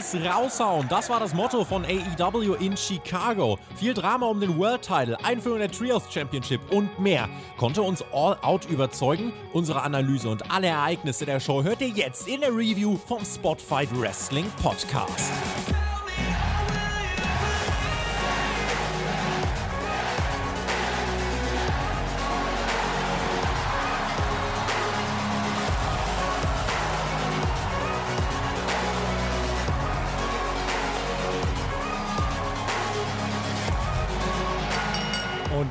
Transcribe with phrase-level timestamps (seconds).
[0.00, 0.86] alles raushauen.
[0.88, 3.58] Das war das Motto von AEW in Chicago.
[3.76, 7.28] Viel Drama um den World Title, Einführung der Trios Championship und mehr.
[7.56, 9.32] Konnte uns All Out überzeugen?
[9.52, 13.88] Unsere Analyse und alle Ereignisse der Show hört ihr jetzt in der Review vom Spotfight
[13.98, 15.32] Wrestling Podcast.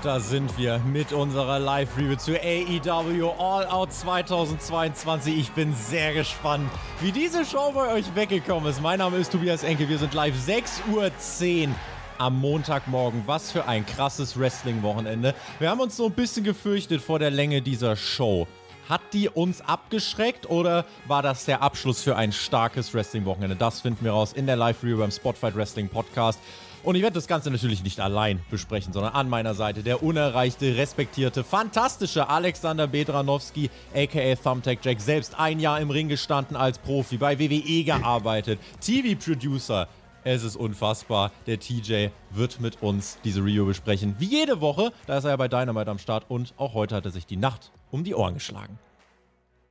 [0.09, 5.37] Da sind wir mit unserer Live-Review zu AEW All Out 2022.
[5.37, 6.67] Ich bin sehr gespannt,
[6.99, 8.81] wie diese Show bei euch weggekommen ist.
[8.81, 11.75] Mein Name ist Tobias Enke, wir sind live 6.10 Uhr
[12.17, 13.21] am Montagmorgen.
[13.27, 15.35] Was für ein krasses Wrestling-Wochenende.
[15.59, 18.47] Wir haben uns so ein bisschen gefürchtet vor der Länge dieser Show.
[18.89, 23.55] Hat die uns abgeschreckt oder war das der Abschluss für ein starkes Wrestling-Wochenende?
[23.55, 26.39] Das finden wir raus in der Live-Review beim Spotfight Wrestling Podcast.
[26.81, 30.77] Und ich werde das Ganze natürlich nicht allein besprechen, sondern an meiner Seite der unerreichte,
[30.77, 37.17] respektierte, fantastische Alexander Bedranowski, aka Thumbtack Jack, selbst ein Jahr im Ring gestanden als Profi,
[37.17, 39.87] bei WWE gearbeitet, TV-Producer.
[40.23, 41.31] Es ist unfassbar.
[41.47, 44.15] Der TJ wird mit uns diese Rio besprechen.
[44.19, 47.05] Wie jede Woche, da ist er ja bei Dynamite am Start und auch heute hat
[47.05, 48.77] er sich die Nacht um die Ohren geschlagen.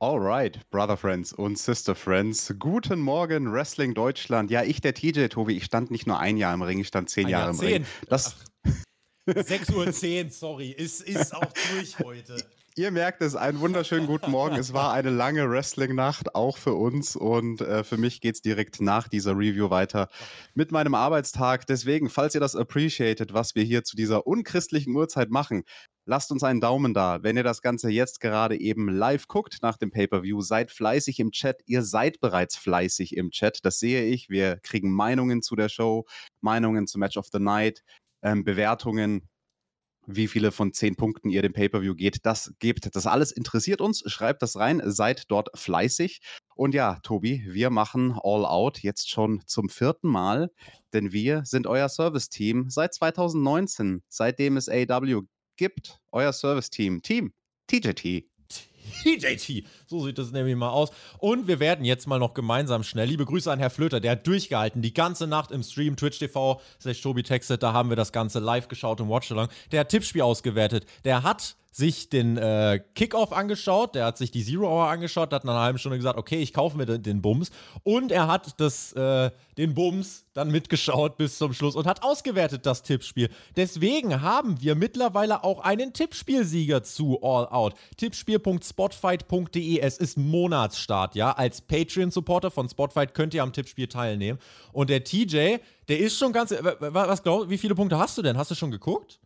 [0.01, 2.53] Alright, Brother Friends und Sister Friends.
[2.57, 4.49] Guten Morgen, Wrestling Deutschland.
[4.49, 7.09] Ja, ich, der TJ, Tobi, ich stand nicht nur ein Jahr im Ring, ich stand
[7.09, 7.85] zehn ein Jahre Jahr im Ring.
[8.07, 8.37] Das
[9.27, 10.73] 6.10 Uhr, sorry.
[10.77, 12.37] Es ist auch durch heute.
[12.79, 14.55] Ihr merkt es, einen wunderschönen guten Morgen.
[14.55, 17.17] Es war eine lange Wrestling-Nacht, auch für uns.
[17.17, 20.07] Und äh, für mich geht es direkt nach dieser Review weiter
[20.53, 21.67] mit meinem Arbeitstag.
[21.67, 25.63] Deswegen, falls ihr das appreciated, was wir hier zu dieser unchristlichen Uhrzeit machen,
[26.05, 29.77] Lasst uns einen Daumen da, wenn ihr das Ganze jetzt gerade eben live guckt nach
[29.77, 30.41] dem Pay-per-View.
[30.41, 31.61] Seid fleißig im Chat.
[31.67, 33.59] Ihr seid bereits fleißig im Chat.
[33.63, 34.27] Das sehe ich.
[34.27, 36.05] Wir kriegen Meinungen zu der Show,
[36.41, 37.83] Meinungen zu Match of the Night,
[38.23, 39.29] ähm, Bewertungen
[40.11, 42.95] wie viele von zehn Punkten ihr dem Pay-Per-View geht, das gebt.
[42.95, 44.03] Das alles interessiert uns.
[44.05, 44.81] Schreibt das rein.
[44.85, 46.21] Seid dort fleißig.
[46.55, 50.51] Und ja, Tobi, wir machen All Out jetzt schon zum vierten Mal,
[50.93, 55.21] denn wir sind euer Service-Team seit 2019, seitdem es AW
[55.55, 57.33] gibt euer Service-Team, Team
[57.67, 58.25] TJT.
[59.03, 59.63] TJT.
[59.89, 60.91] So sieht das nämlich mal aus.
[61.17, 63.07] Und wir werden jetzt mal noch gemeinsam schnell.
[63.07, 64.83] Liebe Grüße an Herr Flöter, der hat durchgehalten.
[64.83, 68.37] Die ganze Nacht im Stream, Twitch TV, slash Tobi Textet, da haben wir das Ganze
[68.37, 69.47] live geschaut und watched along.
[69.71, 70.85] Der hat Tippspiel ausgewertet.
[71.05, 75.45] Der hat sich den äh, Kickoff angeschaut, der hat sich die Zero Hour angeschaut, hat
[75.45, 77.51] nach einer halben Stunde gesagt, okay, ich kaufe mir den, den Bums.
[77.83, 82.65] Und er hat das, äh, den Bums dann mitgeschaut bis zum Schluss und hat ausgewertet
[82.65, 83.29] das Tippspiel.
[83.55, 87.75] Deswegen haben wir mittlerweile auch einen Tippspielsieger zu All Out.
[87.97, 89.78] Tippspiel.spotfight.de.
[89.81, 91.31] Es ist Monatsstart, ja.
[91.31, 94.39] Als Patreon-Supporter von Spotfight könnt ihr am Tippspiel teilnehmen.
[94.71, 95.57] Und der TJ,
[95.87, 96.51] der ist schon ganz.
[96.51, 98.37] Was glaubst wie viele Punkte hast du denn?
[98.37, 99.19] Hast du schon geguckt?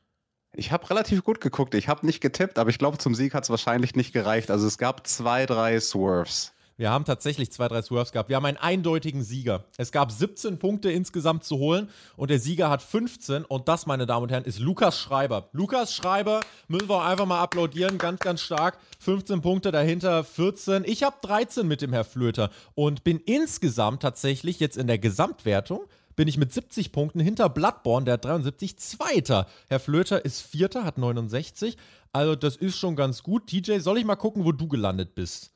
[0.56, 1.74] Ich habe relativ gut geguckt.
[1.74, 4.52] Ich habe nicht getippt, aber ich glaube, zum Sieg hat es wahrscheinlich nicht gereicht.
[4.52, 6.53] Also es gab zwei, drei Swerves.
[6.76, 8.30] Wir haben tatsächlich zwei, drei Swerves gehabt.
[8.30, 9.66] Wir haben einen eindeutigen Sieger.
[9.78, 13.46] Es gab 17 Punkte insgesamt zu holen und der Sieger hat 15.
[13.46, 15.50] Und das, meine Damen und Herren, ist Lukas Schreiber.
[15.52, 18.00] Lukas Schreiber müssen wir auch einfach mal applaudieren.
[18.00, 18.80] Ganz, ganz stark.
[19.00, 20.84] 15 Punkte dahinter, 14.
[20.86, 25.82] Ich habe 13 mit dem Herr Flöter und bin insgesamt tatsächlich jetzt in der Gesamtwertung
[26.16, 29.48] bin ich mit 70 Punkten hinter Bloodborne, der hat 73, Zweiter.
[29.68, 31.76] Herr Flöter ist Vierter, hat 69.
[32.12, 33.48] Also das ist schon ganz gut.
[33.48, 35.53] TJ, soll ich mal gucken, wo du gelandet bist?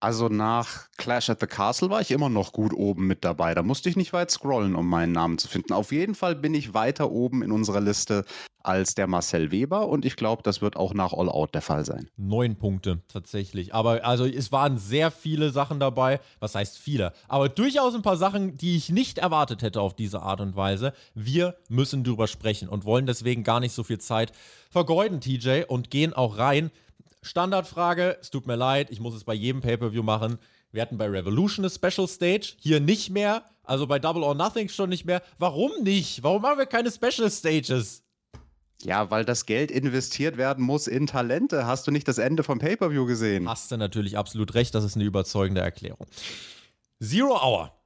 [0.00, 3.54] Also nach Clash at the Castle war ich immer noch gut oben mit dabei.
[3.54, 5.72] Da musste ich nicht weit scrollen, um meinen Namen zu finden.
[5.72, 8.24] Auf jeden Fall bin ich weiter oben in unserer Liste
[8.62, 11.84] als der Marcel Weber und ich glaube, das wird auch nach All Out der Fall
[11.84, 12.10] sein.
[12.16, 13.74] Neun Punkte tatsächlich.
[13.74, 16.20] Aber also es waren sehr viele Sachen dabei.
[16.38, 17.12] Was heißt viele?
[17.26, 20.92] Aber durchaus ein paar Sachen, die ich nicht erwartet hätte auf diese Art und Weise.
[21.14, 24.32] Wir müssen drüber sprechen und wollen deswegen gar nicht so viel Zeit
[24.70, 26.70] vergeuden, TJ, und gehen auch rein
[27.28, 30.38] Standardfrage, es tut mir leid, ich muss es bei jedem Pay-Per-View machen.
[30.72, 34.68] Wir hatten bei Revolution eine Special Stage, hier nicht mehr, also bei Double or Nothing
[34.68, 35.22] schon nicht mehr.
[35.38, 36.22] Warum nicht?
[36.22, 38.02] Warum machen wir keine Special Stages?
[38.82, 41.66] Ja, weil das Geld investiert werden muss in Talente.
[41.66, 43.48] Hast du nicht das Ende vom Pay-Per-View gesehen?
[43.48, 46.06] Hast du natürlich absolut recht, das ist eine überzeugende Erklärung.
[47.02, 47.77] Zero Hour.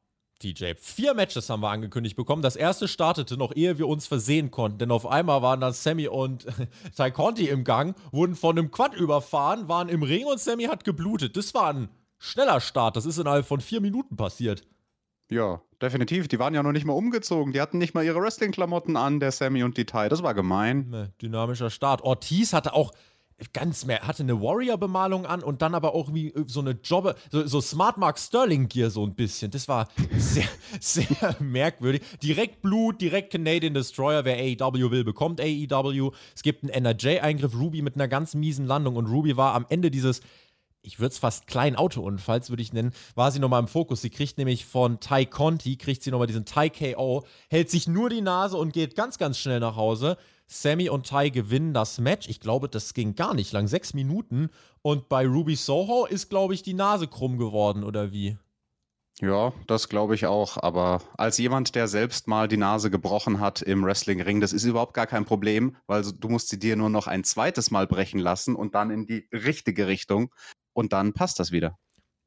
[0.42, 0.74] DJ.
[0.78, 2.42] Vier Matches haben wir angekündigt bekommen.
[2.42, 6.08] Das erste startete noch ehe wir uns versehen konnten, denn auf einmal waren dann Sammy
[6.08, 6.46] und
[6.96, 10.84] Ty Conti im Gang, wurden von einem Quad überfahren, waren im Ring und Sammy hat
[10.84, 11.36] geblutet.
[11.36, 12.96] Das war ein schneller Start.
[12.96, 14.62] Das ist innerhalb von vier Minuten passiert.
[15.30, 16.28] Ja, definitiv.
[16.28, 17.52] Die waren ja noch nicht mal umgezogen.
[17.52, 20.08] Die hatten nicht mal ihre Wrestling-Klamotten an, der Sammy und die Ty.
[20.10, 21.12] Das war gemein.
[21.22, 22.02] Dynamischer Start.
[22.02, 22.92] Ortiz hatte auch
[23.52, 27.46] ganz mehr, hatte eine Warrior-Bemalung an und dann aber auch wie so eine Jobber, so,
[27.46, 29.50] so Smart Mark Sterling Gear so ein bisschen.
[29.50, 30.48] Das war sehr,
[30.80, 32.02] sehr merkwürdig.
[32.22, 34.24] Direkt Blut, direkt Canadian Destroyer.
[34.24, 36.12] Wer AEW will, bekommt AEW.
[36.34, 39.90] Es gibt einen NRJ-Eingriff, Ruby mit einer ganz miesen Landung und Ruby war am Ende
[39.90, 40.20] dieses
[40.82, 44.02] ich würde es fast kleinen Autounfalls, würde ich nennen, war sie nochmal im Fokus.
[44.02, 48.10] Sie kriegt nämlich von Ty Conti, kriegt sie nochmal diesen Ty KO, hält sich nur
[48.10, 50.16] die Nase und geht ganz, ganz schnell nach Hause.
[50.52, 52.28] Sammy und Ty gewinnen das Match.
[52.28, 54.50] Ich glaube, das ging gar nicht lang, sechs Minuten.
[54.82, 58.36] Und bei Ruby Soho ist, glaube ich, die Nase krumm geworden, oder wie?
[59.20, 60.56] Ja, das glaube ich auch.
[60.58, 64.94] Aber als jemand, der selbst mal die Nase gebrochen hat im Wrestlingring, das ist überhaupt
[64.94, 68.54] gar kein Problem, weil du musst sie dir nur noch ein zweites Mal brechen lassen
[68.54, 70.34] und dann in die richtige Richtung.
[70.74, 71.78] Und dann passt das wieder.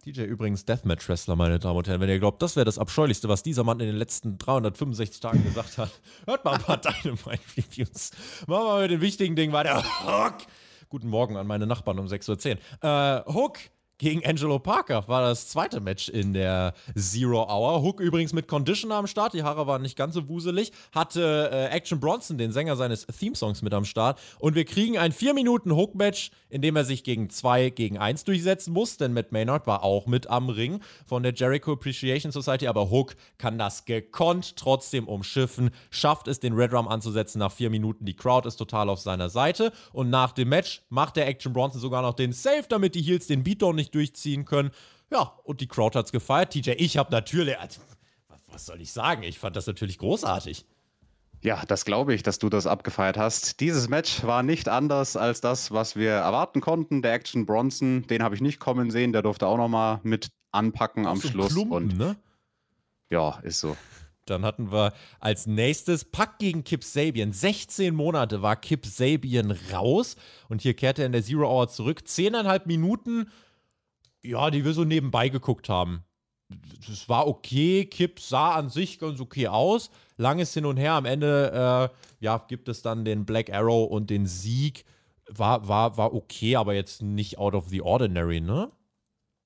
[0.06, 2.00] DJ übrigens Deathmatch-Wrestler, meine Damen und Herren.
[2.00, 5.44] Wenn ihr glaubt, das wäre das Abscheulichste, was dieser Mann in den letzten 365 Tagen
[5.44, 5.90] gesagt hat,
[6.28, 8.12] hört mal ein paar Dynamite-Reviews.
[8.46, 9.84] Machen wir mit den wichtigen Dingen weiter.
[10.06, 10.46] Hook!
[10.90, 12.88] Guten Morgen an meine Nachbarn um 6.10 Uhr.
[12.88, 13.57] Äh, Hook
[13.97, 17.81] gegen Angelo Parker war das zweite Match in der Zero Hour.
[17.81, 19.33] Hook übrigens mit Conditioner am Start.
[19.33, 20.71] Die Haare waren nicht ganz so wuselig.
[20.92, 24.19] Hatte äh, Action Bronson, den Sänger seines Theme-Songs, mit am Start.
[24.39, 28.97] Und wir kriegen ein 4-Minuten-Hook-Match, in dem er sich gegen 2 gegen 1 durchsetzen muss.
[28.97, 32.68] Denn Matt Maynard war auch mit am Ring von der Jericho Appreciation Society.
[32.68, 35.69] Aber Hook kann das gekonnt trotzdem umschiffen.
[35.89, 38.06] Schafft es, den Red Rum anzusetzen nach 4 Minuten.
[38.06, 39.71] Die Crowd ist total auf seiner Seite.
[39.94, 43.27] Und nach dem Match macht der Action Bronson sogar noch den Save, damit die Heels
[43.27, 44.72] den Beatdown nicht nicht durchziehen können.
[45.12, 46.52] Ja, und die Crowd hat es gefeiert.
[46.52, 47.82] TJ, ich habe natürlich, also,
[48.48, 49.24] was soll ich sagen?
[49.24, 50.66] Ich fand das natürlich großartig.
[51.44, 53.60] Ja, das glaube ich, dass du das abgefeiert hast.
[53.60, 57.04] Dieses Match war nicht anders als das, was wir erwarten konnten.
[57.04, 59.14] Der Action Bronson, den habe ich nicht kommen sehen.
[59.14, 61.54] Der durfte auch noch mal mit anpacken am so Schluss.
[61.54, 62.16] Klumpen, und ne?
[63.12, 63.78] Ja, ist so.
[64.26, 67.31] Dann hatten wir als nächstes Pack gegen Kip Sabian.
[67.31, 70.16] 16 Monate war Kip Sabian raus
[70.50, 72.08] und hier kehrte er in der Zero Hour zurück.
[72.08, 73.30] Zehneinhalb Minuten
[74.25, 76.04] ja, die wir so nebenbei geguckt haben.
[76.88, 79.89] Das war okay, Kip sah an sich ganz okay aus.
[80.18, 80.94] Langes Hin und Her.
[80.94, 84.86] Am Ende äh, ja, gibt es dann den Black Arrow und den Sieg.
[85.27, 88.72] War, war, war okay, aber jetzt nicht out of the ordinary, ne?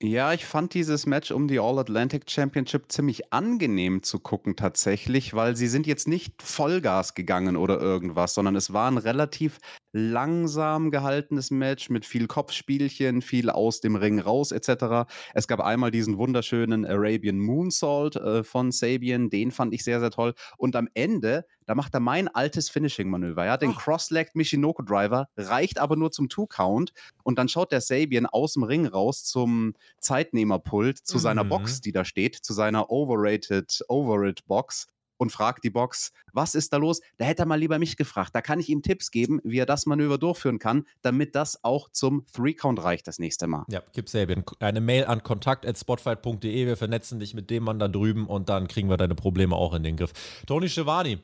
[0.02, 5.56] Ja, ich fand dieses Match um die All-Atlantic Championship ziemlich angenehm zu gucken tatsächlich, weil
[5.56, 9.58] sie sind jetzt nicht Vollgas gegangen oder irgendwas, sondern es war ein relativ
[9.92, 15.06] langsam gehaltenes Match mit viel Kopfspielchen, viel aus dem Ring raus etc.
[15.34, 20.10] Es gab einmal diesen wunderschönen Arabian Moonsault äh, von Sabian, den fand ich sehr, sehr
[20.10, 20.32] toll.
[20.56, 25.78] Und am Ende, da macht er mein altes Finishing-Manöver, ja, den Cross-Legged Michinoku Driver, reicht
[25.78, 30.98] aber nur zum Two-Count und dann schaut der Sabian aus dem Ring raus zum Zeitnehmerpult,
[30.98, 31.20] zu mhm.
[31.20, 36.56] seiner Box, die da steht, zu seiner Overrated Overrated Box und fragt die Box, was
[36.56, 37.02] ist da los?
[37.18, 38.34] Da hätte er mal lieber mich gefragt.
[38.34, 41.88] Da kann ich ihm Tipps geben, wie er das Manöver durchführen kann, damit das auch
[41.90, 43.64] zum Three-Count reicht das nächste Mal.
[43.68, 44.42] Ja, Kip Sabian.
[44.58, 46.66] Eine Mail an kontakt.spotfight.de.
[46.66, 49.72] Wir vernetzen dich mit dem Mann da drüben und dann kriegen wir deine Probleme auch
[49.72, 50.12] in den Griff.
[50.48, 51.20] Tony Schiavone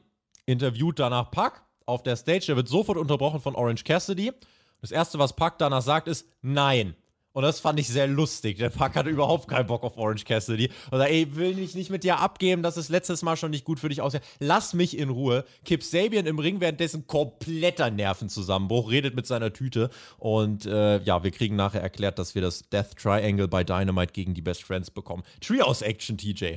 [0.46, 2.46] interviewt danach Pack auf der Stage.
[2.46, 4.32] Der wird sofort unterbrochen von Orange Cassidy.
[4.80, 6.94] Das erste, was Pack danach sagt, ist Nein.
[7.36, 8.56] Und das fand ich sehr lustig.
[8.56, 10.70] Der Pack hatte überhaupt keinen Bock auf Orange Cassidy.
[10.90, 13.66] Und sagt, ey, will ich nicht mit dir abgeben, das ist letztes Mal schon nicht
[13.66, 14.22] gut für dich aussehen.
[14.38, 15.44] Lass mich in Ruhe.
[15.66, 19.90] Kip Sabian im Ring währenddessen kompletter Nervenzusammenbruch, redet mit seiner Tüte.
[20.16, 24.32] Und äh, ja, wir kriegen nachher erklärt, dass wir das Death Triangle bei Dynamite gegen
[24.32, 25.22] die Best Friends bekommen.
[25.42, 26.56] Trios Action, TJ.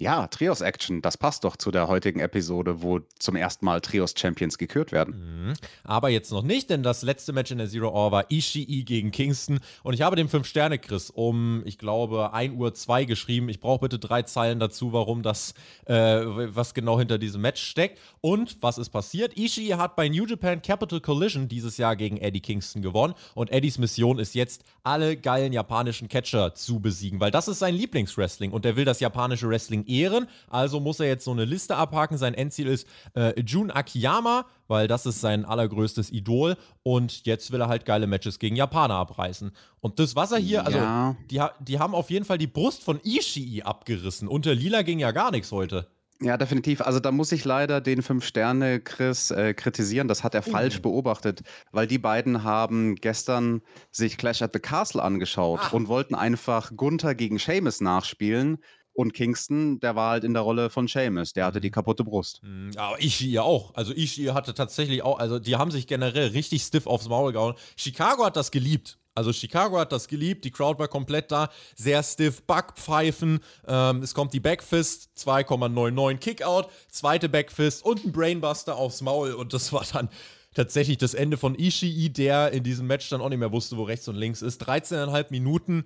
[0.00, 4.12] Ja, Trios Action, das passt doch zu der heutigen Episode, wo zum ersten Mal Trios
[4.16, 5.46] Champions gekürt werden.
[5.46, 5.52] Mhm.
[5.84, 9.12] Aber jetzt noch nicht, denn das letzte Match in der Zero Hour war Ishii gegen
[9.12, 9.60] Kingston.
[9.84, 13.48] Und ich habe dem 5-Sterne-Chris um, ich glaube, 1 Uhr 2 geschrieben.
[13.48, 15.54] Ich brauche bitte drei Zeilen dazu, warum das,
[15.86, 18.00] äh, was genau hinter diesem Match steckt.
[18.20, 19.38] Und was ist passiert?
[19.38, 23.14] Ishii hat bei New Japan Capital Collision dieses Jahr gegen Eddie Kingston gewonnen.
[23.34, 27.74] Und Eddies Mission ist jetzt, alle geilen japanischen Catcher zu besiegen, weil das ist sein
[27.74, 30.26] Lieblingswrestling und er will das japanische Wrestling ehren.
[30.48, 32.18] Also muss er jetzt so eine Liste abhaken.
[32.18, 36.56] Sein Endziel ist äh, Jun Akiyama, weil das ist sein allergrößtes Idol.
[36.82, 39.52] Und jetzt will er halt geile Matches gegen Japaner abreißen.
[39.80, 41.16] Und das, was er hier, also ja.
[41.30, 44.28] die, die haben auf jeden Fall die Brust von Ishii abgerissen.
[44.28, 45.88] Unter Lila ging ja gar nichts heute.
[46.20, 46.80] Ja, definitiv.
[46.80, 50.06] Also da muss ich leider den Fünf-Sterne-Chris äh, kritisieren.
[50.06, 50.52] Das hat er mhm.
[50.52, 55.68] falsch beobachtet, weil die beiden haben gestern sich Clash at the Castle angeschaut ah.
[55.72, 58.58] und wollten einfach Gunther gegen Seamus nachspielen.
[58.94, 61.74] Und Kingston, der war halt in der Rolle von Seamus, der hatte die mhm.
[61.74, 62.40] kaputte Brust.
[62.42, 63.74] Mhm, aber Ishii auch.
[63.74, 67.54] Also Ishii hatte tatsächlich auch, also die haben sich generell richtig stiff aufs Maul gehauen.
[67.76, 68.98] Chicago hat das geliebt.
[69.16, 74.12] Also Chicago hat das geliebt, die Crowd war komplett da, sehr stiff, Backpfeifen, ähm, es
[74.12, 79.84] kommt die Backfist, 2,99 Kickout, zweite Backfist und ein Brainbuster aufs Maul und das war
[79.92, 80.08] dann
[80.54, 83.82] tatsächlich das Ende von Ishii, der in diesem Match dann auch nicht mehr wusste, wo
[83.82, 84.66] rechts und links ist.
[84.66, 85.84] 13,5 Minuten.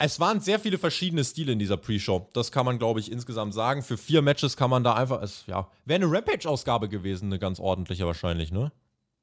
[0.00, 2.30] Es waren sehr viele verschiedene Stile in dieser Pre-Show.
[2.32, 3.82] Das kann man, glaube ich, insgesamt sagen.
[3.82, 7.58] Für vier Matches kann man da einfach, es, ja, wäre eine Rampage-Ausgabe gewesen, eine ganz
[7.58, 8.70] ordentliche wahrscheinlich, ne?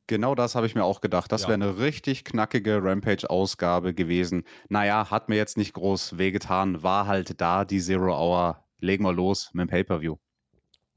[0.08, 1.32] Genau das habe ich mir auch gedacht.
[1.32, 1.48] Das Ja.
[1.48, 4.44] wäre eine richtig knackige Rampage-Ausgabe gewesen.
[4.68, 8.64] Naja, hat mir jetzt nicht groß wehgetan, war halt da die Zero Hour.
[8.80, 10.18] Legen wir los mit dem Pay-Per-View.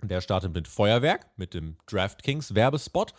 [0.02, 3.14] Der startet mit Feuerwerk, mit dem DraftKings Werbespot.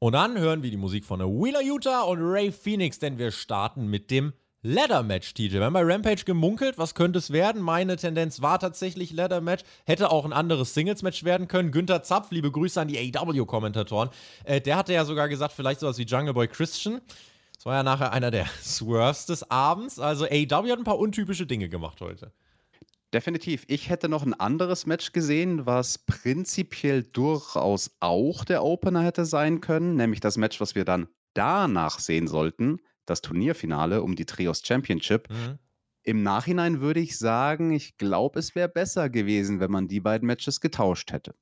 [0.00, 3.30] Und dann hören wir die Musik von der Wheeler Utah und Ray Phoenix, denn wir
[3.30, 4.32] starten mit dem
[4.64, 5.54] Ladder Match, TJ.
[5.54, 7.60] Wir haben bei Rampage gemunkelt, was könnte es werden?
[7.60, 9.64] Meine Tendenz war tatsächlich Ladder Match.
[9.86, 11.72] Hätte auch ein anderes Singles Match werden können.
[11.72, 14.10] Günther Zapf, liebe Grüße an die AEW-Kommentatoren.
[14.44, 17.00] Äh, der hatte ja sogar gesagt, vielleicht sowas wie Jungle Boy Christian.
[17.56, 19.98] Das war ja nachher einer der Swerves des Abends.
[19.98, 22.30] Also AEW hat ein paar untypische Dinge gemacht heute.
[23.12, 23.64] Definitiv.
[23.66, 29.60] Ich hätte noch ein anderes Match gesehen, was prinzipiell durchaus auch der Opener hätte sein
[29.60, 32.78] können, nämlich das Match, was wir dann danach sehen sollten,
[33.12, 35.30] das Turnierfinale um die Trios Championship.
[35.30, 35.58] Mhm.
[36.02, 40.26] Im Nachhinein würde ich sagen, ich glaube, es wäre besser gewesen, wenn man die beiden
[40.26, 41.34] Matches getauscht hätte.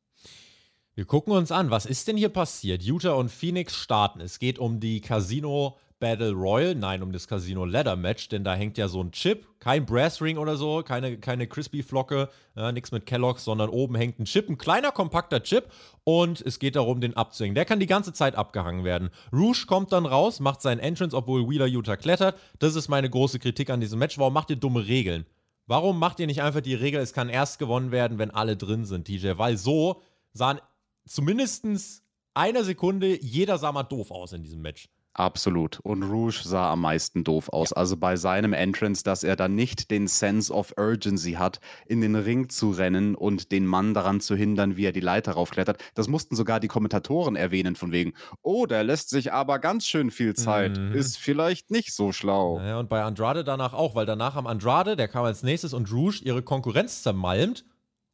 [0.95, 2.83] Wir gucken uns an, was ist denn hier passiert?
[2.83, 4.21] Utah und Phoenix starten.
[4.21, 8.55] Es geht um die Casino Battle Royal, nein, um das Casino Ladder Match, denn da
[8.55, 12.73] hängt ja so ein Chip, kein Brass Ring oder so, keine, keine Crispy Flocke, ja,
[12.73, 15.71] nichts mit Kellogg's, sondern oben hängt ein Chip, ein kleiner, kompakter Chip
[16.03, 17.55] und es geht darum, den abzuhängen.
[17.55, 19.11] Der kann die ganze Zeit abgehangen werden.
[19.31, 22.39] Rouge kommt dann raus, macht seinen Entrance, obwohl Wheeler Utah klettert.
[22.59, 24.19] Das ist meine große Kritik an diesem Match.
[24.19, 25.27] Warum macht ihr dumme Regeln?
[25.67, 28.87] Warum macht ihr nicht einfach die Regel, es kann erst gewonnen werden, wenn alle drin
[28.87, 29.33] sind, DJ?
[29.37, 30.01] Weil so
[30.33, 30.61] sahen
[31.07, 32.03] zumindest
[32.33, 34.89] eine Sekunde jeder sah mal doof aus in diesem Match.
[35.15, 35.81] Absolut.
[35.81, 37.73] Und Rouge sah am meisten doof aus.
[37.73, 42.15] Also bei seinem Entrance, dass er dann nicht den Sense of Urgency hat, in den
[42.15, 45.83] Ring zu rennen und den Mann daran zu hindern, wie er die Leiter raufklettert.
[45.95, 48.13] Das mussten sogar die Kommentatoren erwähnen, von wegen,
[48.43, 50.79] oh, der lässt sich aber ganz schön viel Zeit.
[50.79, 50.93] Mhm.
[50.93, 52.59] Ist vielleicht nicht so schlau.
[52.59, 55.93] Naja, und bei Andrade danach auch, weil danach haben Andrade, der kam als nächstes, und
[55.93, 57.65] Rouge ihre Konkurrenz zermalmt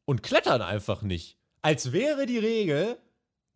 [0.07, 1.37] und klettern einfach nicht.
[1.61, 2.97] Als wäre die Regel,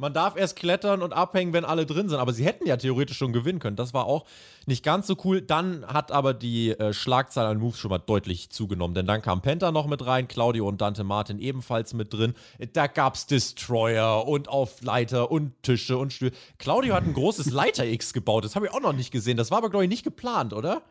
[0.00, 2.18] man darf erst klettern und abhängen, wenn alle drin sind.
[2.18, 3.76] Aber sie hätten ja theoretisch schon gewinnen können.
[3.76, 4.24] Das war auch
[4.66, 5.42] nicht ganz so cool.
[5.42, 8.94] Dann hat aber die äh, Schlagzahl an Moves schon mal deutlich zugenommen.
[8.94, 12.34] Denn dann kam Penta noch mit rein, Claudio und Dante Martin ebenfalls mit drin.
[12.72, 16.32] Da gab's Destroyer und Aufleiter und Tische und Stühle.
[16.58, 18.46] Claudio hat ein großes Leiter-X gebaut.
[18.46, 19.36] Das habe ich auch noch nicht gesehen.
[19.36, 20.82] Das war aber, glaube ich, nicht geplant, oder?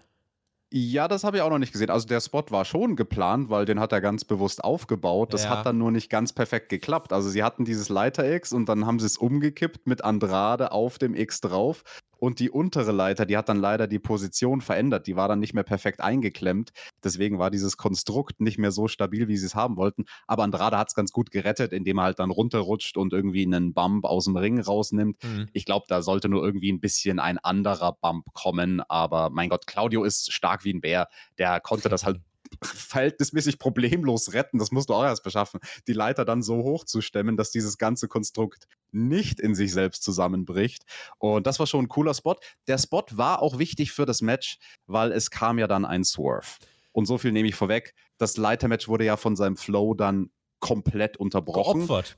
[0.71, 1.89] Ja, das habe ich auch noch nicht gesehen.
[1.89, 5.33] Also der Spot war schon geplant, weil den hat er ganz bewusst aufgebaut.
[5.33, 5.49] Das Ja.
[5.49, 7.11] hat dann nur nicht ganz perfekt geklappt.
[7.11, 11.15] Also sie hatten dieses Leiter-X und dann haben sie es umgekippt mit Andrade auf dem
[11.15, 11.83] X drauf.
[12.19, 15.07] Und die untere Leiter, die hat dann leider die Position verändert.
[15.07, 16.71] Die war dann nicht mehr perfekt eingeklemmt.
[17.03, 20.05] Deswegen war dieses Konstrukt nicht mehr so stabil, wie sie es haben wollten.
[20.27, 23.73] Aber Andrade hat es ganz gut gerettet, indem er halt dann runterrutscht und irgendwie einen
[23.73, 25.17] Bump aus dem Ring rausnimmt.
[25.53, 28.81] Ich glaube, da sollte nur irgendwie ein bisschen ein anderer Bump kommen.
[28.81, 31.07] Aber mein Gott, Claudio ist stark wie ein Bär.
[31.37, 32.19] Der konnte das halt
[32.63, 34.57] verhältnismäßig problemlos retten.
[34.57, 35.59] Das musst du auch erst beschaffen.
[35.87, 40.03] Die Leiter dann so hoch zu stemmen, dass dieses ganze Konstrukt nicht in sich selbst
[40.03, 40.83] zusammenbricht.
[41.17, 42.35] Und das war schon ein cooler Spot.
[42.67, 46.47] Der Spot war auch wichtig für das Match, weil es kam ja dann ein Swerve.
[46.91, 47.93] Und so viel nehme ich vorweg.
[48.17, 51.87] Das Leitermatch wurde ja von seinem Flow dann komplett unterbrochen.
[51.87, 52.17] Geopfert.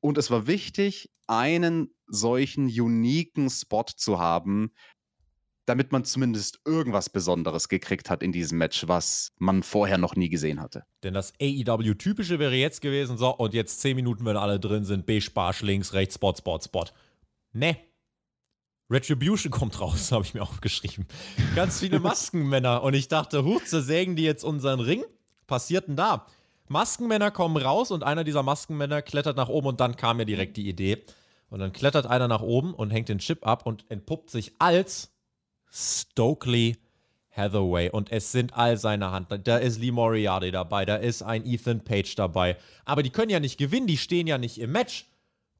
[0.00, 4.72] Und es war wichtig, einen solchen uniken Spot zu haben,
[5.66, 10.28] damit man zumindest irgendwas Besonderes gekriegt hat in diesem Match, was man vorher noch nie
[10.28, 10.84] gesehen hatte.
[11.02, 15.06] Denn das AEW-typische wäre jetzt gewesen, so, und jetzt 10 Minuten, wenn alle drin sind,
[15.06, 16.84] B-Sparsch links, rechts, Spot, Spot, Spot.
[17.52, 17.76] Ne.
[18.90, 21.06] Retribution kommt raus, habe ich mir aufgeschrieben.
[21.54, 22.82] Ganz viele Maskenmänner.
[22.82, 25.04] Und ich dachte, huch, zersägen die jetzt unseren Ring?
[25.46, 26.26] Passiert denn da?
[26.68, 30.56] Maskenmänner kommen raus und einer dieser Maskenmänner klettert nach oben und dann kam mir direkt
[30.56, 31.04] die Idee.
[31.50, 35.13] Und dann klettert einer nach oben und hängt den Chip ab und entpuppt sich als
[35.74, 36.76] Stokely
[37.30, 37.90] Hathaway.
[37.90, 39.28] Und es sind all seine Hand.
[39.44, 42.56] Da ist Lee Moriarty dabei, da ist ein Ethan Page dabei.
[42.84, 45.06] Aber die können ja nicht gewinnen, die stehen ja nicht im Match.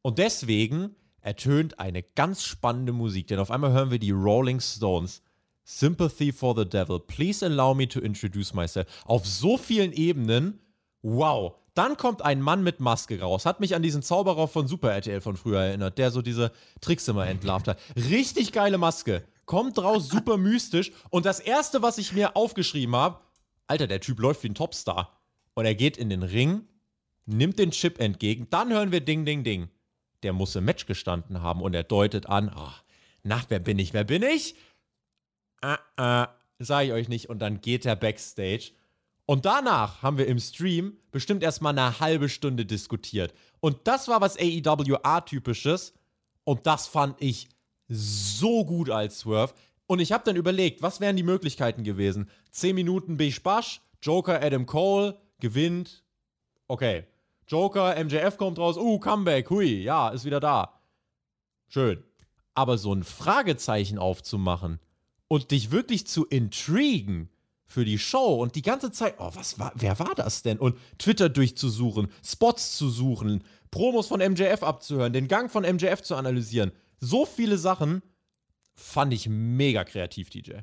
[0.03, 5.23] Und deswegen ertönt eine ganz spannende Musik, denn auf einmal hören wir die Rolling Stones.
[5.65, 7.01] Sympathy for the Devil.
[7.01, 8.87] Please allow me to introduce myself.
[9.07, 10.61] Auf so vielen Ebenen.
[11.01, 11.55] Wow.
[11.73, 13.47] Dann kommt ein Mann mit Maske raus.
[13.47, 16.53] Hat mich an diesen Zauberer von Super RTL von früher erinnert, der so diese
[16.83, 17.79] Tricks immer entlarvt hat.
[17.97, 19.25] Richtig geile Maske.
[19.47, 20.93] Kommt raus, super mystisch.
[21.11, 23.21] Und das erste, was ich mir aufgeschrieben habe,
[23.67, 25.21] Alter, der Typ läuft wie ein Topstar.
[25.55, 26.67] Und er geht in den Ring,
[27.27, 28.49] nimmt den Chip entgegen.
[28.51, 29.69] Dann hören wir Ding, Ding, Ding.
[30.23, 32.75] Der muss im Match gestanden haben und er deutet an, ah,
[33.23, 34.57] na, wer bin ich, wer bin ich?
[35.61, 37.29] Ah, ah, sag ich euch nicht.
[37.29, 38.73] Und dann geht er backstage.
[39.27, 43.33] Und danach haben wir im Stream bestimmt erstmal eine halbe Stunde diskutiert.
[43.61, 45.95] Und das war was AEW A-typisches.
[46.45, 47.49] Und das fand ich
[47.89, 49.55] so gut als Swerve.
[49.87, 52.29] Und ich habe dann überlegt, was wären die Möglichkeiten gewesen?
[52.51, 56.05] 10 Minuten Bish Bash, Joker Adam Cole gewinnt.
[56.69, 57.05] Okay.
[57.47, 58.79] Joker, MJF kommt raus.
[58.79, 60.81] Uh, Comeback, hui, ja, ist wieder da.
[61.69, 62.03] Schön.
[62.55, 64.79] Aber so ein Fragezeichen aufzumachen
[65.29, 67.29] und dich wirklich zu intrigen
[67.67, 70.59] für die Show und die ganze Zeit, oh, was war, wer war das denn?
[70.59, 76.15] Und Twitter durchzusuchen, Spots zu suchen, Promos von MJF abzuhören, den Gang von MJF zu
[76.15, 76.73] analysieren.
[77.01, 78.03] So viele Sachen
[78.75, 80.61] fand ich mega kreativ, DJ.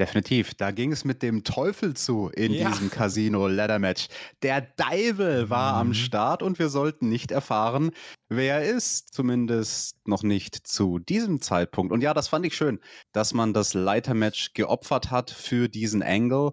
[0.00, 0.54] Definitiv.
[0.54, 2.70] Da ging es mit dem Teufel zu in ja.
[2.70, 4.08] diesem Casino Ladder Match.
[4.42, 5.80] Der Deivel war mhm.
[5.80, 7.90] am Start und wir sollten nicht erfahren,
[8.28, 9.14] wer er ist.
[9.14, 11.92] Zumindest noch nicht zu diesem Zeitpunkt.
[11.92, 12.80] Und ja, das fand ich schön,
[13.12, 16.52] dass man das Leitermatch geopfert hat für diesen Angle.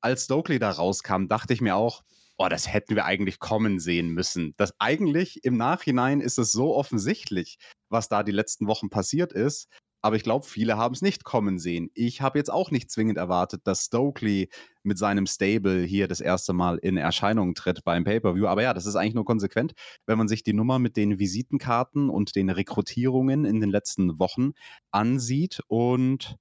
[0.00, 2.02] Als Stokely da rauskam, dachte ich mir auch,
[2.38, 4.54] oh, das hätten wir eigentlich kommen sehen müssen.
[4.56, 9.68] Das eigentlich im Nachhinein ist es so offensichtlich, was da die letzten Wochen passiert ist.
[10.02, 11.90] Aber ich glaube, viele haben es nicht kommen sehen.
[11.94, 14.50] Ich habe jetzt auch nicht zwingend erwartet, dass Stokely
[14.84, 18.46] mit seinem Stable hier das erste Mal in Erscheinung tritt beim Pay-Per-View.
[18.46, 19.72] Aber ja, das ist eigentlich nur konsequent,
[20.06, 24.52] wenn man sich die Nummer mit den Visitenkarten und den Rekrutierungen in den letzten Wochen
[24.92, 25.60] ansieht.
[25.66, 26.36] Und,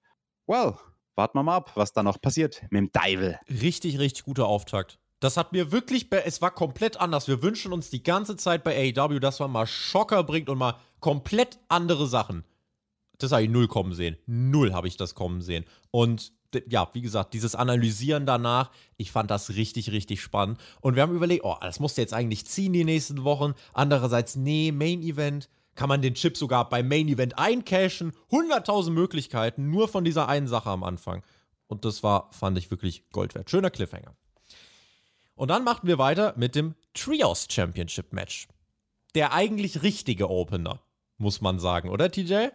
[0.46, 0.76] well,
[1.16, 3.40] warten wir mal ab, was da noch passiert mit dem Deivel.
[3.50, 5.00] Richtig, richtig guter Auftakt.
[5.26, 7.28] Das hat mir wirklich, es war komplett anders.
[7.28, 10.76] Wir wünschen uns die ganze Zeit bei AEW, dass man mal Schocker bringt und mal
[11.00, 12.44] komplett andere Sachen.
[13.18, 14.18] Das habe ich null kommen sehen.
[14.28, 15.66] Null habe ich das kommen sehen.
[15.90, 16.32] Und
[16.70, 20.60] ja, wie gesagt, dieses Analysieren danach, ich fand das richtig, richtig spannend.
[20.80, 23.56] Und wir haben überlegt, oh, das musst du jetzt eigentlich ziehen die nächsten Wochen.
[23.74, 25.50] Andererseits, nee, Main Event.
[25.74, 28.14] Kann man den Chip sogar beim Main Event eincashen?
[28.30, 31.24] 100.000 Möglichkeiten, nur von dieser einen Sache am Anfang.
[31.66, 33.50] Und das war, fand ich wirklich Gold wert.
[33.50, 34.16] Schöner Cliffhanger.
[35.36, 38.48] Und dann machten wir weiter mit dem Trios Championship Match.
[39.16, 40.82] Der eigentlich richtige Opener,
[41.18, 42.48] muss man sagen, oder TJ?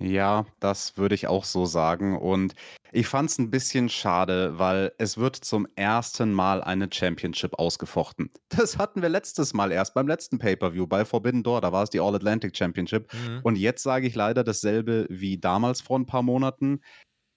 [0.00, 2.16] Ja, das würde ich auch so sagen.
[2.16, 2.54] Und
[2.92, 8.30] ich fand es ein bisschen schade, weil es wird zum ersten Mal eine Championship ausgefochten.
[8.48, 11.60] Das hatten wir letztes Mal erst beim letzten Pay-per-View bei Forbidden Door.
[11.62, 13.12] Da war es die All Atlantic Championship.
[13.12, 13.40] Mhm.
[13.42, 16.80] Und jetzt sage ich leider dasselbe wie damals vor ein paar Monaten.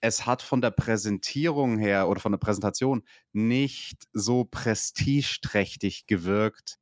[0.02, 6.80] Es hat von der Präsentierung her oder von der Präsentation nicht so prestigeträchtig gewirkt,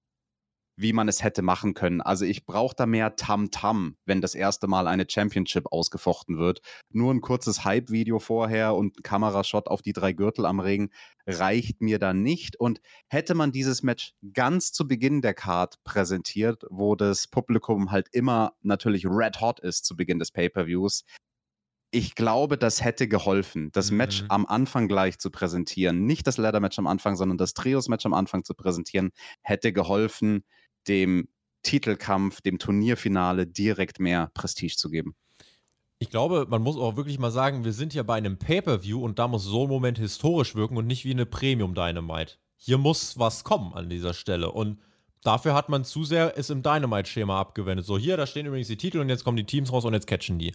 [0.77, 1.99] wie man es hätte machen können.
[1.99, 6.62] Also ich brauche da mehr Tam-Tam, wenn das erste Mal eine Championship ausgefochten wird.
[6.89, 10.89] Nur ein kurzes Hype-Video vorher und ein Kamerashot auf die drei Gürtel am Ring
[11.27, 12.58] reicht mir da nicht.
[12.58, 12.79] Und
[13.10, 18.53] hätte man dieses Match ganz zu Beginn der Card präsentiert, wo das Publikum halt immer
[18.62, 21.03] natürlich red hot ist zu Beginn des Pay-per-Views,
[21.91, 23.97] ich glaube, das hätte geholfen, das mhm.
[23.97, 26.06] Match am Anfang gleich zu präsentieren.
[26.06, 30.43] Nicht das Ladder-Match am Anfang, sondern das Trios-Match am Anfang zu präsentieren, hätte geholfen,
[30.88, 31.28] dem
[31.63, 35.15] Titelkampf, dem Turnierfinale direkt mehr Prestige zu geben.
[35.97, 39.19] Ich glaube, man muss auch wirklich mal sagen, wir sind ja bei einem Pay-per-View und
[39.19, 42.36] da muss so ein Moment historisch wirken und nicht wie eine Premium Dynamite.
[42.56, 44.80] Hier muss was kommen an dieser Stelle und
[45.23, 47.86] dafür hat man zu sehr es im Dynamite-Schema abgewendet.
[47.86, 50.08] So, hier, da stehen übrigens die Titel und jetzt kommen die Teams raus und jetzt
[50.08, 50.54] catchen die.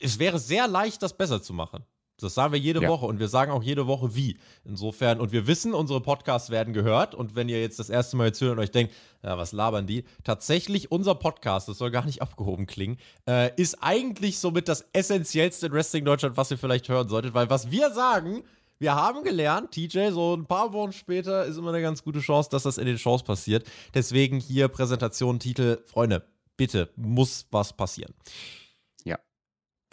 [0.00, 1.84] Es wäre sehr leicht, das besser zu machen.
[2.20, 2.88] Das sagen wir jede ja.
[2.88, 4.38] Woche und wir sagen auch jede Woche wie.
[4.64, 7.14] Insofern, und wir wissen, unsere Podcasts werden gehört.
[7.14, 9.86] Und wenn ihr jetzt das erste Mal jetzt hört und euch denkt, ja, was labern
[9.86, 10.04] die?
[10.22, 15.66] Tatsächlich, unser Podcast, das soll gar nicht abgehoben klingen, äh, ist eigentlich somit das essentiellste
[15.66, 17.34] in Wrestling Deutschland, was ihr vielleicht hören solltet.
[17.34, 18.44] Weil was wir sagen,
[18.78, 22.48] wir haben gelernt, TJ, so ein paar Wochen später ist immer eine ganz gute Chance,
[22.50, 23.66] dass das in den Shows passiert.
[23.92, 26.24] Deswegen hier Präsentation, Titel, Freunde,
[26.56, 28.14] bitte, muss was passieren.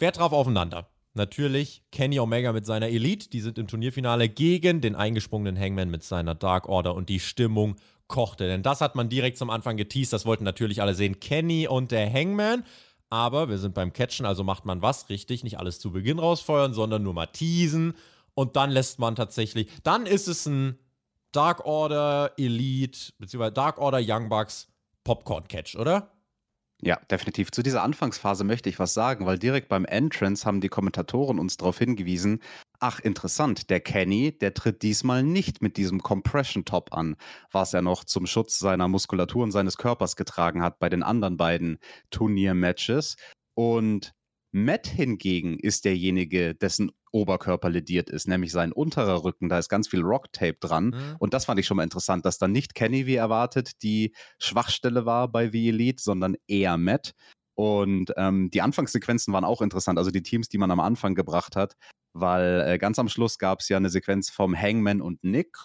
[0.02, 0.88] Wer drauf aufeinander?
[1.14, 6.02] Natürlich Kenny Omega mit seiner Elite, die sind im Turnierfinale gegen den eingesprungenen Hangman mit
[6.02, 7.76] seiner Dark Order und die Stimmung
[8.08, 8.48] kochte.
[8.48, 11.20] Denn das hat man direkt zum Anfang geteased, das wollten natürlich alle sehen.
[11.20, 12.64] Kenny und der Hangman.
[13.10, 16.74] Aber wir sind beim Catchen, also macht man was richtig, nicht alles zu Beginn rausfeuern,
[16.74, 17.94] sondern nur mal teasen.
[18.34, 20.80] Und dann lässt man tatsächlich, dann ist es ein
[21.30, 24.66] Dark Order Elite, beziehungsweise Dark Order Young Bucks
[25.04, 26.11] Popcorn Catch, oder?
[26.84, 27.52] Ja, definitiv.
[27.52, 31.56] Zu dieser Anfangsphase möchte ich was sagen, weil direkt beim Entrance haben die Kommentatoren uns
[31.56, 32.40] darauf hingewiesen,
[32.80, 37.14] ach interessant, der Kenny, der tritt diesmal nicht mit diesem Compression Top an,
[37.52, 41.36] was er noch zum Schutz seiner Muskulatur und seines Körpers getragen hat bei den anderen
[41.36, 41.78] beiden
[42.10, 43.16] Turniermatches.
[43.54, 44.12] Und
[44.52, 49.48] Matt hingegen ist derjenige, dessen Oberkörper lediert ist, nämlich sein unterer Rücken.
[49.48, 50.86] Da ist ganz viel Rock-Tape dran.
[50.86, 51.16] Mhm.
[51.18, 55.06] Und das fand ich schon mal interessant, dass dann nicht Kenny, wie erwartet, die Schwachstelle
[55.06, 57.14] war bei The Elite, sondern eher Matt.
[57.54, 61.56] Und ähm, die Anfangssequenzen waren auch interessant, also die Teams, die man am Anfang gebracht
[61.56, 61.76] hat,
[62.12, 65.56] weil äh, ganz am Schluss gab es ja eine Sequenz vom Hangman und Nick,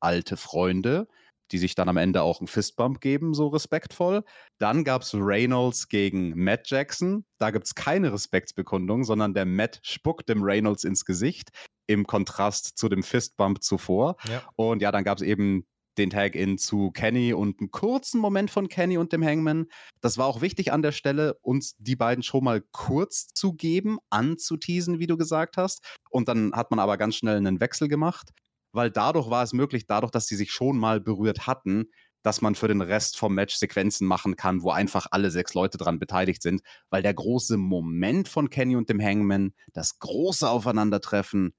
[0.00, 1.08] alte Freunde,
[1.52, 4.24] die sich dann am Ende auch einen Fistbump geben, so respektvoll.
[4.58, 7.24] Dann gab es Reynolds gegen Matt Jackson.
[7.38, 11.50] Da gibt es keine Respektsbekundung, sondern der Matt spuckt dem Reynolds ins Gesicht,
[11.86, 14.16] im Kontrast zu dem Fistbump zuvor.
[14.28, 14.42] Ja.
[14.56, 15.66] Und ja, dann gab es eben
[15.98, 19.66] den Tag-In zu Kenny und einen kurzen Moment von Kenny und dem Hangman.
[20.00, 23.98] Das war auch wichtig an der Stelle, uns die beiden schon mal kurz zu geben,
[24.10, 25.82] anzuteasen, wie du gesagt hast.
[26.10, 28.30] Und dann hat man aber ganz schnell einen Wechsel gemacht
[28.76, 31.86] weil dadurch war es möglich, dadurch, dass sie sich schon mal berührt hatten,
[32.22, 35.78] dass man für den Rest vom Match Sequenzen machen kann, wo einfach alle sechs Leute
[35.78, 36.60] dran beteiligt sind,
[36.90, 41.54] weil der große Moment von Kenny und dem Hangman, das große Aufeinandertreffen,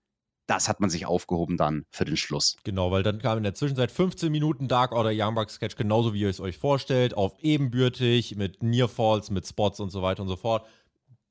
[0.46, 2.56] das hat man sich aufgehoben dann für den Schluss.
[2.64, 6.14] Genau, weil dann kam in der Zwischenzeit 15 Minuten Dark Order Young Bucks Sketch, genauso
[6.14, 10.30] wie ihr es euch vorstellt, auf ebenbürtig, mit Nearfalls, mit Spots und so weiter und
[10.30, 10.68] so fort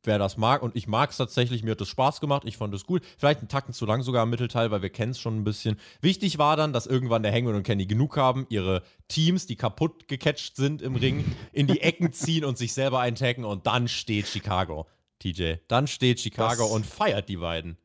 [0.06, 0.62] wer das mag.
[0.62, 3.02] Und ich mag es tatsächlich, mir hat es Spaß gemacht, ich fand es gut.
[3.18, 5.78] Vielleicht einen Tacken zu lang sogar im Mittelteil, weil wir kennen es schon ein bisschen.
[6.00, 10.08] Wichtig war dann, dass irgendwann der Hangman und Kenny genug haben, ihre Teams, die kaputt
[10.08, 14.26] gecatcht sind im Ring, in die Ecken ziehen und sich selber eintaggen und dann steht
[14.26, 14.86] Chicago.
[15.18, 15.54] TJ.
[15.68, 17.78] Dann steht Chicago das und feiert die beiden.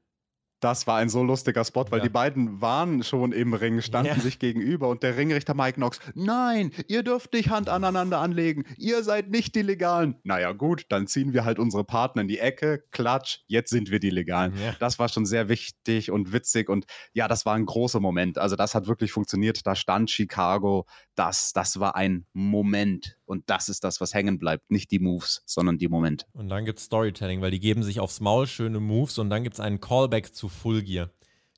[0.61, 2.03] Das war ein so lustiger Spot, weil ja.
[2.03, 4.19] die beiden waren schon im Ring, standen ja.
[4.19, 9.03] sich gegenüber und der Ringrichter Mike Knox, nein, ihr dürft nicht Hand aneinander anlegen, ihr
[9.03, 10.15] seid nicht die Legalen.
[10.23, 13.99] Naja gut, dann ziehen wir halt unsere Partner in die Ecke, klatsch, jetzt sind wir
[13.99, 14.53] die Legalen.
[14.63, 14.75] Ja.
[14.79, 18.37] Das war schon sehr wichtig und witzig und ja, das war ein großer Moment.
[18.37, 19.65] Also das hat wirklich funktioniert.
[19.65, 24.71] Da stand Chicago, das, das war ein Moment und das ist das, was hängen bleibt.
[24.71, 26.25] Nicht die Moves, sondern die Momente.
[26.33, 29.43] Und dann gibt es Storytelling, weil die geben sich aufs Maul schöne Moves und dann
[29.43, 31.11] gibt es einen Callback zu Full Gear.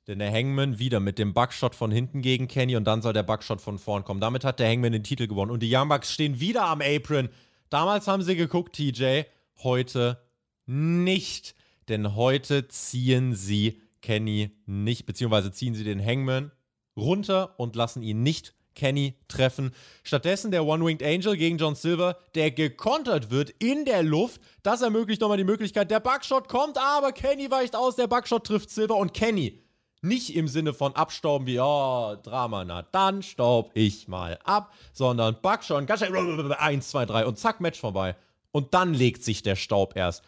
[0.06, 3.24] Denn der Hangman wieder mit dem Buckshot von hinten gegen Kenny und dann soll der
[3.24, 4.20] Buckshot von vorn kommen.
[4.20, 5.50] Damit hat der Hangman den Titel gewonnen.
[5.50, 7.28] Und die Young Bucks stehen wieder am Apron.
[7.70, 9.22] Damals haben sie geguckt, TJ.
[9.64, 10.22] Heute
[10.66, 11.56] nicht.
[11.88, 16.52] Denn heute ziehen sie Kenny nicht, beziehungsweise ziehen sie den Hangman
[16.96, 19.72] runter und lassen ihn nicht Kenny treffen.
[20.02, 24.40] Stattdessen der One-Winged Angel gegen John Silver, der gekontert wird in der Luft.
[24.62, 28.70] Das ermöglicht nochmal die Möglichkeit, der Buckshot kommt, aber Kenny weicht aus, der Buckshot trifft
[28.70, 29.60] Silver und Kenny.
[30.02, 35.40] Nicht im Sinne von abstauben wie, oh, Drama, na dann staub ich mal ab, sondern
[35.40, 38.14] Buckshot, ganz schnell, 1, 2, 3 und zack, Match vorbei.
[38.52, 40.22] Und dann legt sich der Staub erst.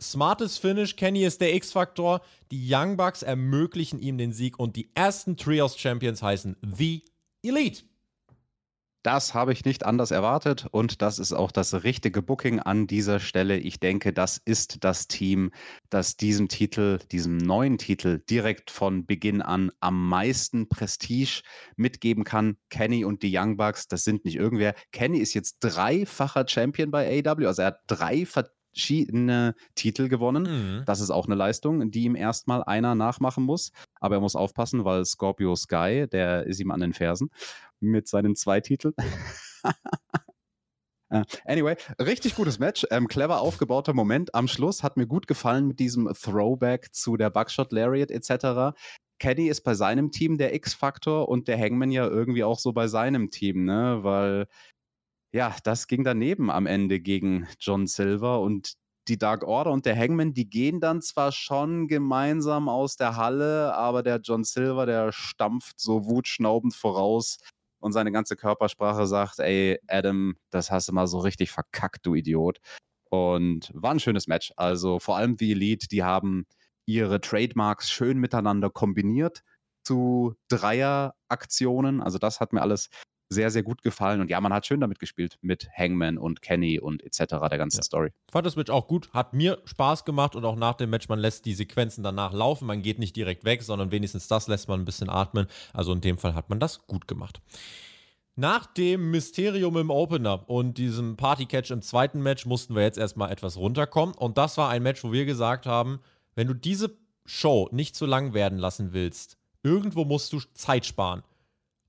[0.00, 2.20] Smartes Finish, Kenny ist der X-Faktor.
[2.52, 7.04] Die Young Bucks ermöglichen ihm den Sieg und die ersten Trios Champions heißen The
[7.42, 7.84] Elite.
[9.04, 13.20] Das habe ich nicht anders erwartet und das ist auch das richtige Booking an dieser
[13.20, 13.56] Stelle.
[13.56, 15.52] Ich denke, das ist das Team,
[15.88, 21.42] das diesem Titel, diesem neuen Titel direkt von Beginn an am meisten Prestige
[21.76, 22.58] mitgeben kann.
[22.70, 24.74] Kenny und die Young Bucks, das sind nicht irgendwer.
[24.90, 28.26] Kenny ist jetzt dreifacher Champion bei AW, also er hat drei
[28.78, 30.44] verschiedene Titel gewonnen.
[30.78, 30.84] Mhm.
[30.86, 33.72] Das ist auch eine Leistung, die ihm erstmal einer nachmachen muss.
[34.00, 37.30] Aber er muss aufpassen, weil Scorpio Sky, der ist ihm an den Fersen
[37.80, 38.94] mit seinen zwei Titeln.
[41.46, 42.86] Anyway, richtig gutes Match.
[42.90, 44.82] Ähm, clever aufgebauter Moment am Schluss.
[44.82, 48.76] Hat mir gut gefallen mit diesem Throwback zu der Buckshot Lariat etc.
[49.18, 52.88] Kenny ist bei seinem Team der X-Faktor und der Hangman ja irgendwie auch so bei
[52.88, 54.00] seinem Team, ne?
[54.02, 54.48] Weil
[55.32, 58.74] ja, das ging daneben am Ende gegen John Silver und
[59.08, 63.74] die Dark Order und der Hangman, die gehen dann zwar schon gemeinsam aus der Halle,
[63.74, 67.38] aber der John Silver, der stampft so wutschnaubend voraus
[67.80, 72.14] und seine ganze Körpersprache sagt, ey, Adam, das hast du mal so richtig verkackt, du
[72.14, 72.58] Idiot.
[73.10, 74.52] Und war ein schönes Match.
[74.56, 76.44] Also vor allem die Elite, die haben
[76.86, 79.42] ihre Trademarks schön miteinander kombiniert
[79.84, 82.02] zu Dreier-Aktionen.
[82.02, 82.90] Also das hat mir alles
[83.30, 84.20] sehr, sehr gut gefallen.
[84.20, 87.18] Und ja, man hat schön damit gespielt mit Hangman und Kenny und etc.
[87.50, 87.82] der ganzen ja.
[87.82, 88.10] Story.
[88.30, 91.18] Fand das Match auch gut, hat mir Spaß gemacht und auch nach dem Match, man
[91.18, 92.66] lässt die Sequenzen danach laufen.
[92.66, 95.46] Man geht nicht direkt weg, sondern wenigstens das lässt man ein bisschen atmen.
[95.72, 97.40] Also in dem Fall hat man das gut gemacht.
[98.40, 103.32] Nach dem Mysterium im Opener und diesem Party-Catch im zweiten Match mussten wir jetzt erstmal
[103.32, 104.14] etwas runterkommen.
[104.14, 105.98] Und das war ein Match, wo wir gesagt haben,
[106.36, 111.24] wenn du diese Show nicht zu lang werden lassen willst, irgendwo musst du Zeit sparen.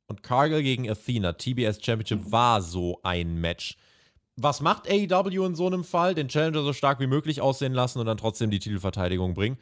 [0.10, 3.78] Und Cargill gegen Athena, TBS Championship, war so ein Match.
[4.36, 6.15] Was macht AEW in so einem Fall?
[6.15, 9.60] Den Challenger so stark wie möglich aussehen lassen und dann trotzdem die Titelverteidigung bringen.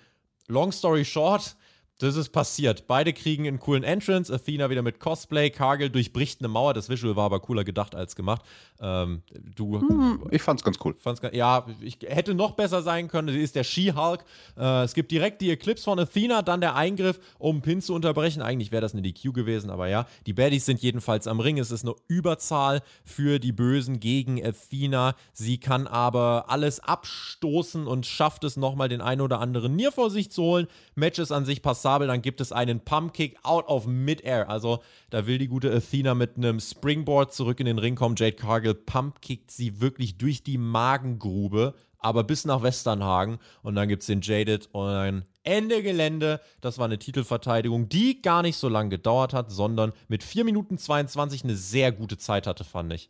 [0.47, 1.57] Long story short,
[1.99, 2.85] das ist passiert.
[2.85, 4.31] Beide kriegen einen coolen Entrance.
[4.31, 5.49] Athena wieder mit Cosplay.
[5.49, 6.75] Cargill durchbricht eine Mauer.
[6.75, 8.43] Das Visual war aber cooler gedacht als gemacht.
[8.79, 9.23] Ähm,
[9.55, 10.95] du, hm, ich fand's ganz cool.
[10.99, 13.29] Fand's, ja, ich hätte noch besser sein können.
[13.29, 14.23] Sie ist der She-Hulk.
[14.55, 18.43] Äh, es gibt direkt die Eclipse von Athena, dann der Eingriff, um Pin zu unterbrechen.
[18.43, 20.05] Eigentlich wäre das eine DQ gewesen, aber ja.
[20.27, 21.57] Die Baddies sind jedenfalls am Ring.
[21.57, 25.15] Es ist eine Überzahl für die Bösen gegen Athena.
[25.33, 30.11] Sie kann aber alles abstoßen und schafft es nochmal, den einen oder anderen Nier vor
[30.11, 30.67] sich zu holen.
[30.93, 32.07] Matches an sich passant passabel.
[32.07, 34.49] Dann gibt es einen Pumpkick out of Midair.
[34.49, 38.15] Also da will die gute Athena mit einem Springboard zurück in den Ring kommen.
[38.17, 43.37] Jade Cargill pumpkickt sie wirklich durch die Magengrube, aber bis nach Westernhagen.
[43.61, 46.41] Und dann gibt es den Jaded und ein Ende Gelände.
[46.59, 50.77] Das war eine Titelverteidigung, die gar nicht so lange gedauert hat, sondern mit 4 Minuten
[50.77, 53.09] 22 eine sehr gute Zeit hatte, fand ich.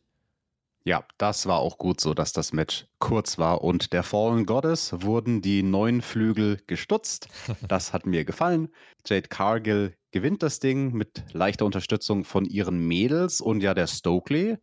[0.86, 4.94] Ja, das war auch gut so, dass das Match kurz war und der Fallen Goddess
[5.02, 7.28] wurden die neuen Flügel gestutzt.
[7.68, 8.70] Das hat mir gefallen.
[9.06, 14.58] Jade Cargill gewinnt das Ding mit leichter Unterstützung von ihren Mädels und ja, der Stokely,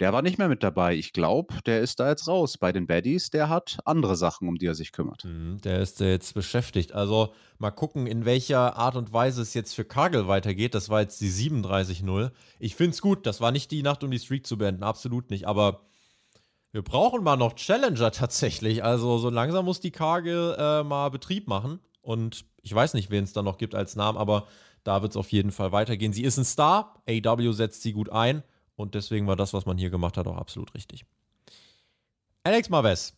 [0.00, 0.94] der war nicht mehr mit dabei.
[0.94, 3.30] Ich glaube, der ist da jetzt raus bei den Baddies.
[3.30, 5.24] Der hat andere Sachen, um die er sich kümmert.
[5.24, 6.92] Mhm, der ist jetzt beschäftigt.
[6.92, 10.74] Also mal gucken, in welcher Art und Weise es jetzt für Kagel weitergeht.
[10.74, 12.30] Das war jetzt die 37-0.
[12.60, 13.26] Ich finde es gut.
[13.26, 14.84] Das war nicht die Nacht, um die Streak zu beenden.
[14.84, 15.48] Absolut nicht.
[15.48, 15.80] Aber
[16.70, 18.84] wir brauchen mal noch Challenger tatsächlich.
[18.84, 21.80] Also so langsam muss die Kagel äh, mal Betrieb machen.
[22.02, 24.46] Und ich weiß nicht, wen es da noch gibt als Namen, aber
[24.84, 26.12] da wird es auf jeden Fall weitergehen.
[26.12, 27.02] Sie ist ein Star.
[27.08, 28.42] AW setzt sie gut ein.
[28.78, 31.04] Und deswegen war das, was man hier gemacht hat, auch absolut richtig.
[32.44, 33.12] Alex Marves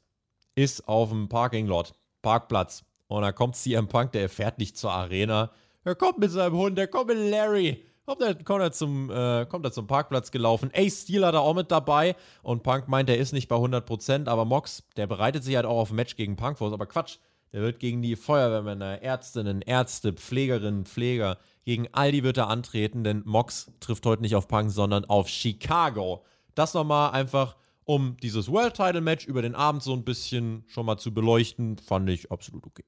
[0.55, 1.93] ist auf dem Parking Lot,
[2.23, 2.83] Parkplatz.
[3.09, 5.51] Und da kommt CM Punk, der fährt nicht zur Arena.
[5.85, 7.85] Er kommt mit seinem Hund, der kommt mit Larry.
[8.07, 10.71] Kommt er, kommt er, zum, äh, kommt er zum Parkplatz gelaufen.
[10.75, 12.17] Ace Steel hat er auch mit dabei.
[12.43, 14.29] Und Punk meint, er ist nicht bei 100%.
[14.29, 16.73] Aber Mox, der bereitet sich halt auch auf ein Match gegen Punk vor.
[16.73, 17.19] Aber Quatsch,
[17.53, 23.05] der wird gegen die Feuerwehrmänner, Ärztinnen, Ärzte, Pflegerinnen, Pfleger, gegen all die wird er antreten,
[23.05, 26.25] denn Mox trifft heute nicht auf Punk, sondern auf Chicago.
[26.55, 30.87] Das nochmal einfach, um dieses World Title Match über den Abend so ein bisschen schon
[30.87, 32.85] mal zu beleuchten, fand ich absolut okay.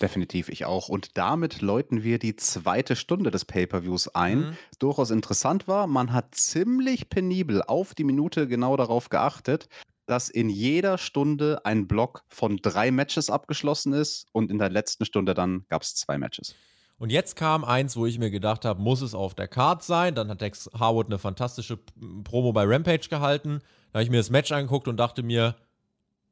[0.00, 0.88] Definitiv, ich auch.
[0.88, 4.38] Und damit läuten wir die zweite Stunde des Pay-per-Views ein.
[4.38, 4.56] Mhm.
[4.78, 9.68] Durchaus interessant war, man hat ziemlich penibel auf die Minute genau darauf geachtet,
[10.10, 15.04] dass in jeder Stunde ein Block von drei Matches abgeschlossen ist und in der letzten
[15.04, 16.56] Stunde dann gab es zwei Matches.
[16.98, 20.16] Und jetzt kam eins, wo ich mir gedacht habe, muss es auf der Card sein.
[20.16, 21.78] Dann hat Dex Harwood eine fantastische
[22.24, 23.60] Promo bei Rampage gehalten.
[23.92, 25.54] Da habe ich mir das Match angeguckt und dachte mir,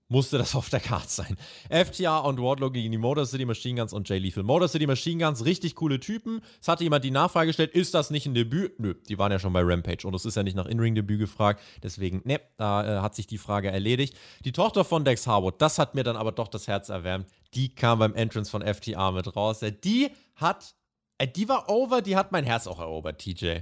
[0.08, 1.36] musste das auf der Karte sein.
[1.68, 4.42] FTA und Wardlow gegen die Motor City Machine Guns und Jay Lethal.
[4.42, 6.40] Motor City Machine Guns, richtig coole Typen.
[6.60, 8.80] Es hatte jemand die Nachfrage gestellt, ist das nicht ein Debüt?
[8.80, 11.60] Nö, die waren ja schon bei Rampage und es ist ja nicht nach In-Ring-Debüt gefragt.
[11.82, 14.16] Deswegen, ne, da äh, hat sich die Frage erledigt.
[14.44, 17.26] Die Tochter von Dex Harwood, das hat mir dann aber doch das Herz erwärmt.
[17.54, 19.60] Die kam beim Entrance von FTA mit raus.
[19.84, 20.74] Die hat,
[21.18, 23.58] äh, die war over, die hat mein Herz auch erobert, TJ.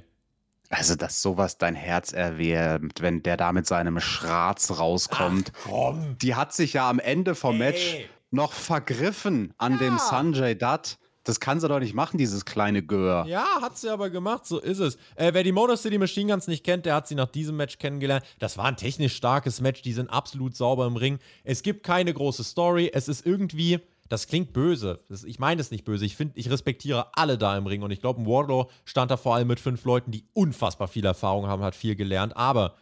[0.70, 5.52] Also, dass sowas dein Herz erwärmt, wenn der da mit seinem Schratz rauskommt.
[5.72, 5.94] Ach.
[6.20, 7.58] Die hat sich ja am Ende vom Ey.
[7.58, 7.96] Match
[8.30, 9.78] noch vergriffen an ja.
[9.78, 10.98] dem Sanjay Dutt.
[11.26, 13.26] Das kann sie doch nicht machen, dieses kleine Gör.
[13.26, 14.94] Ja, hat sie aber gemacht, so ist es.
[15.16, 17.78] Äh, wer die Motor City Machine Guns nicht kennt, der hat sie nach diesem Match
[17.78, 18.24] kennengelernt.
[18.38, 21.18] Das war ein technisch starkes Match, die sind absolut sauber im Ring.
[21.42, 25.00] Es gibt keine große Story, es ist irgendwie das klingt böse.
[25.08, 26.04] Das, ich meine es nicht böse.
[26.04, 29.16] Ich finde, ich respektiere alle da im Ring und ich glaube, ein Wardlow stand da
[29.16, 32.36] vor allem mit fünf Leuten, die unfassbar viel Erfahrung haben, hat viel gelernt.
[32.36, 32.76] Aber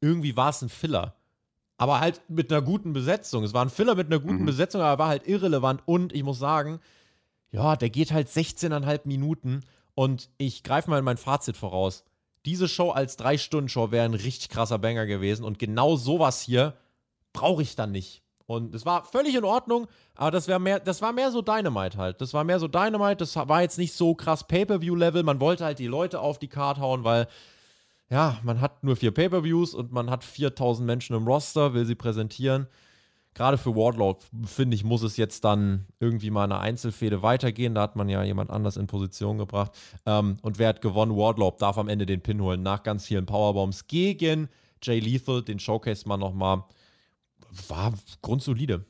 [0.00, 1.14] irgendwie war es ein Filler.
[1.76, 3.44] Aber halt mit einer guten Besetzung.
[3.44, 4.46] Es war ein Filler mit einer guten mhm.
[4.46, 5.82] Besetzung, aber war halt irrelevant.
[5.86, 6.80] Und ich muss sagen,
[7.50, 9.60] ja, der geht halt 16,5 Minuten.
[9.94, 12.04] Und ich greife mal in mein Fazit voraus.
[12.44, 15.44] Diese Show als Drei-Stunden-Show wäre ein richtig krasser Banger gewesen.
[15.44, 16.74] Und genau sowas hier
[17.32, 18.22] brauche ich dann nicht.
[18.48, 22.18] Und es war völlig in Ordnung, aber das, mehr, das war mehr so Dynamite halt.
[22.22, 25.22] Das war mehr so Dynamite, das war jetzt nicht so krass Pay-Per-View-Level.
[25.22, 27.28] Man wollte halt die Leute auf die Karte hauen, weil,
[28.08, 31.94] ja, man hat nur vier Pay-Per-Views und man hat 4000 Menschen im Roster, will sie
[31.94, 32.68] präsentieren.
[33.34, 37.74] Gerade für Wardlaw, finde ich, muss es jetzt dann irgendwie mal eine Einzelfehde weitergehen.
[37.74, 39.72] Da hat man ja jemand anders in Position gebracht.
[40.06, 41.14] Ähm, und wer hat gewonnen?
[41.14, 44.48] Wardlaw darf am Ende den Pin holen nach ganz vielen Powerbombs gegen
[44.82, 45.42] Jay Lethal.
[45.42, 46.64] Den Showcase mal nochmal
[47.68, 48.84] war grundsolide.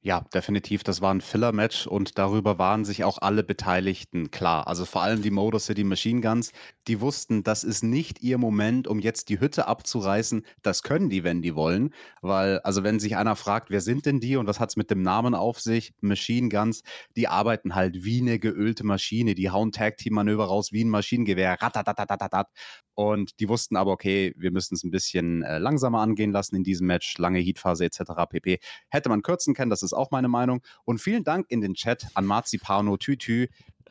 [0.00, 0.84] Ja, definitiv.
[0.84, 4.68] Das war ein Filler-Match und darüber waren sich auch alle Beteiligten klar.
[4.68, 6.52] Also vor allem die Motor City Machine Guns,
[6.86, 10.46] die wussten, das ist nicht ihr Moment, um jetzt die Hütte abzureißen.
[10.62, 11.92] Das können die, wenn die wollen.
[12.22, 14.88] Weil, also wenn sich einer fragt, wer sind denn die und was hat es mit
[14.92, 15.92] dem Namen auf sich?
[16.00, 16.82] Machine Guns,
[17.16, 19.34] die arbeiten halt wie eine geölte Maschine.
[19.34, 21.60] Die hauen Tag-Team-Manöver raus wie ein Maschinengewehr.
[21.60, 22.46] Ratatatatat.
[22.94, 26.64] Und die wussten aber, okay, wir müssen es ein bisschen äh, langsamer angehen lassen in
[26.64, 28.26] diesem Match, lange Heatphase etc.
[28.28, 28.58] pp.
[28.88, 30.62] Hätte man kürzen können, das ist auch meine Meinung.
[30.84, 33.48] Und vielen Dank in den Chat an Marzipano Tütü,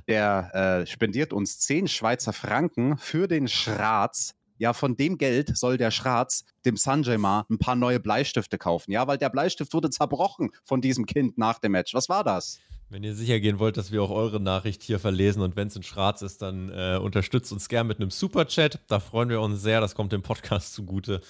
[0.08, 4.36] der äh, spendiert uns 10 Schweizer Franken für den Schratz.
[4.60, 8.92] Ja, von dem Geld soll der Schratz dem Sanjay mal ein paar neue Bleistifte kaufen.
[8.92, 11.94] Ja, weil der Bleistift wurde zerbrochen von diesem Kind nach dem Match.
[11.94, 12.60] Was war das?
[12.90, 15.76] Wenn ihr sicher gehen wollt, dass wir auch eure Nachricht hier verlesen und wenn es
[15.76, 18.80] in Schwarz ist, dann äh, unterstützt uns gern mit einem Superchat.
[18.88, 19.82] Da freuen wir uns sehr.
[19.82, 21.22] Das kommt dem Podcast zugute.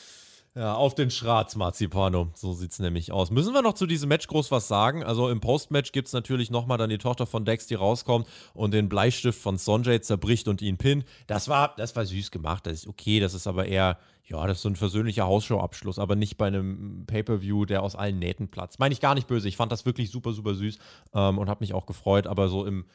[0.58, 2.32] Ja, auf den Schratz, Marzipano.
[2.34, 3.30] So sieht es nämlich aus.
[3.30, 5.04] Müssen wir noch zu diesem Match groß was sagen?
[5.04, 8.74] Also im Postmatch gibt es natürlich nochmal dann die Tochter von Dex, die rauskommt und
[8.74, 11.06] den Bleistift von Sonjay zerbricht und ihn pinnt.
[11.28, 12.65] Das war, das war süß gemacht.
[12.65, 13.20] Das ist okay.
[13.20, 17.06] Das ist aber eher, ja, das ist so ein versöhnlicher Hausshow-Abschluss, aber nicht bei einem
[17.06, 18.80] Pay-Per-View, der aus allen Nähten platzt.
[18.80, 19.48] Meine ich gar nicht böse.
[19.48, 20.80] Ich fand das wirklich super, super süß
[21.13, 22.26] ähm, und habe mich auch gefreut.
[22.26, 22.88] Aber so im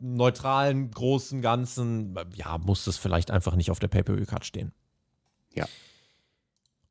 [0.00, 4.72] neutralen, großen Ganzen, ja, muss das vielleicht einfach nicht auf der Pay-Per-View-Card stehen.
[5.54, 5.66] Ja.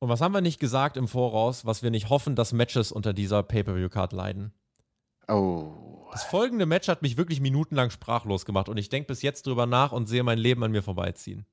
[0.03, 3.13] Und was haben wir nicht gesagt im Voraus, was wir nicht hoffen, dass Matches unter
[3.13, 4.51] dieser Pay-Per-View-Card leiden?
[5.29, 6.09] Oh.
[6.11, 9.65] Das folgende Match hat mich wirklich minutenlang sprachlos gemacht und ich denke bis jetzt drüber
[9.65, 11.45] nach und sehe mein Leben an mir vorbeiziehen.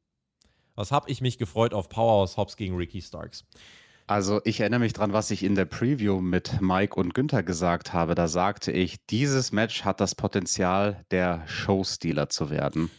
[0.75, 3.45] Was habe ich mich gefreut auf Powerhouse Hobbs gegen Ricky Starks?
[4.09, 7.93] Also ich erinnere mich dran, was ich in der Preview mit Mike und Günther gesagt
[7.93, 8.17] habe.
[8.17, 12.91] Da sagte ich, dieses Match hat das Potenzial, der Showstealer zu werden.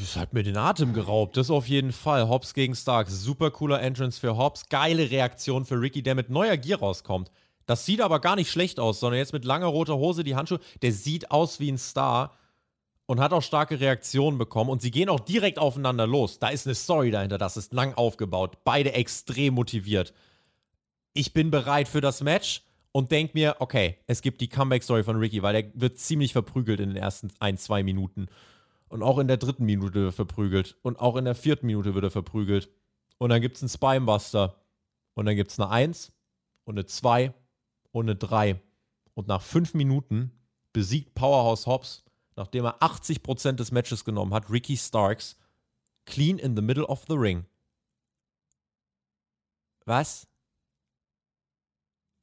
[0.00, 2.28] Das hat mir den Atem geraubt, das auf jeden Fall.
[2.28, 6.56] Hobbs gegen Stark, super cooler Entrance für Hobbs, geile Reaktion für Ricky, der mit neuer
[6.56, 7.32] Gier rauskommt.
[7.66, 10.60] Das sieht aber gar nicht schlecht aus, sondern jetzt mit langer roter Hose, die Handschuhe,
[10.82, 12.32] der sieht aus wie ein Star
[13.06, 16.38] und hat auch starke Reaktionen bekommen und sie gehen auch direkt aufeinander los.
[16.38, 20.14] Da ist eine Story dahinter, das ist lang aufgebaut, beide extrem motiviert.
[21.12, 25.16] Ich bin bereit für das Match und denke mir, okay, es gibt die Comeback-Story von
[25.16, 28.28] Ricky, weil der wird ziemlich verprügelt in den ersten ein, zwei Minuten.
[28.88, 30.76] Und auch in der dritten Minute wird er verprügelt.
[30.82, 32.70] Und auch in der vierten Minute wird er verprügelt.
[33.18, 34.56] Und dann gibt es einen Spinebuster.
[35.14, 36.12] Und dann gibt es eine 1
[36.64, 37.34] und eine 2
[37.90, 38.60] und eine 3.
[39.14, 40.30] Und nach fünf Minuten
[40.72, 42.04] besiegt Powerhouse Hobbs,
[42.36, 45.36] nachdem er 80% des Matches genommen hat, Ricky Starks
[46.06, 47.44] clean in the middle of the ring.
[49.84, 50.28] Was?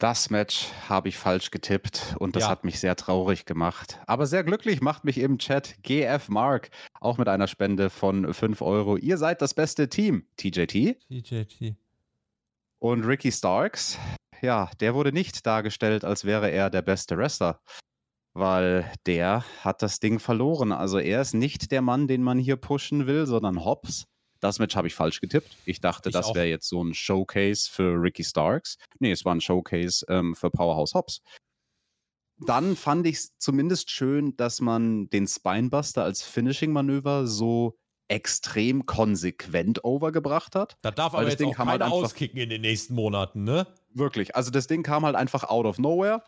[0.05, 2.49] Das Match habe ich falsch getippt und das Ja.
[2.49, 3.97] hat mich sehr traurig gemacht.
[4.05, 6.69] Aber sehr glücklich macht mich im Chat GF Mark,
[7.01, 8.97] auch mit einer Spende von 5 Euro.
[8.97, 10.27] Ihr seid das beste Team.
[10.37, 11.75] TJT TJT.
[12.77, 13.97] und Ricky Starks.
[14.43, 17.59] Ja, der wurde nicht dargestellt, als wäre er der beste Wrestler,
[18.35, 20.71] weil der hat das Ding verloren.
[20.71, 24.05] Also er ist nicht der Mann, den man hier pushen will, sondern Hobbs.
[24.45, 25.57] Das Match habe ich falsch getippt.
[25.65, 28.77] Ich dachte, Ich das wäre jetzt so ein Showcase für Ricky Starks.
[28.99, 31.21] Nee, es war ein Showcase ähm, für Powerhouse Hobbs.
[32.45, 37.75] Dann fand ich es zumindest schön, dass man den Spinebuster als Finishing-Manöver so
[38.07, 40.77] extrem konsequent overgebracht hat.
[40.83, 43.65] Da darf aber das jetzt Ding auch keiner einfach- auskicken in den nächsten Monaten, ne?
[43.95, 44.35] Wirklich.
[44.35, 46.21] Also das Ding kam halt einfach out of nowhere.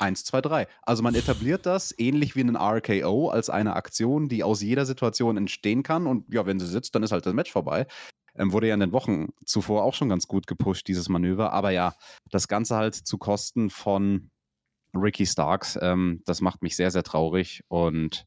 [0.00, 0.66] Eins, zwei, drei.
[0.82, 5.36] Also man etabliert das ähnlich wie einen RKO als eine Aktion, die aus jeder Situation
[5.36, 6.06] entstehen kann.
[6.06, 7.86] Und ja, wenn sie sitzt, dann ist halt das Match vorbei.
[8.34, 11.52] Ähm, wurde ja in den Wochen zuvor auch schon ganz gut gepusht, dieses Manöver.
[11.52, 11.94] Aber ja,
[12.30, 14.30] das Ganze halt zu Kosten von
[14.94, 17.62] Ricky Starks, ähm, das macht mich sehr, sehr traurig.
[17.68, 18.24] Und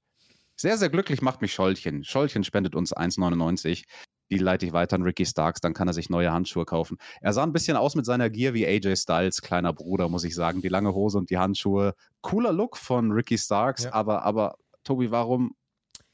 [0.56, 2.04] sehr, sehr glücklich macht mich Schollchen.
[2.04, 3.86] Schollchen spendet uns 1,99.
[4.34, 6.98] Die leite ich weiter an Ricky Starks, dann kann er sich neue Handschuhe kaufen.
[7.22, 10.34] Er sah ein bisschen aus mit seiner Gear wie AJ Styles, kleiner Bruder, muss ich
[10.34, 10.62] sagen.
[10.64, 11.94] Die lange Hose und die Handschuhe.
[12.22, 13.94] Cooler Look von Ricky Starks, Ja.
[13.94, 15.56] aber, aber Tobi, warum,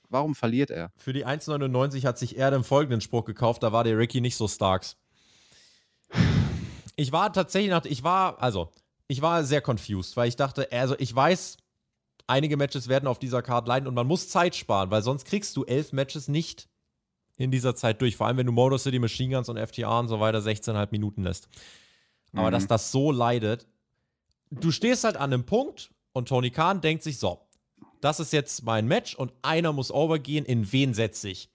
[0.10, 0.92] warum verliert er?
[0.98, 4.36] Für die 1,99 hat sich er den folgenden Spruch gekauft, da war der Ricky nicht
[4.36, 4.98] so Starks.
[6.98, 8.70] Ich war tatsächlich nach, ich war, also,
[9.08, 11.56] ich war sehr confused, weil ich dachte, also ich weiß,
[12.28, 15.56] einige Matches werden auf dieser Card leiden und man muss Zeit sparen, weil sonst kriegst
[15.56, 16.68] du elf Matches nicht
[17.40, 18.16] in dieser Zeit durch.
[18.16, 21.24] Vor allem, wenn du Motor City Machine Guns und FTA und so weiter 16,5 Minuten
[21.24, 21.48] lässt.
[22.34, 22.52] Aber Mhm.
[22.52, 23.66] dass das so leidet,
[24.52, 27.40] du stehst halt an einem Punkt und Tony Khan denkt sich, so,
[28.02, 31.50] das ist jetzt mein Match und einer muss overgehen, in wen setze ich?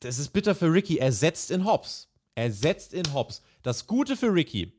[0.00, 2.08] Das ist bitter für Ricky, er setzt in Hobbs.
[2.34, 3.42] Er setzt in Hobbs.
[3.62, 4.72] Das Gute für Ricky,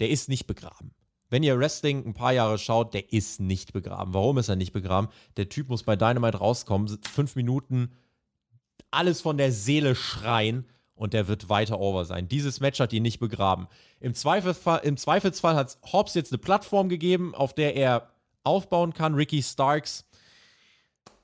[0.00, 0.94] der ist nicht begraben.
[1.30, 4.12] Wenn ihr Wrestling ein paar Jahre schaut, der ist nicht begraben.
[4.12, 5.08] Warum ist er nicht begraben?
[5.38, 7.92] Der Typ muss bei Dynamite rauskommen, fünf Minuten
[8.90, 12.28] alles von der Seele schreien und der wird weiter over sein.
[12.28, 13.66] Dieses Match hat ihn nicht begraben.
[14.00, 18.10] Im Zweifelsfall, im Zweifelsfall hat Hobbs jetzt eine Plattform gegeben, auf der er
[18.44, 19.14] aufbauen kann.
[19.14, 20.04] Ricky Starks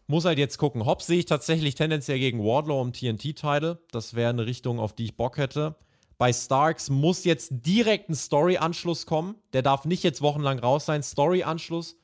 [0.06, 0.86] muss halt jetzt gucken.
[0.86, 3.78] Hobbs sehe ich tatsächlich tendenziell gegen Wardlow im TNT-Title.
[3.92, 5.76] Das wäre eine Richtung, auf die ich Bock hätte.
[6.16, 9.36] Bei Starks muss jetzt direkt ein Story-Anschluss kommen.
[9.52, 11.02] Der darf nicht jetzt wochenlang raus sein.
[11.02, 11.96] Story-Anschluss,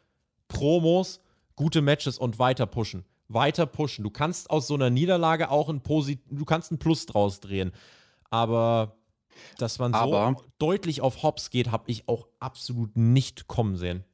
[0.47, 1.21] Promos,
[1.57, 3.05] gute Matches und weiter pushen.
[3.29, 4.05] Weiter pushen.
[4.05, 7.73] Du kannst aus so einer Niederlage auch ein Posit du kannst ein Plus draus drehen.
[8.31, 8.97] Aber
[9.59, 14.05] dass man so Aber- deutlich auf Hobbs geht, habe ich auch absolut nicht kommen sehen.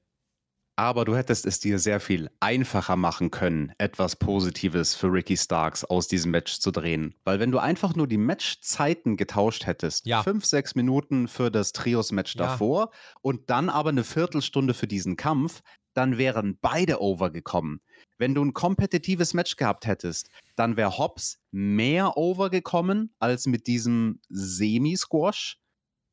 [0.76, 5.84] Aber du hättest es dir sehr viel einfacher machen können, etwas Positives für Ricky Starks
[5.84, 7.14] aus diesem Match zu drehen.
[7.24, 10.22] Weil wenn du einfach nur die Matchzeiten getauscht hättest, Ja.
[10.22, 12.46] fünf, sechs Minuten für das Trios-Match Ja.
[12.46, 12.90] davor
[13.20, 15.60] und dann aber eine Viertelstunde für diesen Kampf,
[15.94, 17.80] dann wären beide over gekommen.
[18.18, 23.66] Wenn du ein kompetitives Match gehabt hättest, dann wäre Hobbs mehr over gekommen als mit
[23.66, 25.58] diesem Semi-Squash.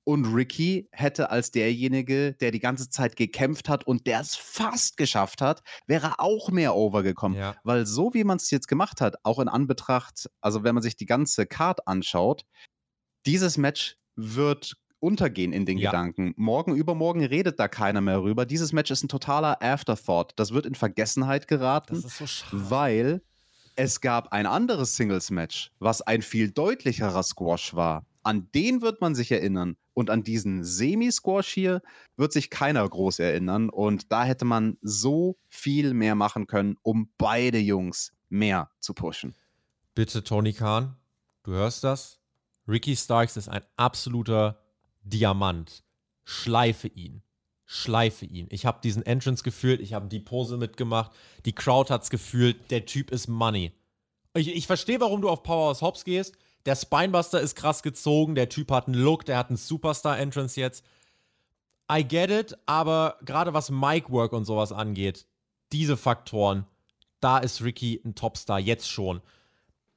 [0.05, 4.95] Und Ricky hätte als derjenige, der die ganze Zeit gekämpft hat und der es fast
[4.95, 7.37] geschafft hat, wäre auch mehr overgekommen.
[7.37, 7.57] Ja.
[7.65, 10.95] Weil so wie man es jetzt gemacht hat, auch in Anbetracht, also wenn man sich
[10.95, 12.45] die ganze Card anschaut,
[13.25, 15.91] dieses Match wird untergehen in den ja.
[15.91, 16.33] Gedanken.
[16.37, 18.45] Morgen, übermorgen redet da keiner mehr rüber.
[18.45, 20.33] Dieses Match ist ein totaler Afterthought.
[20.35, 23.21] Das wird in Vergessenheit geraten, so weil
[23.75, 28.05] es gab ein anderes Singles-Match, was ein viel deutlicherer Squash war.
[28.23, 29.77] An den wird man sich erinnern.
[29.93, 31.81] Und an diesen Semi-Squash hier
[32.17, 33.69] wird sich keiner groß erinnern.
[33.69, 39.35] Und da hätte man so viel mehr machen können, um beide Jungs mehr zu pushen.
[39.95, 40.95] Bitte, Tony Khan,
[41.43, 42.19] du hörst das?
[42.67, 44.66] Ricky Starks ist ein absoluter
[45.09, 45.83] Diamant.
[46.23, 47.21] Schleife ihn.
[47.65, 48.47] Schleife ihn.
[48.49, 51.11] Ich habe diesen Entrance gefühlt, ich habe die Pose mitgemacht,
[51.45, 53.73] die Crowd hat's gefühlt, der Typ ist Money.
[54.33, 56.37] Ich, ich verstehe, warum du auf Powerhouse Hobbs gehst.
[56.65, 60.83] Der Spinebuster ist krass gezogen, der Typ hat einen Look, der hat einen Superstar-Entrance jetzt.
[61.91, 65.25] I get it, aber gerade was Mic-Work und sowas angeht,
[65.71, 66.65] diese Faktoren,
[67.21, 69.21] da ist Ricky ein Topstar jetzt schon.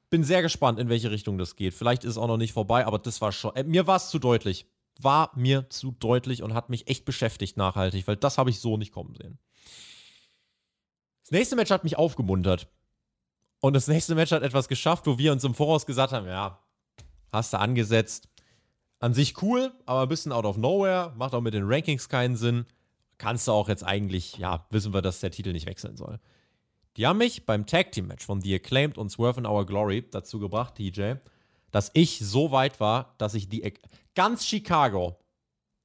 [0.09, 1.73] Bin sehr gespannt, in welche Richtung das geht.
[1.73, 3.55] Vielleicht ist es auch noch nicht vorbei, aber das war schon.
[3.55, 4.65] Äh, mir war es zu deutlich
[4.99, 8.77] war mir zu deutlich und hat mich echt beschäftigt nachhaltig, weil das habe ich so
[8.77, 9.39] nicht kommen sehen.
[11.23, 12.67] Das nächste Match hat mich aufgemuntert.
[13.61, 16.59] Und das nächste Match hat etwas geschafft, wo wir uns im Voraus gesagt haben, ja,
[17.31, 18.27] hast du angesetzt.
[18.99, 22.35] An sich cool, aber ein bisschen out of nowhere, macht auch mit den Rankings keinen
[22.35, 22.65] Sinn.
[23.17, 26.19] Kannst du auch jetzt eigentlich, ja, wissen wir, dass der Titel nicht wechseln soll.
[26.97, 30.07] Die haben mich beim Tag Team Match von The Acclaimed und Swerve in Our Glory
[30.09, 31.13] dazu gebracht, TJ,
[31.71, 33.73] dass ich so weit war, dass ich die
[34.15, 35.17] ganz Chicago,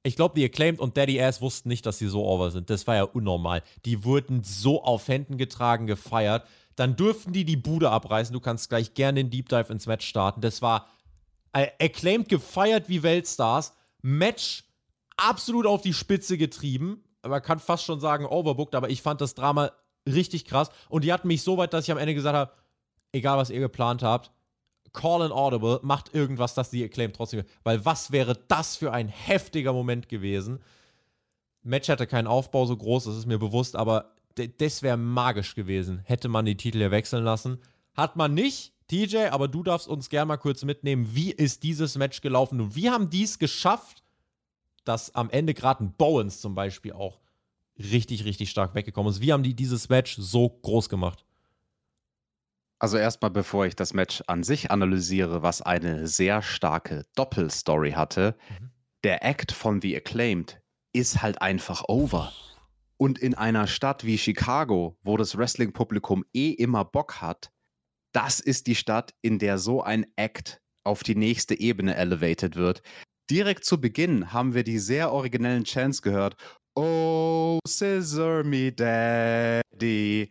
[0.03, 2.69] ich glaube, die Acclaimed und Daddy Ass wussten nicht, dass sie so over sind.
[2.69, 3.61] Das war ja unnormal.
[3.85, 6.47] Die wurden so auf Händen getragen, gefeiert.
[6.75, 8.33] Dann durften die die Bude abreißen.
[8.33, 10.41] Du kannst gleich gerne den Deep Dive ins Match starten.
[10.41, 10.87] Das war
[11.51, 13.73] äh, Acclaimed gefeiert wie Weltstars.
[14.01, 14.63] Match
[15.17, 17.03] absolut auf die Spitze getrieben.
[17.23, 19.71] Man kann fast schon sagen overbooked, aber ich fand das Drama
[20.07, 20.69] richtig krass.
[20.87, 22.51] Und die hatten mich so weit, dass ich am Ende gesagt habe,
[23.11, 24.31] egal was ihr geplant habt,
[24.93, 27.43] Call an Audible, macht irgendwas, dass die Acclaim trotzdem.
[27.63, 30.59] Weil was wäre das für ein heftiger Moment gewesen?
[31.63, 34.15] Match hatte keinen Aufbau so groß, das ist mir bewusst, aber
[34.57, 37.59] das wäre magisch gewesen, hätte man die Titel ja wechseln lassen.
[37.93, 41.97] Hat man nicht, TJ, aber du darfst uns gerne mal kurz mitnehmen, wie ist dieses
[41.97, 44.03] Match gelaufen und wie haben die es geschafft,
[44.85, 47.19] dass am Ende gerade ein Bowens zum Beispiel auch
[47.77, 49.21] richtig, richtig stark weggekommen ist.
[49.21, 51.25] Wie haben die dieses Match so groß gemacht?
[52.79, 58.35] Also erstmal, bevor ich das Match an sich analysiere, was eine sehr starke Doppelstory hatte,
[58.49, 58.69] mhm.
[59.03, 60.61] der Act von The Acclaimed
[60.93, 62.31] ist halt einfach over.
[62.97, 67.51] Und in einer Stadt wie Chicago, wo das Wrestling-Publikum eh immer Bock hat,
[68.11, 72.81] das ist die Stadt, in der so ein Act auf die nächste Ebene elevated wird.
[73.29, 76.35] Direkt zu Beginn haben wir die sehr originellen Chants gehört.
[76.75, 80.29] Oh, scissor me daddy.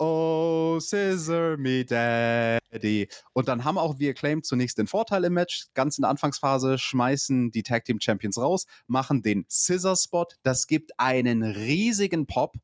[0.00, 3.08] Oh, scissor me daddy.
[3.32, 5.66] Und dann haben auch wir Acclaim zunächst den Vorteil im Match.
[5.74, 10.26] Ganz in der Anfangsphase schmeißen die Tag Team Champions raus, machen den Scissor Spot.
[10.44, 12.54] Das gibt einen riesigen Pop.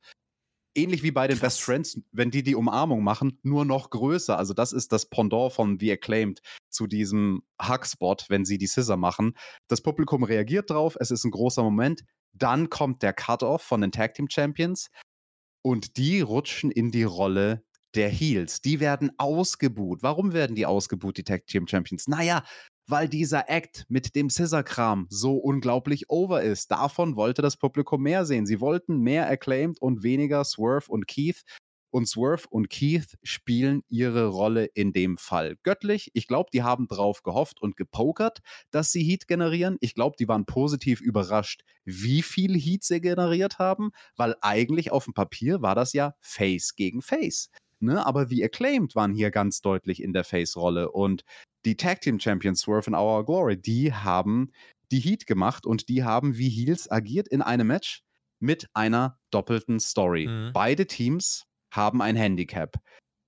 [0.76, 1.56] Ähnlich wie bei den Krass.
[1.56, 4.38] Best Friends, wenn die die Umarmung machen, nur noch größer.
[4.38, 8.96] Also das ist das Pendant von The Acclaimed zu diesem Hug-Spot, wenn sie die Scissor
[8.96, 9.36] machen.
[9.66, 12.04] Das Publikum reagiert drauf, es ist ein großer Moment.
[12.32, 14.90] Dann kommt der Cut-Off von den Tag Team Champions.
[15.66, 18.60] Und die rutschen in die Rolle der Heels.
[18.60, 20.02] Die werden ausgebuht.
[20.02, 22.06] Warum werden die ausgebuht, die Tag Team Champions?
[22.06, 22.44] Naja,
[22.86, 26.70] weil dieser Act mit dem Scissor-Kram so unglaublich over ist.
[26.70, 28.46] Davon wollte das Publikum mehr sehen.
[28.46, 31.42] Sie wollten mehr Acclaimed und weniger Swerve und Keith
[31.94, 36.10] und Swerve und Keith spielen ihre Rolle in dem Fall göttlich.
[36.12, 38.40] Ich glaube, die haben drauf gehofft und gepokert,
[38.72, 39.76] dass sie Heat generieren.
[39.78, 45.04] Ich glaube, die waren positiv überrascht, wie viel Heat sie generiert haben, weil eigentlich auf
[45.04, 47.48] dem Papier war das ja Face gegen Face.
[47.78, 48.04] Ne?
[48.04, 51.22] Aber wie acclaimed waren hier ganz deutlich in der Face-Rolle und
[51.64, 54.50] die Tag Team Champions Swerve in Our Glory, die haben
[54.90, 58.02] die Heat gemacht und die haben wie Heels agiert in einem Match
[58.40, 60.26] mit einer doppelten Story.
[60.26, 60.50] Mhm.
[60.52, 62.76] Beide Teams haben ein Handicap.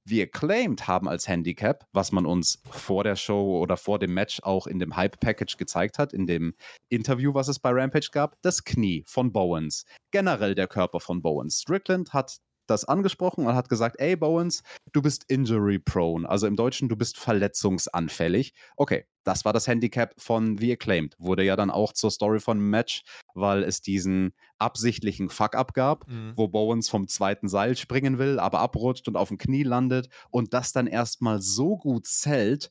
[0.09, 4.41] Wir Acclaimed haben als Handicap, was man uns vor der Show oder vor dem Match
[4.45, 6.55] auch in dem Hype-Package gezeigt hat, in dem
[6.89, 9.85] Interview, was es bei Rampage gab, das Knie von Bowens.
[10.13, 11.61] Generell der Körper von Bowens.
[11.61, 14.63] Strickland hat das angesprochen und hat gesagt, ey Bowens,
[14.93, 18.53] du bist injury prone, also im Deutschen, du bist verletzungsanfällig.
[18.77, 21.17] Okay, das war das Handicap von The Acclaimed.
[21.19, 23.03] Wurde ja dann auch zur Story von Match,
[23.35, 26.33] weil es diesen absichtlichen Fuck-up gab, mhm.
[26.37, 30.55] wo Bowens vom zweiten Seil springen will, aber abrutscht und auf dem Knie landet und
[30.55, 32.71] das dann erstmal so gut zählt,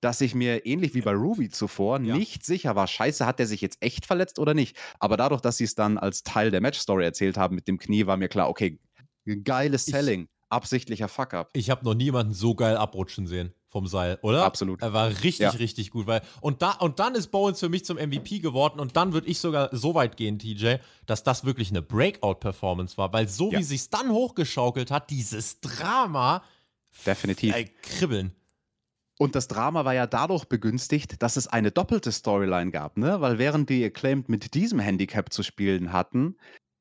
[0.00, 2.16] dass ich mir ähnlich wie bei Ruby zuvor ja.
[2.16, 4.76] nicht sicher war, scheiße, hat der sich jetzt echt verletzt oder nicht.
[5.00, 8.06] Aber dadurch, dass sie es dann als Teil der Match-Story erzählt haben mit dem Knie,
[8.06, 8.78] war mir klar, okay,
[9.36, 11.50] geiles Selling, ich, absichtlicher Fuck-up.
[11.52, 14.44] Ich habe noch niemanden so geil abrutschen sehen vom Seil, oder?
[14.44, 14.80] Absolut.
[14.80, 15.50] Er war richtig, ja.
[15.50, 16.06] richtig gut.
[16.06, 19.28] Weil, und, da, und dann ist Bowens für mich zum MVP geworden und dann würde
[19.28, 20.76] ich sogar so weit gehen, TJ,
[21.06, 23.58] dass das wirklich eine Breakout-Performance war, weil so ja.
[23.58, 26.42] wie sich dann hochgeschaukelt hat, dieses Drama.
[27.04, 27.54] Definitiv.
[27.54, 28.32] Äh, kribbeln.
[29.18, 33.20] Und das Drama war ja dadurch begünstigt, dass es eine doppelte Storyline gab, ne?
[33.20, 36.36] Weil während die Acclaimed mit diesem Handicap zu spielen hatten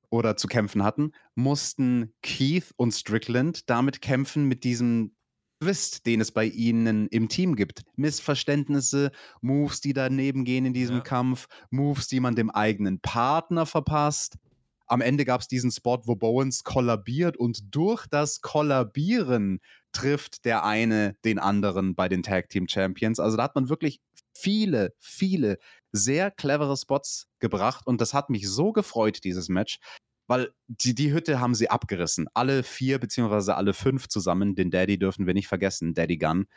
[0.09, 5.15] oder zu kämpfen hatten, mussten Keith und Strickland damit kämpfen mit diesem
[5.59, 7.81] Twist, den es bei ihnen im Team gibt.
[7.95, 11.01] Missverständnisse, Moves, die daneben gehen in diesem ja.
[11.01, 14.37] Kampf, Moves, die man dem eigenen Partner verpasst.
[14.85, 19.59] Am Ende gab es diesen Spot, wo Bowens kollabiert und durch das Kollabieren
[19.91, 23.19] trifft der eine den anderen bei den Tag Team Champions.
[23.19, 23.99] Also da hat man wirklich
[24.39, 25.57] viele, viele
[25.91, 29.79] sehr clevere Spots gebracht und das hat mich so gefreut, dieses Match,
[30.27, 32.27] weil die, die Hütte haben sie abgerissen.
[32.33, 34.55] Alle vier beziehungsweise alle fünf zusammen.
[34.55, 36.47] Den Daddy dürfen wir nicht vergessen, Daddy Gun.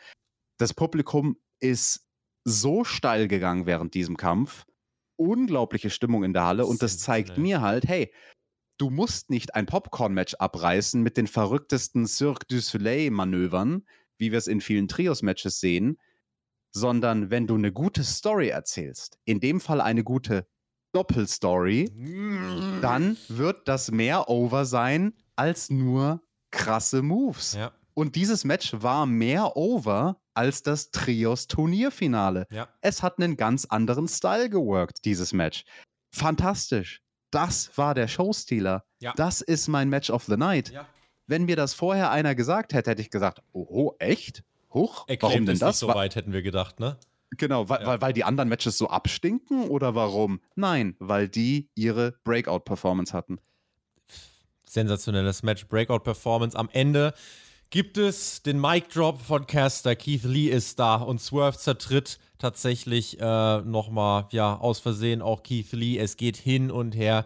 [0.57, 2.05] Das Publikum ist
[2.43, 4.65] so steil gegangen während diesem Kampf.
[5.15, 8.11] Unglaubliche Stimmung in der Halle und das zeigt mir halt, hey,
[8.77, 13.85] du musst nicht ein Popcorn-Match abreißen mit den verrücktesten Cirque du Soleil-Manövern,
[14.17, 15.97] wie wir es in vielen Trios-Matches sehen,
[16.71, 20.47] sondern wenn du eine gute Story erzählst, in dem Fall eine gute
[20.93, 21.89] Doppelstory,
[22.81, 27.53] dann wird das mehr over sein als nur krasse Moves.
[27.53, 27.71] Ja.
[27.93, 32.47] Und dieses Match war mehr over als das Trios Turnierfinale.
[32.51, 32.69] Ja.
[32.81, 35.63] Es hat einen ganz anderen Style geworkt, dieses Match.
[36.13, 37.01] Fantastisch
[37.31, 38.83] das war der Showstealer.
[38.99, 39.13] Ja.
[39.15, 40.73] Das ist mein Match of the Night.
[41.27, 44.43] Wenn mir das vorher einer gesagt hätte, hätte ich gesagt, oh, echt?
[44.73, 45.69] Huch, warum denn das?
[45.69, 46.97] Nicht so weit hätten wir gedacht, ne?
[47.37, 47.87] Genau, weil, ja.
[47.87, 50.41] weil, weil die anderen Matches so abstinken oder warum?
[50.55, 53.39] Nein, weil die ihre Breakout-Performance hatten.
[54.65, 56.57] Sensationelles Match, Breakout-Performance.
[56.57, 57.13] Am Ende
[57.69, 59.95] gibt es den Mic-Drop von Caster.
[59.95, 65.71] Keith Lee ist da und Swerve zertritt tatsächlich äh, nochmal, ja, aus Versehen auch Keith
[65.71, 65.97] Lee.
[65.97, 67.25] Es geht hin und her.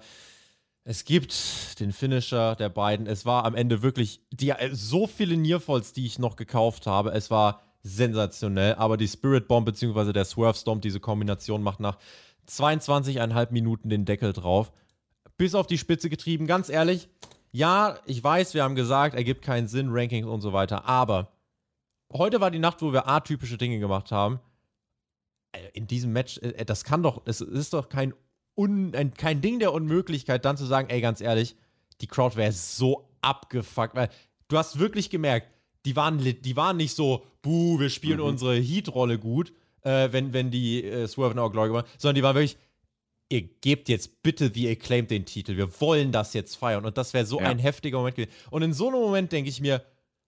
[0.88, 3.08] Es gibt den Finisher der beiden.
[3.08, 7.12] Es war am Ende wirklich die, äh, so viele Nearfalls, die ich noch gekauft habe.
[7.12, 8.76] Es war sensationell.
[8.76, 10.14] Aber die Spirit Bomb bzw.
[10.14, 11.98] der Swerve Stomp, diese Kombination macht nach
[12.48, 14.72] 22,5 Minuten den Deckel drauf.
[15.38, 16.46] Bis auf die Spitze getrieben.
[16.46, 17.10] Ganz ehrlich,
[17.52, 20.86] ja, ich weiß, wir haben gesagt, ergibt keinen Sinn, Rankings und so weiter.
[20.86, 21.32] Aber
[22.14, 24.40] heute war die Nacht, wo wir atypische Dinge gemacht haben.
[25.52, 28.14] Äh, in diesem Match, äh, das kann doch, es ist doch kein,
[28.56, 31.56] Un, ein, kein Ding der Unmöglichkeit, dann zu sagen, ey, ganz ehrlich,
[32.02, 34.10] die Crowd wäre so abgefuckt, weil
[34.48, 35.48] du hast wirklich gemerkt,
[35.86, 38.26] die waren, die waren nicht so, buh, wir spielen mhm.
[38.26, 42.24] unsere Heat-Rolle gut, äh, wenn, wenn die äh, Swerve in Our Glory waren, sondern die
[42.24, 42.58] waren wirklich,
[43.30, 47.14] ihr gebt jetzt bitte The Acclaimed den Titel, wir wollen das jetzt feiern und das
[47.14, 47.48] wäre so ja.
[47.48, 48.34] ein heftiger Moment gewesen.
[48.50, 49.84] Und in so einem Moment denke ich mir,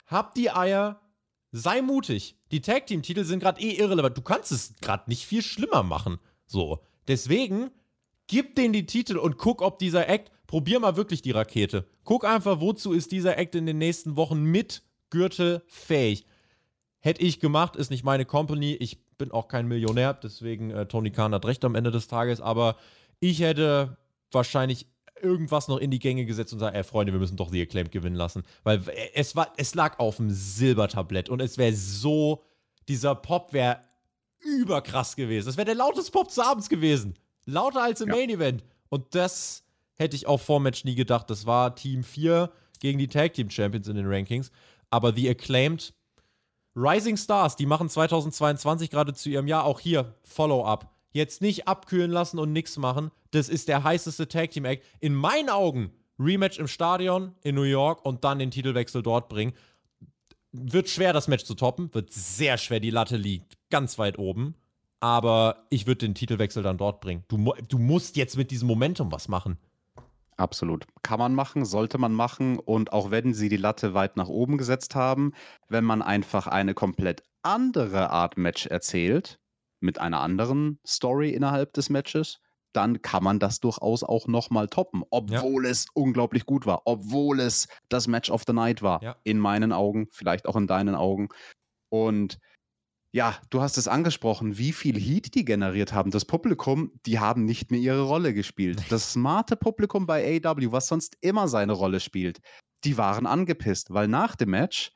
[0.06, 1.00] habt die Eier,
[1.52, 2.36] sei mutig.
[2.52, 4.18] Die Tag Team Titel sind gerade eh irrelevant.
[4.18, 6.20] Du kannst es gerade nicht viel schlimmer machen.
[6.46, 6.80] So.
[7.08, 7.72] Deswegen
[8.28, 11.86] gib denen die Titel und guck, ob dieser Act, probier mal wirklich die Rakete.
[12.04, 16.26] Guck einfach, wozu ist dieser Act in den nächsten Wochen mit Gürtel fähig.
[17.00, 18.74] Hätte ich gemacht, ist nicht meine Company.
[18.74, 22.42] Ich bin auch kein Millionär, deswegen äh, Tony Khan hat recht am Ende des Tages,
[22.42, 22.78] aber
[23.20, 23.98] ich hätte
[24.32, 24.88] wahrscheinlich
[25.22, 27.92] irgendwas noch in die Gänge gesetzt und sagt, ey Freunde, wir müssen doch The Acclaimed
[27.92, 28.44] gewinnen lassen.
[28.64, 28.82] Weil
[29.14, 32.44] es war, es lag auf dem Silbertablett und es wäre so,
[32.88, 33.82] dieser Pop wäre
[34.40, 35.48] überkrass gewesen.
[35.48, 37.16] Das wäre der lauteste Pop des Abends gewesen.
[37.48, 38.16] Lauter als im ja.
[38.16, 38.64] Main Event.
[38.90, 39.64] Und das
[39.96, 41.30] hätte ich auch vor Match nie gedacht.
[41.30, 44.52] Das war Team 4 gegen die Tag Team Champions in den Rankings.
[44.90, 45.94] Aber The Acclaimed
[46.76, 52.12] Rising Stars, die machen 2022 gerade zu ihrem Jahr auch hier Follow-up jetzt nicht abkühlen
[52.12, 53.10] lassen und nichts machen.
[53.32, 54.86] Das ist der heißeste Tag Team Act.
[55.00, 59.54] In meinen Augen Rematch im Stadion in New York und dann den Titelwechsel dort bringen.
[60.52, 61.94] Wird schwer, das Match zu toppen.
[61.94, 62.80] Wird sehr schwer.
[62.80, 64.56] Die Latte liegt ganz weit oben.
[65.00, 67.24] Aber ich würde den Titelwechsel dann dort bringen.
[67.28, 69.58] Du, du musst jetzt mit diesem Momentum was machen.
[70.38, 70.86] Absolut.
[71.02, 72.60] Kann man machen, sollte man machen.
[72.60, 75.34] Und auch wenn sie die Latte weit nach oben gesetzt haben,
[75.68, 79.40] wenn man einfach eine komplett andere Art Match erzählt,
[79.80, 82.40] mit einer anderen Story innerhalb des Matches,
[82.74, 85.72] dann kann man das durchaus auch nochmal toppen, obwohl ja.
[85.72, 89.16] es unglaublich gut war, obwohl es das Match of the Night war, ja.
[89.24, 91.30] in meinen Augen, vielleicht auch in deinen Augen.
[91.90, 92.40] Und
[93.12, 96.12] ja, du hast es angesprochen, wie viel Heat die generiert haben.
[96.12, 98.84] Das Publikum, die haben nicht mehr ihre Rolle gespielt.
[98.90, 102.40] Das smarte Publikum bei AW, was sonst immer seine Rolle spielt,
[102.84, 104.92] die waren angepisst, weil nach dem Match,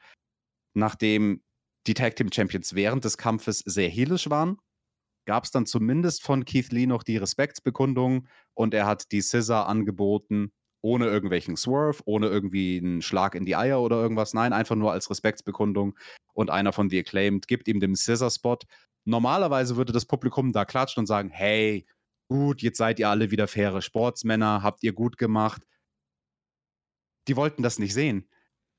[0.74, 1.42] nachdem
[1.88, 4.58] die Tag Team Champions während des Kampfes sehr heelisch waren,
[5.26, 9.68] gab es dann zumindest von Keith Lee noch die Respektsbekundung und er hat die Scissor
[9.68, 10.52] angeboten,
[10.82, 14.34] ohne irgendwelchen Swerve, ohne irgendwie einen Schlag in die Eier oder irgendwas.
[14.34, 15.98] Nein, einfach nur als Respektsbekundung.
[16.34, 18.58] Und einer von The Acclaimed gibt ihm den Scissor-Spot.
[19.06, 21.86] Normalerweise würde das Publikum da klatschen und sagen: Hey,
[22.28, 25.64] gut, jetzt seid ihr alle wieder faire Sportsmänner, habt ihr gut gemacht.
[27.28, 28.28] Die wollten das nicht sehen.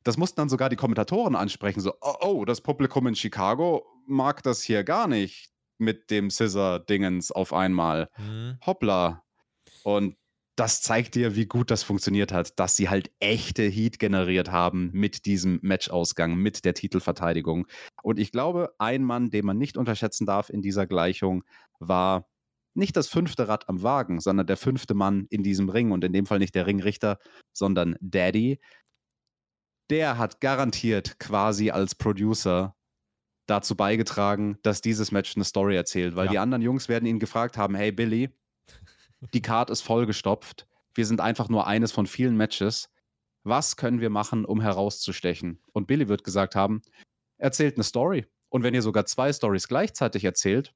[0.04, 4.42] Das mussten dann sogar die Kommentatoren ansprechen: so, oh, oh das Publikum in Chicago mag
[4.42, 8.10] das hier gar nicht mit dem Scissor-Dingens auf einmal.
[8.18, 8.58] Mhm.
[8.64, 9.24] Hoppla.
[9.84, 10.16] Und
[10.62, 14.90] das zeigt dir, wie gut das funktioniert hat, dass sie halt echte Heat generiert haben
[14.92, 17.66] mit diesem Matchausgang, mit der Titelverteidigung.
[18.04, 21.42] Und ich glaube, ein Mann, den man nicht unterschätzen darf in dieser Gleichung,
[21.80, 22.28] war
[22.74, 26.12] nicht das fünfte Rad am Wagen, sondern der fünfte Mann in diesem Ring und in
[26.12, 27.18] dem Fall nicht der Ringrichter,
[27.52, 28.60] sondern Daddy.
[29.90, 32.76] Der hat garantiert quasi als Producer
[33.48, 36.30] dazu beigetragen, dass dieses Match eine Story erzählt, weil ja.
[36.30, 38.30] die anderen Jungs werden ihn gefragt haben, hey Billy,
[39.34, 42.90] die Card ist vollgestopft, wir sind einfach nur eines von vielen Matches,
[43.44, 45.60] was können wir machen, um herauszustechen?
[45.72, 46.82] Und Billy wird gesagt haben,
[47.38, 48.26] erzählt eine Story.
[48.48, 50.74] Und wenn ihr sogar zwei Stories gleichzeitig erzählt,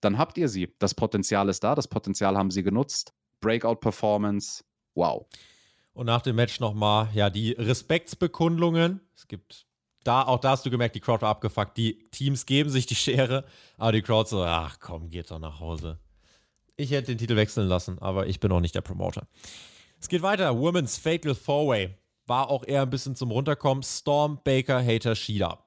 [0.00, 0.74] dann habt ihr sie.
[0.78, 3.12] Das Potenzial ist da, das Potenzial haben sie genutzt.
[3.40, 4.64] Breakout-Performance,
[4.94, 5.26] wow.
[5.92, 9.00] Und nach dem Match nochmal, ja, die Respektsbekundungen.
[9.14, 9.66] Es gibt
[10.02, 11.76] da, auch da hast du gemerkt, die Crowd war abgefuckt.
[11.76, 13.44] Die Teams geben sich die Schere,
[13.76, 15.98] aber die Crowd so, ach komm, geht doch nach Hause.
[16.80, 19.26] Ich hätte den Titel wechseln lassen, aber ich bin auch nicht der Promoter.
[20.00, 20.58] Es geht weiter.
[20.58, 21.94] Women's Fatal Four-Way.
[22.26, 23.82] War auch eher ein bisschen zum Runterkommen.
[23.82, 25.62] Storm, Baker, Hater, Shida.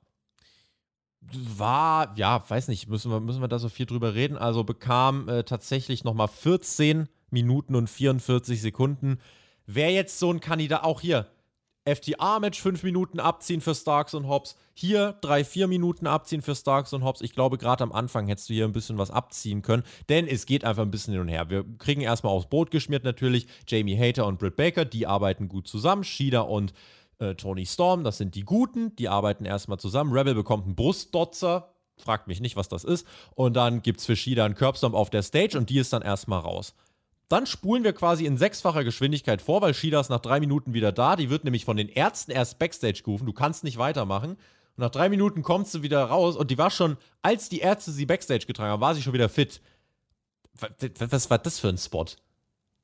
[1.21, 4.37] War, ja, weiß nicht, müssen wir, müssen wir da so viel drüber reden.
[4.37, 9.19] Also bekam äh, tatsächlich nochmal 14 Minuten und 44 Sekunden.
[9.67, 11.27] Wer jetzt so ein Kandidat, auch hier,
[11.85, 14.55] FTA-Match 5 Minuten abziehen für Starks und Hobbs.
[14.73, 17.21] Hier 3, 4 Minuten abziehen für Starks und Hobbs.
[17.21, 20.45] Ich glaube, gerade am Anfang hättest du hier ein bisschen was abziehen können, denn es
[20.45, 21.49] geht einfach ein bisschen hin und her.
[21.49, 25.67] Wir kriegen erstmal aufs Boot geschmiert natürlich Jamie Hater und Britt Baker, die arbeiten gut
[25.67, 26.05] zusammen.
[26.05, 26.73] Shida und
[27.19, 30.13] äh, Tony Storm, das sind die Guten, die arbeiten erstmal zusammen.
[30.13, 33.05] Rebel bekommt einen Brustdotzer, fragt mich nicht, was das ist.
[33.35, 36.01] Und dann gibt es für Shida einen Curbstomp auf der Stage und die ist dann
[36.01, 36.75] erstmal raus.
[37.33, 40.91] Dann spulen wir quasi in sechsfacher Geschwindigkeit vor, weil Shida ist nach drei Minuten wieder
[40.91, 41.15] da.
[41.15, 43.25] Die wird nämlich von den Ärzten erst Backstage gerufen.
[43.25, 44.33] Du kannst nicht weitermachen.
[44.33, 44.37] Und
[44.77, 48.05] nach drei Minuten kommt sie wieder raus und die war schon, als die Ärzte sie
[48.05, 49.61] Backstage getragen haben, war sie schon wieder fit.
[50.99, 52.05] Was war das für ein Spot?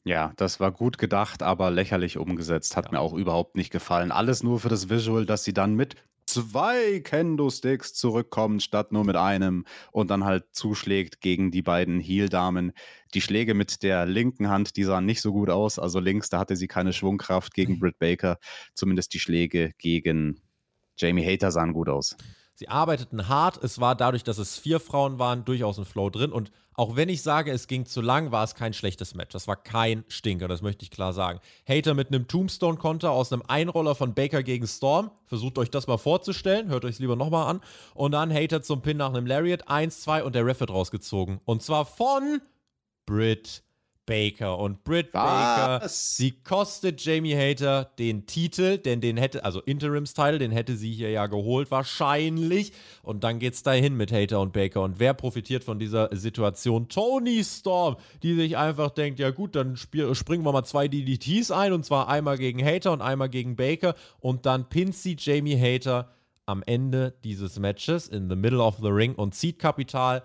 [0.03, 2.75] Ja, das war gut gedacht, aber lächerlich umgesetzt.
[2.75, 2.93] Hat ja.
[2.93, 4.11] mir auch überhaupt nicht gefallen.
[4.11, 5.93] Alles nur für das Visual, dass sie dann mit
[6.29, 12.71] zwei Kendo-Sticks zurückkommt, statt nur mit einem und dann halt zuschlägt gegen die beiden Heel-Damen.
[13.13, 15.79] Die Schläge mit der linken Hand, die sahen nicht so gut aus.
[15.79, 17.79] Also links, da hatte sie keine Schwungkraft gegen mhm.
[17.79, 18.37] Britt Baker.
[18.73, 20.39] Zumindest die Schläge gegen
[20.97, 22.15] Jamie Hater sahen gut aus.
[22.53, 23.63] Sie arbeiteten hart.
[23.63, 26.31] Es war dadurch, dass es vier Frauen waren, durchaus ein Flow drin.
[26.31, 29.33] Und auch wenn ich sage, es ging zu lang, war es kein schlechtes Match.
[29.33, 31.41] Das war kein Stinker, das möchte ich klar sagen.
[31.67, 35.11] Hater mit einem Tombstone-Konter aus einem Einroller von Baker gegen Storm.
[35.25, 36.69] Versucht euch das mal vorzustellen.
[36.69, 37.59] Hört euch es lieber nochmal an.
[37.95, 39.67] Und dann Hater zum Pin nach einem Lariat.
[39.67, 41.41] Eins, zwei und der Ref wird rausgezogen.
[41.43, 42.39] Und zwar von
[43.05, 43.61] Britt
[44.09, 44.57] Baker.
[44.57, 45.11] Und Britt?
[45.11, 50.91] Baker, sie kostet Jamie Hater den Titel, denn den hätte, also Interims-Title, den hätte sie
[50.91, 52.73] hier ja geholt, wahrscheinlich.
[53.03, 54.81] Und dann geht's dahin mit Hater und Baker.
[54.81, 56.89] Und wer profitiert von dieser Situation?
[56.89, 61.71] Tony Storm, die sich einfach denkt, ja gut, dann springen wir mal zwei DDTs ein,
[61.71, 63.93] und zwar einmal gegen Hater und einmal gegen Baker.
[64.19, 66.09] Und dann pinnt sie Jamie Hater
[66.47, 70.23] am Ende dieses Matches in the middle of the ring und zieht Kapital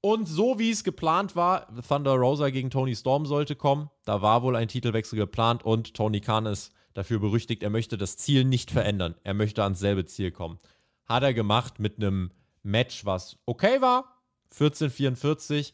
[0.00, 3.90] und so wie es geplant war, Thunder Rosa gegen Tony Storm sollte kommen.
[4.04, 8.16] Da war wohl ein Titelwechsel geplant und Tony Khan ist dafür berüchtigt, er möchte das
[8.16, 9.14] Ziel nicht verändern.
[9.24, 10.58] Er möchte ans selbe Ziel kommen.
[11.06, 12.30] Hat er gemacht mit einem
[12.62, 14.22] Match, was okay war.
[14.56, 15.72] 14:44.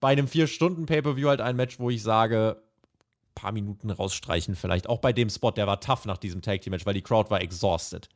[0.00, 2.60] Bei einem 4-Stunden-Pay-Per-View halt ein Match, wo ich sage,
[3.34, 4.88] paar Minuten rausstreichen vielleicht.
[4.88, 8.08] Auch bei dem Spot, der war tough nach diesem Tag-Team-Match, weil die Crowd war exhausted.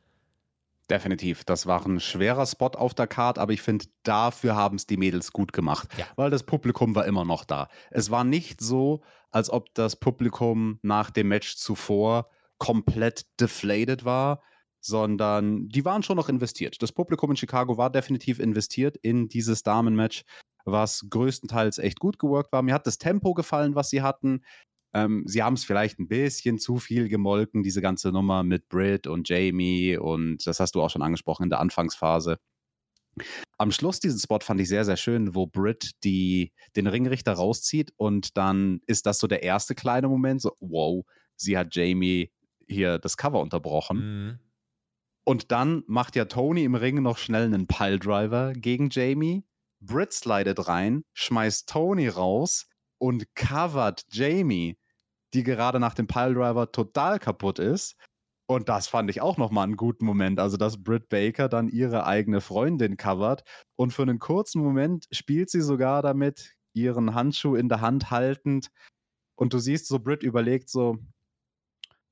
[0.89, 1.43] Definitiv.
[1.43, 4.97] Das war ein schwerer Spot auf der Card, aber ich finde, dafür haben es die
[4.97, 6.05] Mädels gut gemacht, ja.
[6.15, 7.67] weil das Publikum war immer noch da.
[7.91, 14.41] Es war nicht so, als ob das Publikum nach dem Match zuvor komplett deflated war,
[14.79, 16.81] sondern die waren schon noch investiert.
[16.81, 20.23] Das Publikum in Chicago war definitiv investiert in dieses Damenmatch
[20.67, 22.61] was größtenteils echt gut geworkt war.
[22.61, 24.43] Mir hat das Tempo gefallen, was sie hatten.
[24.93, 29.07] Ähm, sie haben es vielleicht ein bisschen zu viel gemolken, diese ganze Nummer mit Britt
[29.07, 32.39] und Jamie und das hast du auch schon angesprochen in der Anfangsphase.
[33.57, 37.91] Am Schluss diesen Spot fand ich sehr, sehr schön, wo Britt die, den Ringrichter rauszieht
[37.97, 41.03] und dann ist das so der erste kleine Moment, so, wow,
[41.35, 42.31] sie hat Jamie
[42.67, 43.97] hier das Cover unterbrochen.
[43.97, 44.39] Mhm.
[45.23, 49.43] Und dann macht ja Tony im Ring noch schnell einen Piledriver gegen Jamie.
[49.81, 52.67] Britt slidet rein, schmeißt Tony raus
[52.99, 54.77] und covert Jamie,
[55.33, 57.95] die gerade nach dem Piledriver total kaputt ist.
[58.49, 60.39] Und das fand ich auch nochmal einen guten Moment.
[60.39, 63.43] Also, dass Britt Baker dann ihre eigene Freundin covert
[63.75, 68.69] und für einen kurzen Moment spielt sie sogar damit, ihren Handschuh in der Hand haltend.
[69.35, 70.97] Und du siehst so, Britt überlegt so,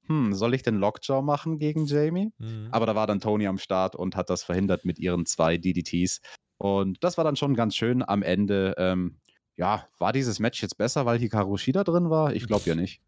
[0.08, 2.32] hm, soll ich den Lockjaw machen gegen Jamie?
[2.38, 2.68] Mhm.
[2.72, 6.22] Aber da war dann Tony am Start und hat das verhindert mit ihren zwei DDTs.
[6.58, 8.76] Und das war dann schon ganz schön am Ende.
[8.78, 9.20] Ähm,
[9.58, 12.34] ja, war dieses Match jetzt besser, weil Hikaru Shida drin war?
[12.34, 13.02] Ich glaube ja nicht.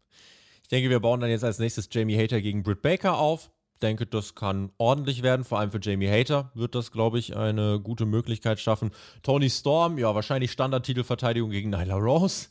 [0.62, 3.50] Ich denke, wir bauen dann jetzt als nächstes Jamie Hater gegen Britt Baker auf.
[3.74, 5.44] Ich denke, das kann ordentlich werden.
[5.44, 8.90] Vor allem für Jamie Hater wird das, glaube ich, eine gute Möglichkeit schaffen.
[9.22, 12.48] Tony Storm, ja, wahrscheinlich Standardtitelverteidigung gegen Nyla Rose.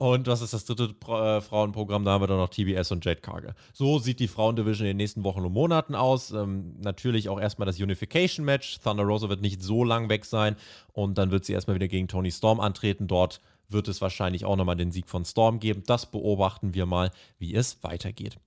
[0.00, 2.06] Und was ist das dritte äh, Frauenprogramm?
[2.06, 3.52] Da haben wir dann noch TBS und Jade Cargill.
[3.74, 6.30] So sieht die Frauendivision in den nächsten Wochen und Monaten aus.
[6.30, 8.80] Ähm, natürlich auch erstmal das Unification-Match.
[8.80, 10.56] Thunder Rosa wird nicht so lang weg sein.
[10.94, 13.08] Und dann wird sie erstmal wieder gegen Tony Storm antreten.
[13.08, 15.82] Dort wird es wahrscheinlich auch nochmal den Sieg von Storm geben.
[15.84, 18.38] Das beobachten wir mal, wie es weitergeht.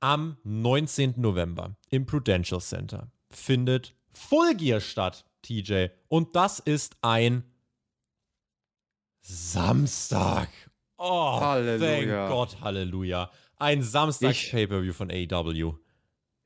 [0.00, 1.14] Am 19.
[1.16, 5.90] November im Prudential Center findet Full Gear statt, TJ.
[6.08, 7.44] Und das ist ein
[9.26, 10.48] Samstag.
[10.98, 12.26] Oh, Halleluja.
[12.26, 13.30] thank Gott, Halleluja.
[13.56, 15.76] Ein Samstags-Pay-Per-View von AEW.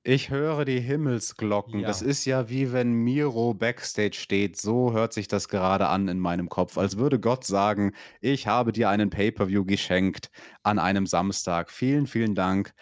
[0.04, 1.80] Ich höre die Himmelsglocken.
[1.80, 1.88] Ja.
[1.88, 4.56] Das ist ja wie wenn Miro backstage steht.
[4.56, 6.78] So hört sich das gerade an in meinem Kopf.
[6.78, 10.30] Als würde Gott sagen, ich habe dir einen Pay-per-view geschenkt
[10.62, 11.72] an einem Samstag.
[11.72, 12.72] Vielen, vielen Dank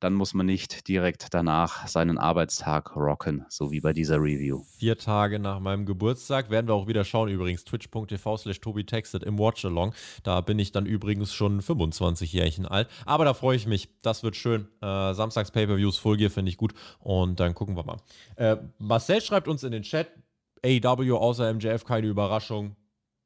[0.00, 4.62] dann muss man nicht direkt danach seinen Arbeitstag rocken, so wie bei dieser Review.
[4.78, 9.22] Vier Tage nach meinem Geburtstag werden wir auch wieder schauen, übrigens, twitch.tv slash Tobi textet
[9.22, 9.94] im Watchalong.
[10.22, 12.88] Da bin ich dann übrigens schon 25 Jährchen alt.
[13.06, 13.88] Aber da freue ich mich.
[14.02, 14.68] Das wird schön.
[14.82, 16.74] Äh, Samstags Pay-Per-Views, Full Gear finde ich gut.
[16.98, 17.96] Und dann gucken wir mal.
[18.36, 20.10] Äh, Marcel schreibt uns in den Chat,
[20.62, 22.76] AEW außer MJF keine Überraschung.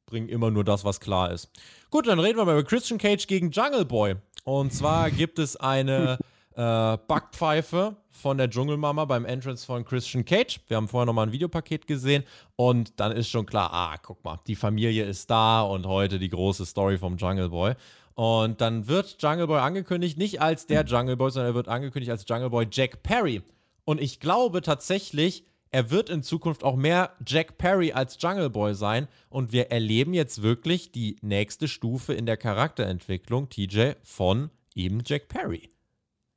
[0.06, 1.50] Bringen immer nur das, was klar ist.
[1.90, 4.16] Gut, dann reden wir mal über Christian Cage gegen Jungle Boy.
[4.44, 6.18] Und zwar gibt es eine
[6.60, 10.60] äh, Backpfeife von der Dschungelmama beim Entrance von Christian Cage.
[10.68, 12.22] Wir haben vorher nochmal ein Videopaket gesehen
[12.56, 16.28] und dann ist schon klar, ah, guck mal, die Familie ist da und heute die
[16.28, 17.74] große Story vom Jungle Boy.
[18.14, 22.10] Und dann wird Jungle Boy angekündigt, nicht als der Jungle Boy, sondern er wird angekündigt
[22.10, 23.40] als Jungle Boy Jack Perry.
[23.86, 28.74] Und ich glaube tatsächlich, er wird in Zukunft auch mehr Jack Perry als Jungle Boy
[28.74, 29.08] sein.
[29.30, 35.28] Und wir erleben jetzt wirklich die nächste Stufe in der Charakterentwicklung, TJ, von eben Jack
[35.28, 35.70] Perry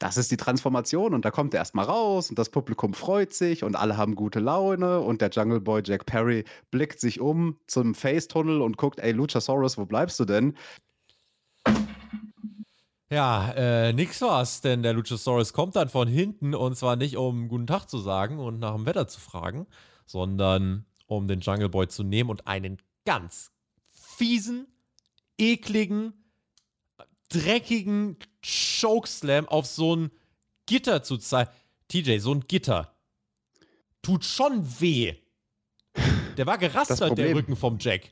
[0.04, 3.64] das ist die Transformation und da kommt er erstmal raus und das Publikum freut sich
[3.64, 7.95] und alle haben gute Laune und der Jungle Boy Jack Perry blickt sich um zum
[7.95, 10.58] Face-Tunnel und guckt, ey Luchasaurus, wo bleibst du denn?
[13.10, 17.47] Ja, äh, nix war's, denn der Luchasaurus kommt dann von hinten und zwar nicht um
[17.47, 19.68] guten Tag zu sagen und nach dem Wetter zu fragen,
[20.06, 23.54] sondern um den Jungle Boy zu nehmen und einen ganz
[24.18, 24.68] fiesen,
[25.38, 26.12] ekligen,
[27.30, 28.18] dreckigen
[28.84, 30.11] Chokeslam auf so ein
[30.65, 31.49] Gitter zu zeigen.
[31.88, 32.95] TJ, so ein Gitter.
[34.01, 35.15] Tut schon weh.
[36.38, 38.11] Der war gerastert, der Rücken vom Jack.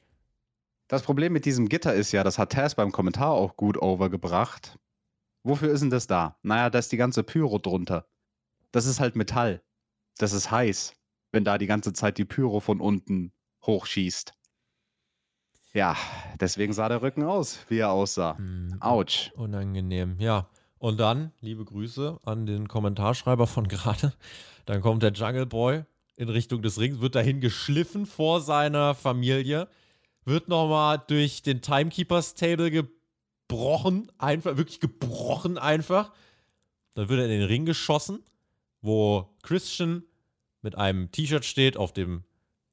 [0.87, 4.77] Das Problem mit diesem Gitter ist ja, das hat Taz beim Kommentar auch gut overgebracht.
[5.43, 6.37] Wofür ist denn das da?
[6.43, 8.07] Naja, da ist die ganze Pyro drunter.
[8.71, 9.63] Das ist halt Metall.
[10.17, 10.93] Das ist heiß,
[11.31, 13.33] wenn da die ganze Zeit die Pyro von unten
[13.65, 14.33] hochschießt.
[15.73, 15.95] Ja,
[16.39, 18.37] deswegen sah der Rücken aus, wie er aussah.
[18.37, 19.31] Hm, Autsch.
[19.35, 20.49] Unangenehm, ja.
[20.81, 24.13] Und dann, liebe Grüße an den Kommentarschreiber von gerade.
[24.65, 25.83] Dann kommt der Jungle Boy
[26.15, 29.67] in Richtung des Rings, wird dahin geschliffen vor seiner Familie,
[30.25, 36.11] wird nochmal durch den Timekeepers Table gebrochen, einfach, wirklich gebrochen einfach.
[36.95, 38.23] Dann wird er in den Ring geschossen,
[38.81, 40.01] wo Christian
[40.63, 42.23] mit einem T-Shirt steht, auf dem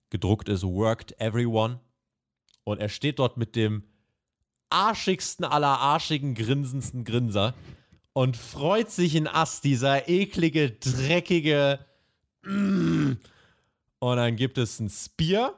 [0.09, 1.79] gedruckt ist Worked Everyone.
[2.65, 3.83] Und er steht dort mit dem
[4.71, 7.53] arschigsten aller arschigen, grinsendsten Grinser
[8.19, 11.79] und freut sich in Ast, dieser eklige, dreckige.
[12.43, 13.13] Mm.
[14.01, 15.55] Und dann gibt es ein Spear.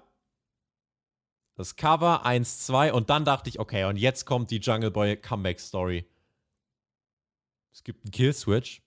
[1.54, 5.16] Das Cover 1, 2 und dann dachte ich, okay, und jetzt kommt die Jungle Boy
[5.16, 6.04] Comeback Story.
[7.72, 8.82] Es gibt einen Killswitch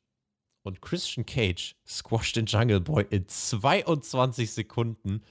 [0.61, 5.24] und Christian Cage squasht den Jungle Boy in 22 Sekunden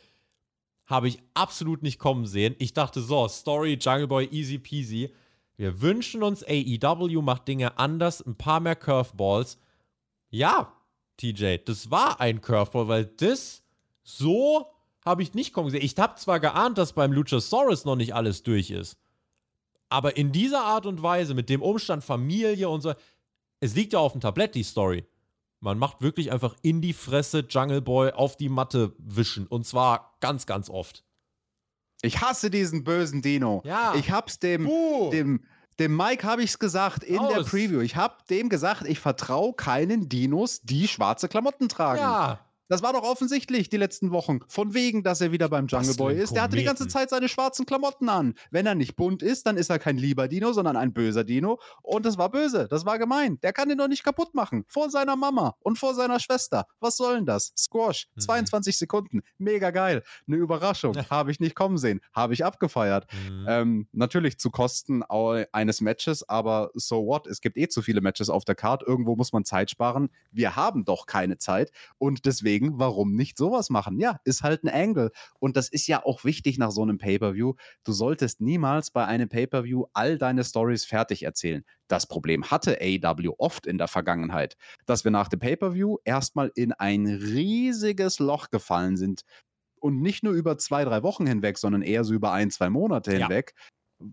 [0.86, 2.56] habe ich absolut nicht kommen sehen.
[2.58, 5.14] Ich dachte so, Story, Jungle Boy, easy peasy.
[5.56, 9.58] Wir wünschen uns, AEW macht Dinge anders, ein paar mehr Curveballs.
[10.30, 10.72] Ja,
[11.18, 13.62] TJ, das war ein Curveball, weil das
[14.02, 14.66] so
[15.04, 15.82] habe ich nicht kommen sehen.
[15.82, 18.96] Ich habe zwar geahnt, dass beim Luchasaurus noch nicht alles durch ist,
[19.88, 22.94] aber in dieser Art und Weise, mit dem Umstand Familie und so,
[23.60, 25.04] es liegt ja auf dem Tablett, die Story.
[25.60, 29.46] Man macht wirklich einfach in die Fresse Jungle Boy auf die Matte wischen.
[29.46, 31.04] Und zwar ganz, ganz oft.
[32.02, 33.62] Ich hasse diesen bösen Dino.
[33.64, 33.94] Ja.
[33.94, 34.68] Ich hab's dem,
[35.12, 35.40] dem,
[35.78, 37.32] dem Mike habe ich's gesagt in Aus.
[37.32, 37.80] der Preview.
[37.80, 42.00] Ich hab dem gesagt, ich vertraue keinen Dinos, die schwarze Klamotten tragen.
[42.00, 42.40] Ja.
[42.72, 44.38] Das war doch offensichtlich die letzten Wochen.
[44.48, 46.34] Von wegen, dass er wieder beim Jungle Boy ist.
[46.34, 48.32] Der hatte die ganze Zeit seine schwarzen Klamotten an.
[48.50, 51.60] Wenn er nicht bunt ist, dann ist er kein lieber Dino, sondern ein böser Dino.
[51.82, 52.68] Und das war böse.
[52.70, 53.38] Das war gemein.
[53.42, 54.64] Der kann den doch nicht kaputt machen.
[54.68, 56.66] Vor seiner Mama und vor seiner Schwester.
[56.80, 57.52] Was soll denn das?
[57.58, 58.08] Squash.
[58.14, 58.20] Mhm.
[58.22, 59.20] 22 Sekunden.
[59.36, 60.02] Mega geil.
[60.26, 60.96] Eine Überraschung.
[61.10, 62.00] Habe ich nicht kommen sehen.
[62.14, 63.06] Habe ich abgefeiert.
[63.12, 63.46] Mhm.
[63.48, 67.26] Ähm, natürlich zu Kosten eines Matches, aber so what?
[67.26, 68.82] Es gibt eh zu viele Matches auf der Card.
[68.82, 70.08] Irgendwo muss man Zeit sparen.
[70.30, 71.70] Wir haben doch keine Zeit.
[71.98, 73.98] Und deswegen deswegen, warum nicht sowas machen?
[73.98, 75.10] Ja, ist halt ein Angle.
[75.38, 77.54] Und das ist ja auch wichtig nach so einem Pay-Per-View.
[77.84, 81.64] Du solltest niemals bei einem Pay-Per-View all deine Stories fertig erzählen.
[81.88, 84.56] Das Problem hatte AEW oft in der Vergangenheit,
[84.86, 89.22] dass wir nach dem Pay-Per-View erstmal in ein riesiges Loch gefallen sind.
[89.80, 93.12] Und nicht nur über zwei, drei Wochen hinweg, sondern eher so über ein, zwei Monate
[93.12, 93.52] hinweg.
[93.56, 93.62] Ja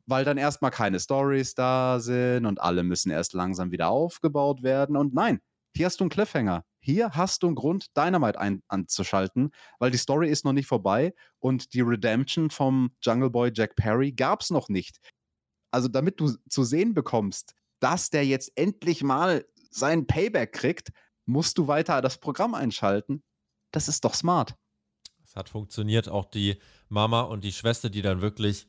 [0.06, 4.96] weil dann erstmal keine Stories da sind und alle müssen erst langsam wieder aufgebaut werden.
[4.96, 5.40] Und nein,
[5.76, 6.64] hier hast du einen Cliffhanger.
[6.82, 11.14] Hier hast du einen Grund, Dynamite ein anzuschalten, weil die Story ist noch nicht vorbei
[11.40, 15.00] und die Redemption vom Jungle Boy Jack Perry gab es noch nicht.
[15.72, 20.90] Also damit du zu sehen bekommst, dass der jetzt endlich mal seinen Payback kriegt,
[21.26, 23.24] musst du weiter das Programm einschalten.
[23.72, 24.56] Das ist doch smart.
[25.24, 26.10] Es hat funktioniert.
[26.10, 28.68] Auch die Mama und die Schwester, die dann wirklich,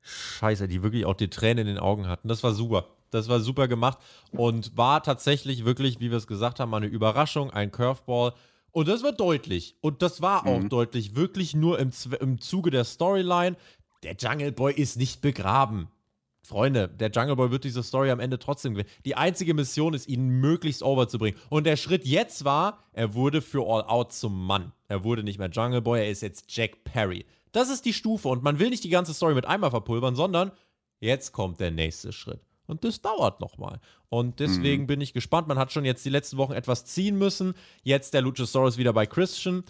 [0.00, 2.26] scheiße, die wirklich auch die Tränen in den Augen hatten.
[2.26, 2.88] Das war super.
[3.14, 3.98] Das war super gemacht
[4.32, 8.34] und war tatsächlich wirklich, wie wir es gesagt haben, eine Überraschung, ein Curveball.
[8.72, 9.76] Und das war deutlich.
[9.80, 10.68] Und das war auch mhm.
[10.68, 11.90] deutlich, wirklich nur im,
[12.20, 13.56] im Zuge der Storyline.
[14.02, 15.88] Der Jungle Boy ist nicht begraben.
[16.42, 18.90] Freunde, der Jungle Boy wird diese Story am Ende trotzdem gewinnen.
[19.04, 21.40] Die einzige Mission ist, ihn möglichst overzubringen.
[21.48, 24.72] Und der Schritt jetzt war, er wurde für All Out zum Mann.
[24.88, 27.24] Er wurde nicht mehr Jungle Boy, er ist jetzt Jack Perry.
[27.52, 30.50] Das ist die Stufe und man will nicht die ganze Story mit einmal verpulvern, sondern
[31.00, 32.40] jetzt kommt der nächste Schritt.
[32.66, 33.80] Und das dauert nochmal.
[34.08, 34.86] Und deswegen mhm.
[34.86, 35.48] bin ich gespannt.
[35.48, 37.54] Man hat schon jetzt die letzten Wochen etwas ziehen müssen.
[37.82, 39.64] Jetzt der Luchasaurus wieder bei Christian.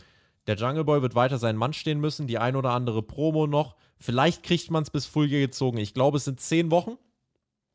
[0.46, 2.26] Der Jungle Boy wird weiter seinen Mann stehen müssen.
[2.26, 3.76] Die ein oder andere Promo noch.
[3.98, 5.78] Vielleicht kriegt man es bis Full Gear gezogen.
[5.78, 6.96] Ich glaube, es sind zehn Wochen.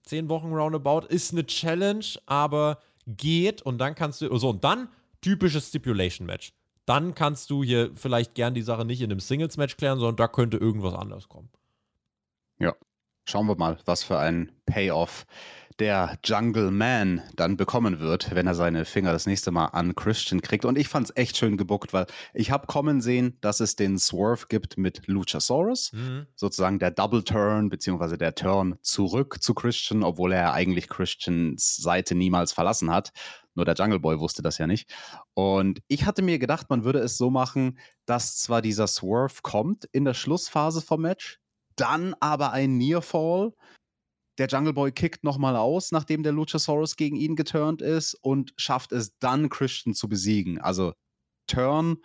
[0.03, 1.07] Zehn Wochen roundabout.
[1.07, 3.61] Ist eine Challenge, aber geht.
[3.61, 4.37] Und dann kannst du.
[4.37, 4.89] So, und dann
[5.21, 6.53] typisches Stipulation-Match.
[6.85, 10.27] Dann kannst du hier vielleicht gern die Sache nicht in einem Singles-Match klären, sondern da
[10.27, 11.49] könnte irgendwas anders kommen.
[12.57, 12.73] Ja,
[13.29, 15.25] Schauen wir mal, was für ein Payoff
[15.79, 20.41] der Jungle Man dann bekommen wird, wenn er seine Finger das nächste Mal an Christian
[20.41, 20.65] kriegt.
[20.65, 23.97] Und ich fand es echt schön gebuckt, weil ich habe kommen sehen, dass es den
[23.97, 26.27] Swerve gibt mit Luchasaurus, mhm.
[26.35, 32.13] sozusagen der Double Turn beziehungsweise der Turn zurück zu Christian, obwohl er eigentlich Christians Seite
[32.13, 33.11] niemals verlassen hat.
[33.55, 34.93] Nur der Jungle Boy wusste das ja nicht.
[35.33, 39.85] Und ich hatte mir gedacht, man würde es so machen, dass zwar dieser Swerve kommt
[39.91, 41.39] in der Schlussphase vom Match,
[41.75, 43.53] dann aber ein Nearfall.
[44.39, 48.93] Der Jungle Boy kickt nochmal aus, nachdem der Luchasaurus gegen ihn geturnt ist und schafft
[48.93, 50.59] es dann, Christian zu besiegen.
[50.59, 50.93] Also
[51.47, 51.97] Turn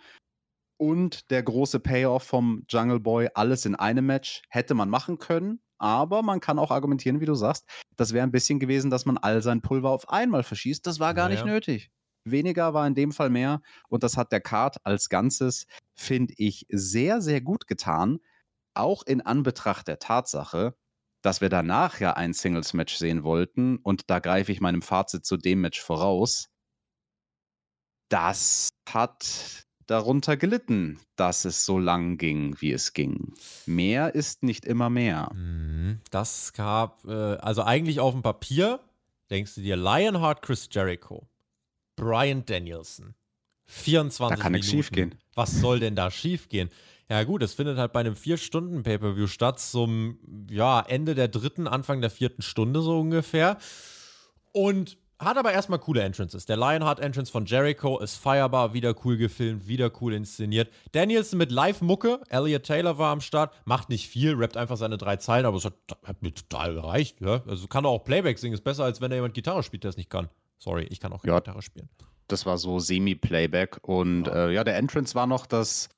[0.77, 5.61] und der große Payoff vom Jungle Boy, alles in einem Match, hätte man machen können.
[5.77, 7.65] Aber man kann auch argumentieren, wie du sagst,
[7.95, 10.85] das wäre ein bisschen gewesen, dass man all sein Pulver auf einmal verschießt.
[10.85, 11.41] Das war gar naja.
[11.41, 11.91] nicht nötig.
[12.25, 13.61] Weniger war in dem Fall mehr.
[13.87, 18.19] Und das hat der Card als Ganzes, finde ich, sehr, sehr gut getan
[18.75, 20.75] auch in Anbetracht der Tatsache,
[21.25, 25.37] dass wir danach ja ein Singles-Match sehen wollten, und da greife ich meinem Fazit zu
[25.37, 26.49] dem Match voraus,
[28.09, 33.33] das hat darunter gelitten, dass es so lang ging, wie es ging.
[33.65, 35.31] Mehr ist nicht immer mehr.
[35.33, 35.99] Mhm.
[36.11, 38.79] Das gab, äh, also eigentlich auf dem Papier,
[39.31, 41.27] denkst du dir, Lionheart Chris Jericho,
[41.95, 43.15] Brian Danielson,
[43.65, 45.15] 24 Da kann nichts schief gehen.
[45.33, 46.69] Was soll denn da schief gehen?
[47.09, 50.17] Ja, gut, es findet halt bei einem Vier-Stunden-Pay-Per-View statt, zum
[50.49, 53.57] ja, Ende der dritten, Anfang der vierten Stunde so ungefähr.
[54.51, 56.45] Und hat aber erstmal coole Entrances.
[56.45, 60.69] Der Lionheart-Entrance von Jericho ist feierbar, wieder cool gefilmt, wieder cool inszeniert.
[60.91, 65.15] Danielson mit Live-Mucke, Elliot Taylor war am Start, macht nicht viel, rappt einfach seine drei
[65.17, 67.21] Zeilen, aber es hat, hat mir total gereicht.
[67.21, 67.43] Ja?
[67.47, 69.89] Also kann er auch Playback singen, ist besser, als wenn er jemand Gitarre spielt, der
[69.89, 70.27] es nicht kann.
[70.57, 71.89] Sorry, ich kann auch ja, Gitarre spielen.
[72.27, 74.47] Das war so Semi-Playback und ja.
[74.47, 75.89] Äh, ja, der Entrance war noch das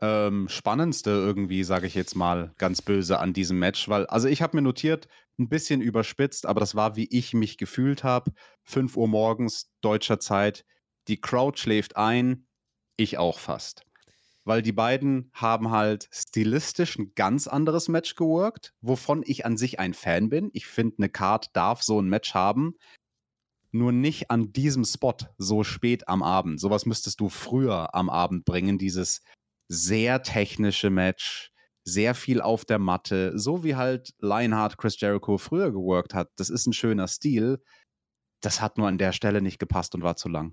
[0.00, 4.42] ähm, spannendste irgendwie, sage ich jetzt mal ganz böse an diesem Match, weil, also ich
[4.42, 8.32] habe mir notiert, ein bisschen überspitzt, aber das war, wie ich mich gefühlt habe.
[8.64, 10.64] 5 Uhr morgens deutscher Zeit,
[11.08, 12.46] die Crowd schläft ein,
[12.96, 13.84] ich auch fast.
[14.44, 19.78] Weil die beiden haben halt stilistisch ein ganz anderes Match geworkt, wovon ich an sich
[19.80, 20.50] ein Fan bin.
[20.52, 22.76] Ich finde, eine Card darf so ein Match haben,
[23.72, 26.60] nur nicht an diesem Spot so spät am Abend.
[26.60, 29.22] Sowas müsstest du früher am Abend bringen, dieses
[29.68, 31.50] sehr technische Match,
[31.84, 36.30] sehr viel auf der Matte, so wie halt Lionheart Chris Jericho früher geworkt hat.
[36.36, 37.62] Das ist ein schöner Stil.
[38.40, 40.52] Das hat nur an der Stelle nicht gepasst und war zu lang.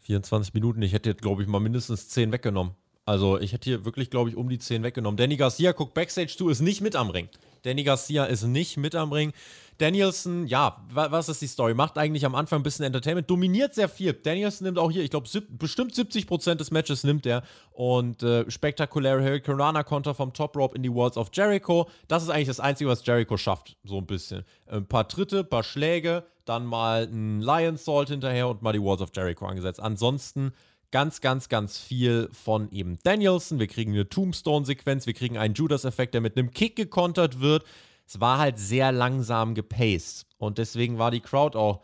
[0.00, 2.74] 24 Minuten, ich hätte, glaube ich, mal mindestens 10 weggenommen.
[3.04, 5.16] Also ich hätte hier wirklich, glaube ich, um die 10 weggenommen.
[5.16, 7.28] Danny Garcia guckt Backstage zu, ist nicht mit am Ring.
[7.66, 9.32] Danny Garcia ist nicht mit am Ring.
[9.78, 11.74] Danielson, ja, was ist die Story?
[11.74, 14.14] Macht eigentlich am Anfang ein bisschen Entertainment, dominiert sehr viel.
[14.14, 17.42] Danielson nimmt auch hier, ich glaube, bestimmt 70% des Matches nimmt er.
[17.72, 21.90] Und äh, spektakuläre Hurricane Konter vom Top Rope in die Walls of Jericho.
[22.08, 24.44] Das ist eigentlich das Einzige, was Jericho schafft, so ein bisschen.
[24.66, 29.02] Ein paar Tritte, paar Schläge, dann mal ein Lion Salt hinterher und mal die Walls
[29.02, 29.80] of Jericho angesetzt.
[29.80, 30.52] Ansonsten
[30.96, 33.58] ganz, ganz, ganz viel von eben Danielson.
[33.58, 37.64] Wir kriegen eine Tombstone-Sequenz, wir kriegen einen Judas-Effekt, der mit einem Kick gekontert wird
[38.06, 40.26] es war halt sehr langsam gepaced.
[40.38, 41.82] Und deswegen war die Crowd auch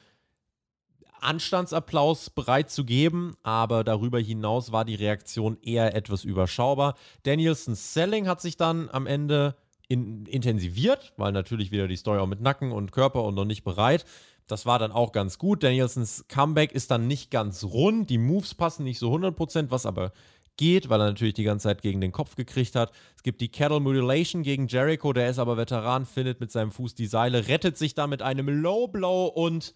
[1.20, 6.96] Anstandsapplaus bereit zu geben, aber darüber hinaus war die Reaktion eher etwas überschaubar.
[7.24, 9.56] Danielsons Selling hat sich dann am Ende
[9.88, 13.62] in, intensiviert, weil natürlich wieder die Story auch mit Nacken und Körper und noch nicht
[13.62, 14.04] bereit.
[14.52, 15.62] Das war dann auch ganz gut.
[15.62, 18.10] Danielsons Comeback ist dann nicht ganz rund.
[18.10, 20.12] Die Moves passen nicht so 100%, was aber
[20.58, 22.92] geht, weil er natürlich die ganze Zeit gegen den Kopf gekriegt hat.
[23.16, 26.94] Es gibt die Cattle Mutilation gegen Jericho, der ist aber Veteran, findet mit seinem Fuß
[26.94, 29.74] die Seile, rettet sich da mit einem Low Blow und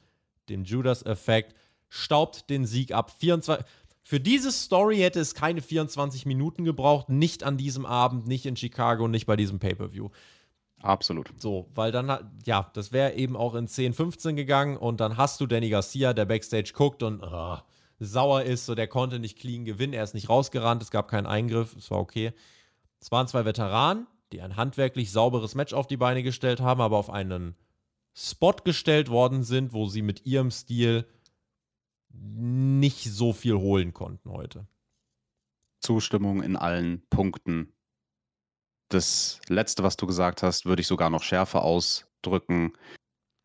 [0.50, 1.54] dem Judas-Effekt,
[1.88, 3.10] staubt den Sieg ab.
[3.18, 3.64] 24.
[4.02, 8.56] Für diese Story hätte es keine 24 Minuten gebraucht, nicht an diesem Abend, nicht in
[8.56, 10.10] Chicago, nicht bei diesem Pay-Per-View.
[10.82, 11.32] Absolut.
[11.38, 15.40] So, weil dann, ja, das wäre eben auch in 10, 15 gegangen und dann hast
[15.40, 17.56] du Danny Garcia, der Backstage guckt und uh,
[17.98, 21.26] sauer ist, so der konnte nicht clean gewinnen, er ist nicht rausgerannt, es gab keinen
[21.26, 22.32] Eingriff, es war okay.
[23.00, 26.96] Es waren zwei Veteranen, die ein handwerklich sauberes Match auf die Beine gestellt haben, aber
[26.96, 27.56] auf einen
[28.14, 31.06] Spot gestellt worden sind, wo sie mit ihrem Stil
[32.08, 34.66] nicht so viel holen konnten heute.
[35.80, 37.72] Zustimmung in allen Punkten.
[38.88, 42.72] Das letzte, was du gesagt hast, würde ich sogar noch schärfer ausdrücken.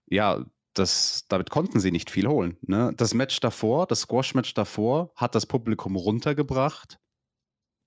[0.08, 2.58] Ja, das, damit konnten sie nicht viel holen.
[2.62, 2.94] Ne?
[2.96, 7.00] Das Match davor, das Squash-Match davor, hat das Publikum runtergebracht.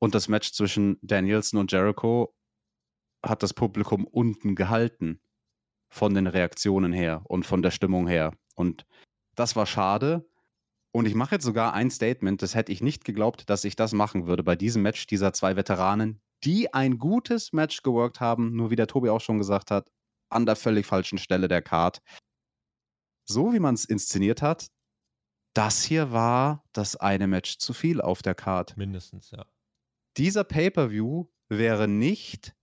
[0.01, 2.35] Und das Match zwischen Danielson und Jericho
[3.25, 5.21] hat das Publikum unten gehalten.
[5.89, 8.33] Von den Reaktionen her und von der Stimmung her.
[8.57, 8.85] Und
[9.37, 10.29] das war schade.
[10.91, 13.93] Und ich mache jetzt sogar ein Statement, das hätte ich nicht geglaubt, dass ich das
[13.93, 18.71] machen würde bei diesem Match dieser zwei Veteranen, die ein gutes Match geworkt haben, nur
[18.71, 19.91] wie der Tobi auch schon gesagt hat,
[20.31, 22.01] an der völlig falschen Stelle der Card
[23.27, 24.71] so wie man es inszeniert hat,
[25.55, 28.77] das hier war das eine Match zu viel auf der Card.
[28.77, 29.47] Mindestens, ja.
[30.17, 32.55] Dieser Pay-per-View wäre nicht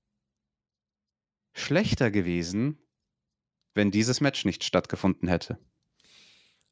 [1.53, 2.77] schlechter gewesen,
[3.73, 5.57] wenn dieses Match nicht stattgefunden hätte.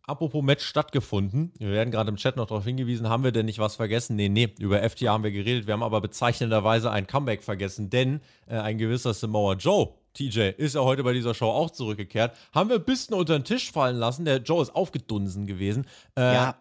[0.10, 3.60] Apropos Match stattgefunden, wir werden gerade im Chat noch darauf hingewiesen, haben wir denn nicht
[3.60, 4.16] was vergessen?
[4.16, 8.22] Nee, nee, über FTA haben wir geredet, wir haben aber bezeichnenderweise ein Comeback vergessen, denn
[8.48, 12.36] äh, ein gewisser Samoa Joe TJ ist ja heute bei dieser Show auch zurückgekehrt.
[12.54, 14.26] Haben wir ein bisschen unter den Tisch fallen lassen.
[14.26, 15.86] Der Joe ist aufgedunsen gewesen.
[16.18, 16.56] Äh, ja.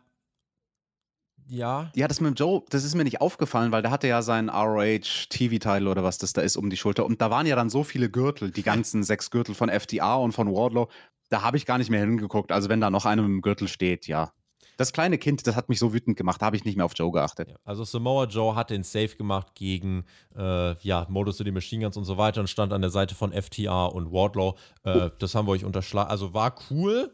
[1.50, 1.90] Ja.
[1.94, 4.50] Ja, das mit dem Joe, das ist mir nicht aufgefallen, weil der hatte ja seinen
[4.50, 7.06] ROH TV-Title oder was das da ist um die Schulter.
[7.06, 10.32] Und da waren ja dann so viele Gürtel, die ganzen sechs Gürtel von FDA und
[10.32, 10.88] von Wardlow.
[11.28, 12.52] Da habe ich gar nicht mehr hingeguckt.
[12.52, 14.32] Also, wenn da noch einer dem Gürtel steht, ja,
[14.78, 16.92] das kleine Kind, das hat mich so wütend gemacht, da habe ich nicht mehr auf
[16.94, 17.48] Joe geachtet.
[17.48, 20.04] Ja, also Samoa Joe hat den Safe gemacht gegen
[20.36, 23.16] äh, ja, Modus to the Machine Guns und so weiter und stand an der Seite
[23.16, 24.56] von FTR und Wardlow.
[24.84, 25.10] Äh, oh.
[25.18, 26.08] Das haben wir euch unterschlagen.
[26.08, 27.12] Also war cool,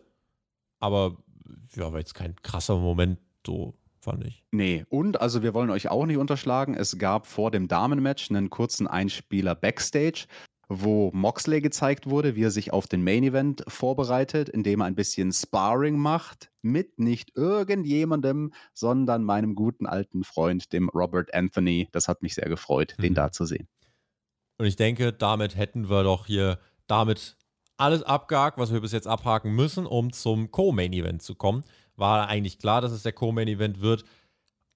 [0.78, 1.16] aber
[1.74, 4.44] ja, war jetzt kein krasser Moment, so fand ich.
[4.52, 6.74] Nee, und also wir wollen euch auch nicht unterschlagen.
[6.74, 10.26] Es gab vor dem Damenmatch einen kurzen Einspieler Backstage
[10.82, 14.94] wo Moxley gezeigt wurde, wie er sich auf den Main Event vorbereitet, indem er ein
[14.94, 21.88] bisschen Sparring macht mit nicht irgendjemandem, sondern meinem guten alten Freund, dem Robert Anthony.
[21.92, 23.02] Das hat mich sehr gefreut, mhm.
[23.02, 23.68] den da zu sehen.
[24.58, 27.36] Und ich denke, damit hätten wir doch hier damit
[27.76, 31.64] alles abgehakt, was wir bis jetzt abhaken müssen, um zum Co-Main Event zu kommen.
[31.96, 34.04] War eigentlich klar, dass es der Co-Main Event wird.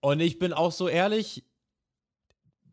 [0.01, 1.45] Und ich bin auch so ehrlich,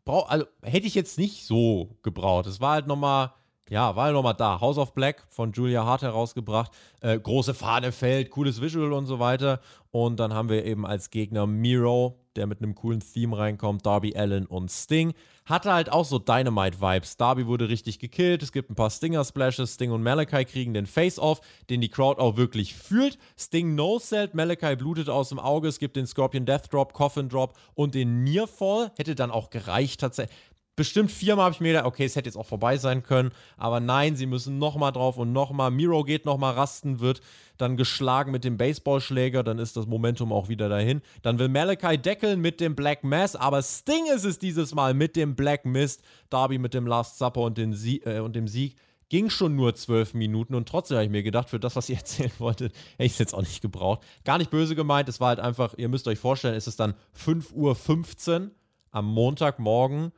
[0.06, 2.46] brauch, also, hätte ich jetzt nicht so gebraucht.
[2.46, 3.32] Es war halt nochmal,
[3.68, 4.58] ja, war halt nochmal da.
[4.62, 6.72] House of Black von Julia Hart herausgebracht.
[7.02, 9.60] Äh, große Fahne fällt, cooles Visual und so weiter.
[9.90, 14.16] Und dann haben wir eben als Gegner Miro, der mit einem coolen Theme reinkommt, Darby
[14.16, 15.14] Allen und Sting.
[15.44, 17.16] Hatte halt auch so Dynamite-Vibes.
[17.16, 21.40] Darby wurde richtig gekillt, es gibt ein paar Stinger-Splashes, Sting und Malachi kriegen den Face-Off,
[21.70, 23.18] den die Crowd auch wirklich fühlt.
[23.38, 27.54] Sting no-sellt, Malachi blutet aus dem Auge, es gibt den Scorpion Death Drop, Coffin Drop
[27.74, 28.90] und den Nearfall.
[28.96, 30.36] Hätte dann auch gereicht tatsächlich
[30.76, 33.80] bestimmt viermal habe ich mir gedacht, okay, es hätte jetzt auch vorbei sein können, aber
[33.80, 35.70] nein, sie müssen nochmal drauf und nochmal.
[35.70, 37.22] Miro geht nochmal rasten, wird
[37.56, 41.00] dann geschlagen mit dem Baseballschläger, dann ist das Momentum auch wieder dahin.
[41.22, 45.16] Dann will Malachi deckeln mit dem Black Mass, aber Sting ist es dieses Mal mit
[45.16, 46.02] dem Black Mist.
[46.28, 48.76] Darby mit dem Last Supper und, den Sie äh, und dem Sieg.
[49.08, 51.96] Ging schon nur zwölf Minuten und trotzdem habe ich mir gedacht, für das, was ihr
[51.98, 54.02] erzählen wolltet, hätte ich es jetzt auch nicht gebraucht.
[54.24, 56.94] Gar nicht böse gemeint, es war halt einfach, ihr müsst euch vorstellen, es ist dann
[57.16, 58.50] 5.15 Uhr
[58.90, 60.12] am Montagmorgen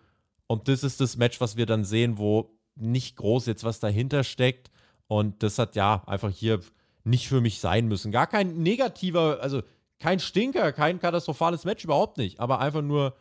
[0.49, 4.25] und das ist das Match, was wir dann sehen, wo nicht groß jetzt was dahinter
[4.25, 4.71] steckt.
[5.07, 6.61] Und das hat ja einfach hier
[7.05, 8.13] nicht für mich sein müssen.
[8.13, 9.63] Gar kein negativer, also
[9.99, 12.41] kein Stinker, kein katastrophales Match, überhaupt nicht.
[12.41, 13.15] Aber einfach nur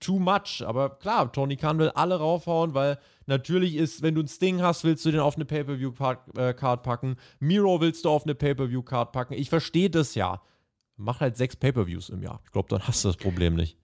[0.00, 0.64] too much.
[0.66, 4.82] Aber klar, Tony Khan will alle raufhauen, weil natürlich ist, wenn du ein Sting hast,
[4.82, 7.16] willst du den auf eine Pay-Per-View-Card äh, packen.
[7.38, 9.34] Miro willst du auf eine Pay-Per-View-Card packen.
[9.34, 10.42] Ich verstehe das ja.
[10.96, 12.40] Mach halt sechs Pay-Per-Views im Jahr.
[12.44, 13.78] Ich glaube, dann hast du das Problem nicht.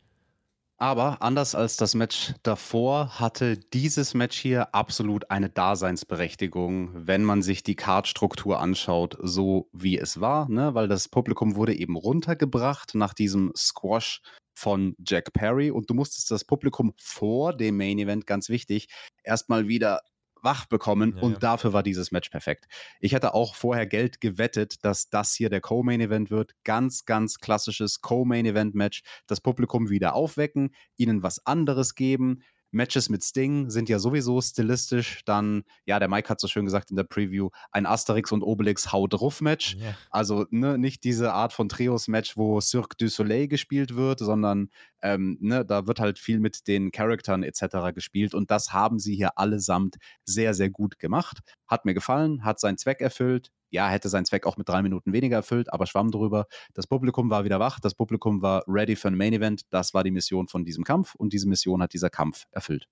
[0.83, 7.41] Aber anders als das Match davor hatte dieses Match hier absolut eine Daseinsberechtigung, wenn man
[7.41, 10.74] sich die Cardstruktur anschaut, so wie es war, ne?
[10.74, 14.22] weil das Publikum wurde eben runtergebracht nach diesem Squash
[14.55, 18.89] von Jack Perry und du musstest das Publikum vor dem Main Event, ganz wichtig,
[19.22, 20.01] erstmal wieder
[20.43, 21.38] wach bekommen ja, und ja.
[21.38, 22.66] dafür war dieses Match perfekt.
[23.01, 26.53] Ich hätte auch vorher Geld gewettet, dass das hier der Co-Main-Event wird.
[26.64, 29.03] Ganz, ganz klassisches Co-Main-Event-Match.
[29.26, 35.22] Das Publikum wieder aufwecken, ihnen was anderes geben, Matches mit Sting sind ja sowieso stilistisch
[35.24, 38.93] dann, ja, der Mike hat so schön gesagt in der Preview, ein Asterix und Obelix
[38.93, 39.76] Haut drauf Match.
[39.76, 39.97] Yeah.
[40.11, 44.70] Also ne, nicht diese Art von Trios-Match, wo Cirque du Soleil gespielt wird, sondern
[45.03, 47.95] ähm, ne, da wird halt viel mit den Charaktern etc.
[47.95, 51.41] gespielt und das haben sie hier allesamt sehr, sehr gut gemacht.
[51.67, 55.13] Hat mir gefallen, hat seinen Zweck erfüllt ja, hätte seinen Zweck auch mit drei Minuten
[55.13, 56.47] weniger erfüllt, aber schwamm drüber.
[56.75, 59.63] Das Publikum war wieder wach, das Publikum war ready für ein Main Event.
[59.71, 62.87] Das war die Mission von diesem Kampf und diese Mission hat dieser Kampf erfüllt.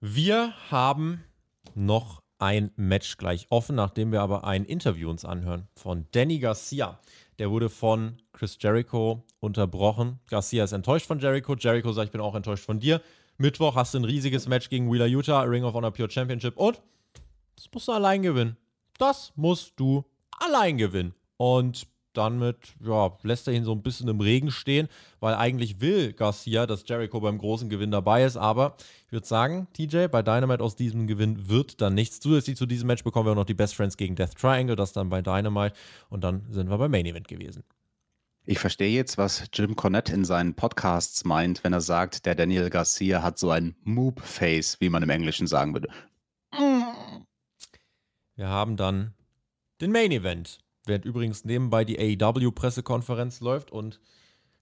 [0.00, 1.22] Wir haben
[1.74, 6.98] noch ein Match gleich offen, nachdem wir aber ein Interview uns anhören von Danny Garcia.
[7.40, 10.20] Der wurde von Chris Jericho unterbrochen.
[10.28, 11.56] Garcia ist enttäuscht von Jericho.
[11.56, 13.00] Jericho sagt, ich bin auch enttäuscht von dir.
[13.38, 16.82] Mittwoch hast du ein riesiges Match gegen Wheeler Utah, Ring of Honor Pure Championship und
[17.56, 18.58] das musst du allein gewinnen.
[18.98, 20.04] Das musst du
[20.38, 21.14] allein gewinnen.
[21.38, 24.88] Und damit ja, lässt er ihn so ein bisschen im Regen stehen,
[25.20, 28.36] weil eigentlich will Garcia, dass Jericho beim großen Gewinn dabei ist.
[28.36, 32.20] Aber ich würde sagen, TJ, bei Dynamite aus diesem Gewinn wird dann nichts.
[32.20, 34.92] Zusätzlich zu diesem Match bekommen wir auch noch die Best Friends gegen Death Triangle, das
[34.92, 35.74] dann bei Dynamite.
[36.08, 37.64] Und dann sind wir beim Main Event gewesen.
[38.46, 42.70] Ich verstehe jetzt, was Jim Cornette in seinen Podcasts meint, wenn er sagt, der Daniel
[42.70, 45.88] Garcia hat so ein Moop-Face, wie man im Englischen sagen würde.
[48.34, 49.14] Wir haben dann
[49.80, 54.00] den Main Event, während übrigens nebenbei die AEW-Pressekonferenz läuft und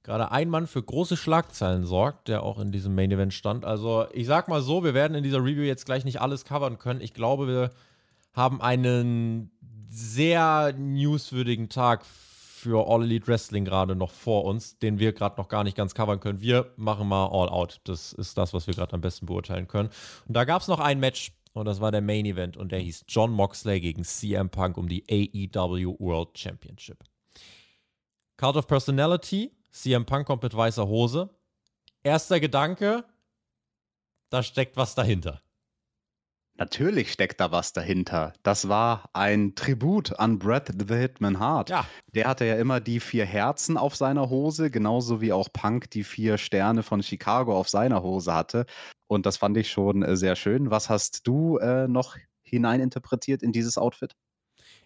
[0.02, 3.64] gerade ein Mann für große Schlagzeilen sorgt, der auch in diesem Main Event stand.
[3.64, 6.78] Also ich sag mal so, wir werden in dieser Review jetzt gleich nicht alles covern
[6.78, 7.00] können.
[7.00, 7.70] Ich glaube, wir
[8.32, 9.50] haben einen
[9.88, 12.04] sehr newswürdigen Tag
[12.58, 15.94] für All Elite Wrestling gerade noch vor uns, den wir gerade noch gar nicht ganz
[15.94, 16.40] covern können.
[16.40, 17.80] Wir machen mal All Out.
[17.84, 19.90] Das ist das, was wir gerade am besten beurteilen können.
[20.26, 22.80] Und da gab es noch ein Match, und das war der Main Event und der
[22.80, 27.04] hieß John Moxley gegen CM Punk um die AEW World Championship.
[28.36, 31.30] Card of Personality, CM Punk kommt mit weißer Hose.
[32.02, 33.04] Erster Gedanke,
[34.30, 35.42] da steckt was dahinter.
[36.58, 38.32] Natürlich steckt da was dahinter.
[38.42, 41.70] Das war ein Tribut an Brett the Hitman Hart.
[41.70, 41.86] Ja.
[42.14, 46.02] Der hatte ja immer die vier Herzen auf seiner Hose, genauso wie auch Punk die
[46.02, 48.66] vier Sterne von Chicago auf seiner Hose hatte.
[49.06, 50.72] Und das fand ich schon äh, sehr schön.
[50.72, 54.16] Was hast du äh, noch hineininterpretiert in dieses Outfit?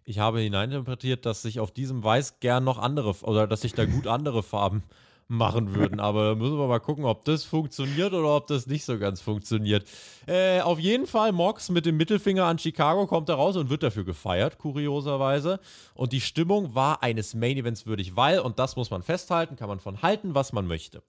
[0.04, 3.86] Ich habe hineininterpretiert, dass sich auf diesem Weiß gern noch andere oder dass sich da
[3.86, 4.82] gut andere Farben
[5.28, 6.00] machen würden.
[6.00, 9.20] Aber da müssen wir mal gucken, ob das funktioniert oder ob das nicht so ganz
[9.20, 9.86] funktioniert.
[10.26, 13.82] Äh, auf jeden Fall, Mox mit dem Mittelfinger an Chicago kommt da raus und wird
[13.82, 15.60] dafür gefeiert, kurioserweise.
[15.94, 19.68] Und die Stimmung war eines Main Events würdig, weil, und das muss man festhalten, kann
[19.68, 21.02] man von halten, was man möchte.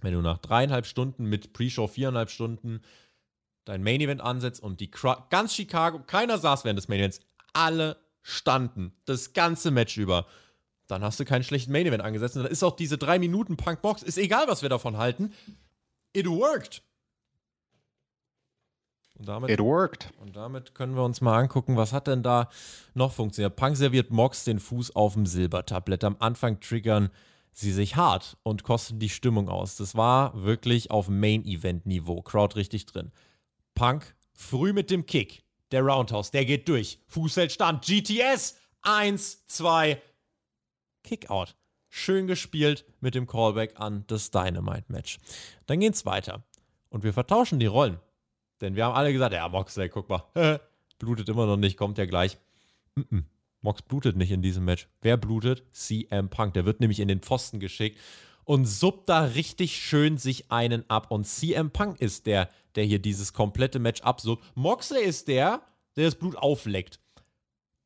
[0.00, 2.82] Wenn du nach dreieinhalb Stunden mit Pre-Show viereinhalb Stunden
[3.64, 7.20] dein Main Event ansetzt und die Cru ganz Chicago, keiner saß während des Main Events,
[7.52, 10.26] alle standen das ganze Match über
[10.86, 12.36] dann hast du keinen schlechten Main Event angesetzt.
[12.36, 15.32] Und dann ist auch diese 3 Minuten Punk Box, ist egal, was wir davon halten.
[16.12, 16.82] It worked.
[19.16, 20.12] Und damit, It worked.
[20.20, 22.50] Und damit können wir uns mal angucken, was hat denn da
[22.94, 23.56] noch funktioniert.
[23.56, 26.02] Punk serviert Mox den Fuß auf dem Silbertablett.
[26.02, 27.10] Am Anfang triggern
[27.52, 29.76] sie sich hart und kosten die Stimmung aus.
[29.76, 32.22] Das war wirklich auf Main-Event-Niveau.
[32.22, 33.12] Crowd richtig drin.
[33.74, 35.44] Punk früh mit dem Kick.
[35.70, 36.98] Der Roundhouse, der geht durch.
[37.06, 38.56] Fußfeldstand, GTS.
[38.82, 40.02] Eins, zwei,
[41.04, 41.54] Kickout.
[41.88, 45.18] Schön gespielt mit dem Callback an das Dynamite-Match.
[45.66, 46.42] Dann geht's weiter.
[46.88, 48.00] Und wir vertauschen die Rollen.
[48.60, 50.24] Denn wir haben alle gesagt, ja, Moxley, guck mal,
[50.98, 52.38] blutet immer noch nicht, kommt ja gleich.
[52.96, 53.24] Mm -mm.
[53.64, 54.88] Mox blutet nicht in diesem Match.
[55.00, 55.64] Wer blutet?
[55.72, 56.52] CM Punk.
[56.54, 57.98] Der wird nämlich in den Pfosten geschickt
[58.44, 61.10] und suppt da richtig schön sich einen ab.
[61.10, 64.44] Und CM Punk ist der, der hier dieses komplette Match absuppt.
[64.54, 65.62] Moxley ist der,
[65.96, 67.00] der das Blut aufleckt.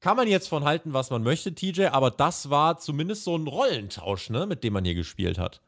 [0.00, 3.48] Kann man jetzt von halten, was man möchte, TJ, aber das war zumindest so ein
[3.48, 5.60] Rollentausch, ne, mit dem man hier gespielt hat.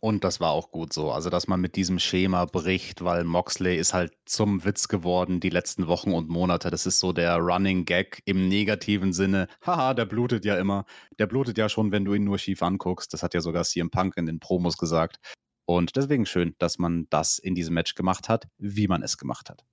[0.00, 1.10] Und das war auch gut so.
[1.10, 5.48] Also, dass man mit diesem Schema bricht, weil Moxley ist halt zum Witz geworden die
[5.48, 6.70] letzten Wochen und Monate.
[6.70, 9.48] Das ist so der Running Gag im negativen Sinne.
[9.64, 10.84] Haha, der blutet ja immer.
[11.18, 13.14] Der blutet ja schon, wenn du ihn nur schief anguckst.
[13.14, 15.18] Das hat ja sogar CM Punk in den Promos gesagt.
[15.64, 19.48] Und deswegen schön, dass man das in diesem Match gemacht hat, wie man es gemacht
[19.48, 19.64] hat.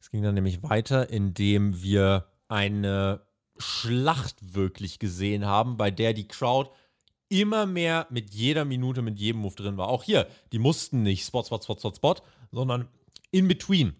[0.00, 3.20] Es ging dann nämlich weiter, indem wir eine
[3.58, 6.70] Schlacht wirklich gesehen haben, bei der die Crowd
[7.28, 9.88] immer mehr mit jeder Minute, mit jedem Move drin war.
[9.88, 12.16] Auch hier, die mussten nicht Spot, Spot, Spot, Spot, Spot,
[12.50, 12.88] sondern
[13.30, 13.94] in between.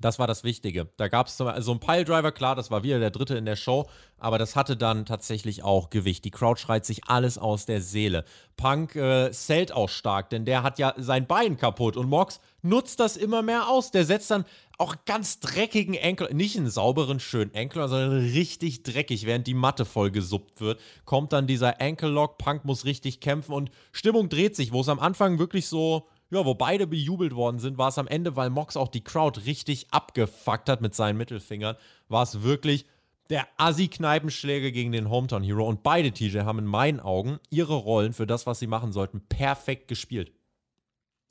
[0.00, 0.88] Das war das Wichtige.
[0.96, 3.56] Da gab es so also ein Piledriver, klar, das war wieder der dritte in der
[3.56, 6.24] Show, aber das hatte dann tatsächlich auch Gewicht.
[6.24, 8.24] Die Crowd schreit sich alles aus der Seele.
[8.56, 13.00] Punk äh, zählt auch stark, denn der hat ja sein Bein kaputt und Mox nutzt
[13.00, 13.90] das immer mehr aus.
[13.90, 14.44] Der setzt dann
[14.78, 19.84] auch ganz dreckigen Enkel, nicht einen sauberen, schönen Enkel, sondern richtig dreckig, während die Matte
[19.84, 24.72] voll gesuppt wird, kommt dann dieser Ankle-Lock, Punk muss richtig kämpfen und Stimmung dreht sich,
[24.72, 28.06] wo es am Anfang wirklich so, ja, wo beide bejubelt worden sind, war es am
[28.06, 31.76] Ende, weil Mox auch die Crowd richtig abgefuckt hat mit seinen Mittelfingern,
[32.08, 32.86] war es wirklich
[33.30, 38.12] der Assi-Kneipenschläge gegen den Hometown Hero und beide TJ haben in meinen Augen ihre Rollen
[38.12, 40.32] für das, was sie machen sollten, perfekt gespielt.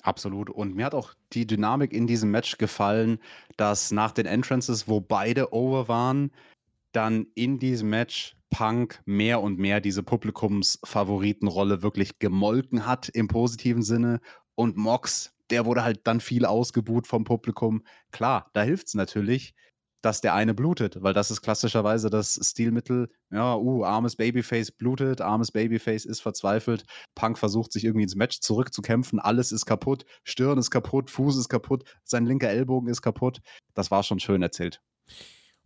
[0.07, 0.49] Absolut.
[0.49, 3.19] Und mir hat auch die Dynamik in diesem Match gefallen,
[3.57, 6.31] dass nach den Entrances, wo beide over waren,
[6.93, 13.83] dann in diesem Match Punk mehr und mehr diese Publikumsfavoritenrolle wirklich gemolken hat im positiven
[13.83, 14.21] Sinne.
[14.55, 17.83] Und Mox, der wurde halt dann viel ausgebuht vom Publikum.
[18.11, 19.55] Klar, da hilft es natürlich
[20.07, 23.09] dass der eine blutet, weil das ist klassischerweise das Stilmittel.
[23.29, 26.85] Ja, uh, armes Babyface blutet, armes Babyface ist verzweifelt.
[27.13, 31.49] Punk versucht sich irgendwie ins Match zurückzukämpfen, alles ist kaputt, Stirn ist kaputt, Fuß ist
[31.49, 33.41] kaputt, sein linker Ellbogen ist kaputt.
[33.73, 34.81] Das war schon schön erzählt.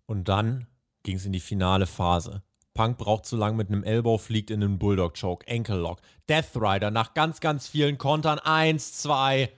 [0.08, 0.66] Und dann
[1.04, 2.42] ging es in die finale Phase.
[2.74, 6.56] Punk braucht zu lange mit einem Elbow, fliegt in einen Bulldog Choke, Ankle Lock, Death
[6.56, 8.40] Rider nach ganz, ganz vielen Kontern.
[8.40, 9.52] Eins, zwei,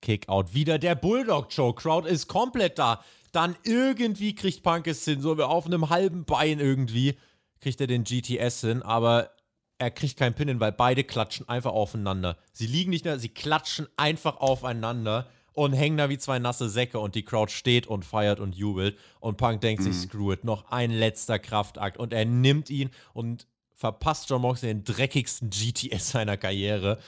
[0.00, 0.52] Kickout.
[0.52, 1.82] Wieder der Bulldog Choke.
[1.82, 3.02] Crowd ist komplett da.
[3.32, 7.16] Dann irgendwie kriegt Punk es hin, so auf einem halben Bein irgendwie
[7.60, 9.30] kriegt er den GTS hin, aber
[9.78, 12.36] er kriegt keinen Pin hin, weil beide klatschen einfach aufeinander.
[12.52, 16.98] Sie liegen nicht mehr, sie klatschen einfach aufeinander und hängen da wie zwei nasse Säcke
[16.98, 19.92] und die Crowd steht und feiert und jubelt und Punk denkt mhm.
[19.92, 24.68] sich, screw it, noch ein letzter Kraftakt und er nimmt ihn und verpasst John Moxley
[24.68, 26.98] den dreckigsten GTS seiner Karriere.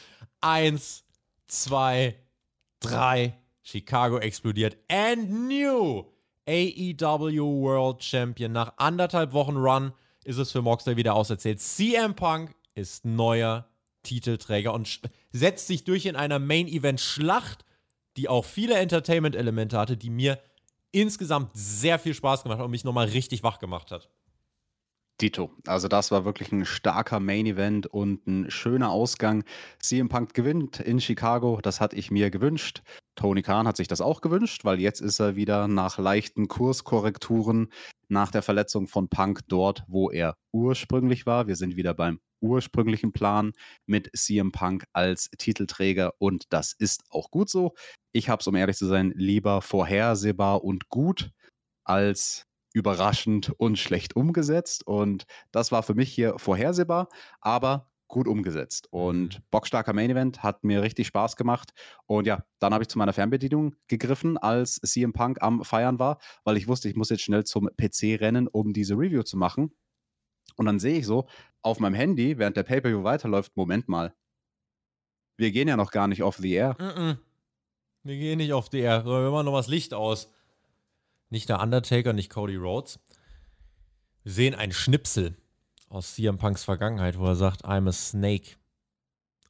[0.41, 1.05] Eins,
[1.47, 2.17] zwei,
[2.81, 6.05] drei, Chicago explodiert and new
[6.47, 8.53] AEW World Champion.
[8.53, 9.93] Nach anderthalb Wochen Run
[10.25, 11.61] ist es für Moxley wieder auserzählt.
[11.61, 13.67] CM Punk ist neuer
[14.03, 15.01] Titelträger und
[15.33, 17.65] setzt sich durch in einer Main-Event-Schlacht,
[18.17, 20.39] die auch viele Entertainment-Elemente hatte, die mir
[20.93, 24.09] insgesamt sehr viel Spaß gemacht hat und mich nochmal richtig wach gemacht hat.
[25.21, 25.53] Dito.
[25.67, 29.45] Also das war wirklich ein starker Main Event und ein schöner Ausgang.
[29.79, 32.83] CM Punk gewinnt in Chicago, das hatte ich mir gewünscht.
[33.15, 37.69] Tony Khan hat sich das auch gewünscht, weil jetzt ist er wieder nach leichten Kurskorrekturen
[38.09, 41.47] nach der Verletzung von Punk dort, wo er ursprünglich war.
[41.47, 43.53] Wir sind wieder beim ursprünglichen Plan
[43.87, 47.75] mit CM Punk als Titelträger und das ist auch gut so.
[48.13, 51.31] Ich habe es, um ehrlich zu sein, lieber vorhersehbar und gut
[51.85, 54.87] als überraschend und schlecht umgesetzt.
[54.87, 57.09] Und das war für mich hier vorhersehbar,
[57.41, 58.89] aber gut umgesetzt.
[58.91, 59.43] Und mhm.
[59.51, 61.73] bockstarker Main Event hat mir richtig Spaß gemacht.
[62.07, 66.19] Und ja, dann habe ich zu meiner Fernbedienung gegriffen, als CM Punk am Feiern war,
[66.45, 69.73] weil ich wusste, ich muss jetzt schnell zum PC rennen, um diese Review zu machen.
[70.57, 71.27] Und dann sehe ich so
[71.63, 74.15] auf meinem Handy, während der Pay-Per-View weiterläuft, Moment mal.
[75.37, 76.77] Wir gehen ja noch gar nicht off the air.
[76.79, 77.19] Mm -mm.
[78.05, 79.05] Wir gehen nicht off the air.
[79.07, 80.31] Wir machen noch das Licht aus.
[81.35, 83.01] Nicht der Undertaker, nicht Cody Rhodes.
[84.23, 85.37] Wir sehen ein Schnipsel
[85.89, 88.55] aus CM Punks Vergangenheit, wo er sagt, I'm a snake.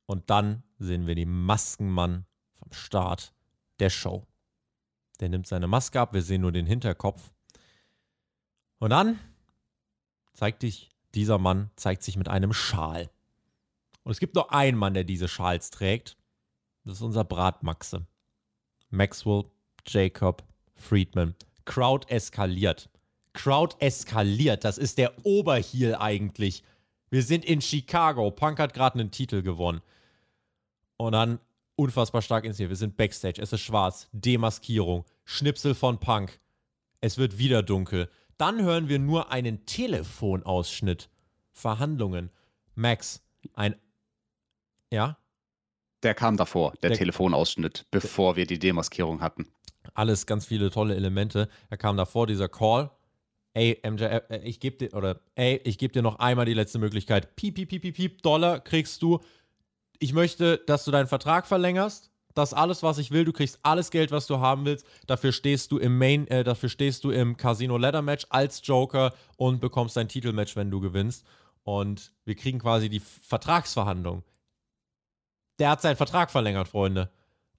[0.07, 2.25] Und dann sehen wir den Maskenmann
[2.55, 3.35] vom Start
[3.81, 4.27] der Show.
[5.21, 7.31] Der nimmt seine Maske ab, wir sehen nur den Hinterkopf.
[8.79, 9.19] Und dann
[10.33, 13.11] zeigt sich, dieser Mann zeigt sich mit einem Schal.
[14.05, 16.17] Und es gibt nur einen Mann, der diese Schals trägt.
[16.85, 18.07] Das ist unser Bratmaxe.
[18.89, 19.45] Maxwell,
[19.87, 20.45] Jacob,
[20.77, 21.35] Friedman.
[21.65, 22.89] Crowd eskaliert.
[23.33, 24.65] Crowd eskaliert.
[24.65, 26.63] Das ist der Oberheel eigentlich.
[27.11, 28.31] Wir sind in Chicago.
[28.31, 29.81] Punk hat gerade einen Titel gewonnen.
[30.97, 31.41] Und dann
[31.77, 32.71] unfassbar stark inszeniert.
[32.71, 33.41] Wir sind Backstage.
[33.41, 34.09] Es ist schwarz.
[34.13, 35.05] Demaskierung.
[35.25, 36.41] Schnipsel von Punk.
[37.01, 38.09] Es wird wieder dunkel.
[38.37, 41.09] Dann hören wir nur einen Telefonausschnitt.
[41.53, 42.31] Verhandlungen.
[42.75, 43.23] Max,
[43.55, 43.77] ein.
[44.91, 45.19] Ja?
[46.03, 49.49] Der kam davor, der, der Telefonausschnitt, bevor wir die Demaskierung hatten.
[49.95, 51.49] Alles ganz viele tolle Elemente.
[51.69, 52.91] Er kam davor, dieser Call.
[53.53, 56.79] Ey, MJF, äh, ich gebe dir, oder, ey, ich gebe dir noch einmal die letzte
[56.79, 57.37] Möglichkeit.
[57.37, 59.21] Piep, piep, piep, piep, piep, Dollar kriegst du.
[60.01, 62.11] Ich möchte, dass du deinen Vertrag verlängerst.
[62.35, 63.25] Das alles, was ich will.
[63.25, 64.85] Du kriegst alles Geld, was du haben willst.
[65.07, 69.15] Dafür stehst du im Main, äh, dafür stehst du im Casino Ladder Match als Joker
[69.37, 71.25] und bekommst dein Titelmatch, wenn du gewinnst.
[71.63, 74.25] Und wir kriegen quasi die Vertragsverhandlung.
[75.61, 77.09] Der hat seinen Vertrag verlängert, Freunde.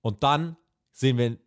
[0.02, 0.57] Und dann
[0.91, 1.38] sehen wir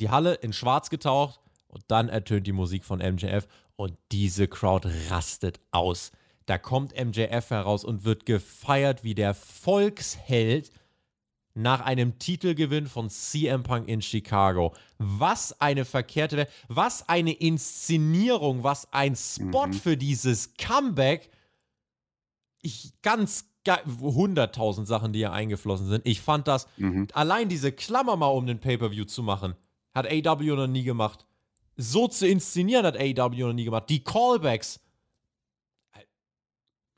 [0.00, 3.46] die Halle in schwarz getaucht und dann ertönt die Musik von MJF
[3.76, 6.12] und diese Crowd rastet aus.
[6.46, 10.70] Da kommt MJF heraus und wird gefeiert wie der Volksheld
[11.54, 14.74] nach einem Titelgewinn von CM Punk in Chicago.
[14.98, 19.72] Was eine verkehrte Welt, was eine Inszenierung, was ein Spot mhm.
[19.72, 21.30] für dieses Comeback.
[22.62, 26.06] Ich ganz 100.000 Sachen, die hier eingeflossen sind.
[26.06, 27.08] Ich fand das, mhm.
[27.12, 29.54] allein diese Klammer mal um den Pay-Per-View zu machen,
[29.94, 31.26] hat AW noch nie gemacht.
[31.76, 33.88] So zu inszenieren hat AW noch nie gemacht.
[33.88, 34.80] Die Callbacks.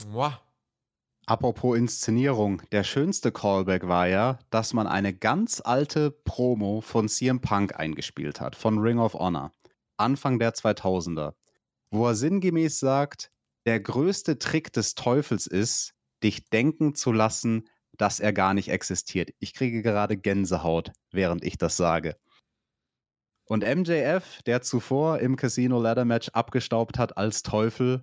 [0.07, 0.35] Wow.
[1.27, 7.41] Apropos Inszenierung, der schönste Callback war ja, dass man eine ganz alte Promo von CM
[7.41, 9.53] Punk eingespielt hat, von Ring of Honor,
[9.97, 11.35] Anfang der 2000er,
[11.91, 13.31] wo er sinngemäß sagt,
[13.67, 15.95] der größte Trick des Teufels ist,
[16.25, 19.31] dich denken zu lassen, dass er gar nicht existiert.
[19.39, 22.17] Ich kriege gerade Gänsehaut, während ich das sage.
[23.53, 28.03] Und MJF, der zuvor im Casino Ladder Match abgestaubt hat als Teufel,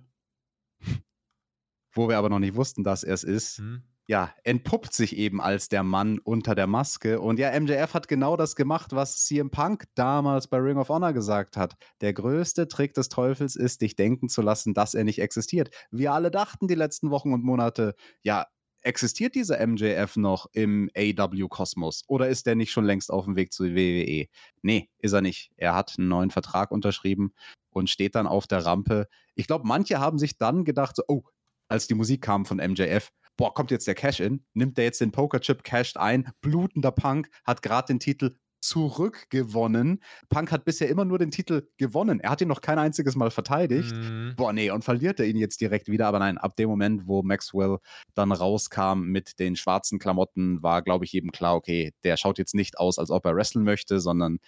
[1.92, 3.82] wo wir aber noch nicht wussten, dass er es ist, mhm.
[4.06, 7.20] ja, entpuppt sich eben als der Mann unter der Maske.
[7.20, 11.12] Und ja, MJF hat genau das gemacht, was CM Punk damals bei Ring of Honor
[11.12, 11.74] gesagt hat.
[12.00, 15.74] Der größte Trick des Teufels ist, dich denken zu lassen, dass er nicht existiert.
[15.90, 18.46] Wir alle dachten die letzten Wochen und Monate, ja,
[18.82, 23.52] existiert dieser MJF noch im AW-Kosmos oder ist der nicht schon längst auf dem Weg
[23.52, 24.26] zur WWE?
[24.62, 25.50] Nee, ist er nicht.
[25.56, 27.32] Er hat einen neuen Vertrag unterschrieben
[27.70, 29.08] und steht dann auf der Rampe.
[29.34, 31.22] Ich glaube, manche haben sich dann gedacht, so, oh,
[31.68, 35.12] als die Musik kam von MJF, boah, kommt jetzt der Cash-In, nimmt der jetzt den
[35.12, 40.02] Pokerchip, casht ein, blutender Punk, hat gerade den Titel zurückgewonnen.
[40.28, 42.20] Punk hat bisher immer nur den Titel gewonnen.
[42.20, 43.94] Er hat ihn noch kein einziges Mal verteidigt.
[43.94, 44.34] Mhm.
[44.36, 46.06] Boah, nee, und verliert er ihn jetzt direkt wieder.
[46.06, 47.78] Aber nein, ab dem Moment, wo Maxwell
[48.14, 52.54] dann rauskam mit den schwarzen Klamotten, war, glaube ich, jedem klar, okay, der schaut jetzt
[52.54, 54.38] nicht aus, als ob er wresteln möchte, sondern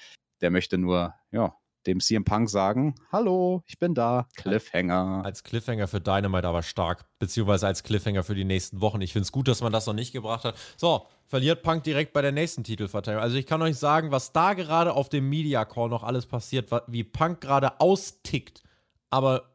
[0.41, 1.55] der möchte nur, ja,
[1.87, 5.23] dem CM Punk sagen, hallo, ich bin da, Cliffhanger.
[5.25, 9.01] Als Cliffhanger für Dynamite aber stark, beziehungsweise als Cliffhanger für die nächsten Wochen.
[9.01, 10.57] Ich finde es gut, dass man das noch nicht gebracht hat.
[10.77, 13.23] So, verliert Punk direkt bei der nächsten Titelverteidigung.
[13.23, 16.69] Also ich kann euch sagen, was da gerade auf dem Media Call noch alles passiert,
[16.89, 18.63] wie Punk gerade austickt,
[19.09, 19.55] aber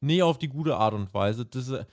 [0.00, 1.44] nie auf die gute Art und Weise.
[1.44, 1.84] Das, äh,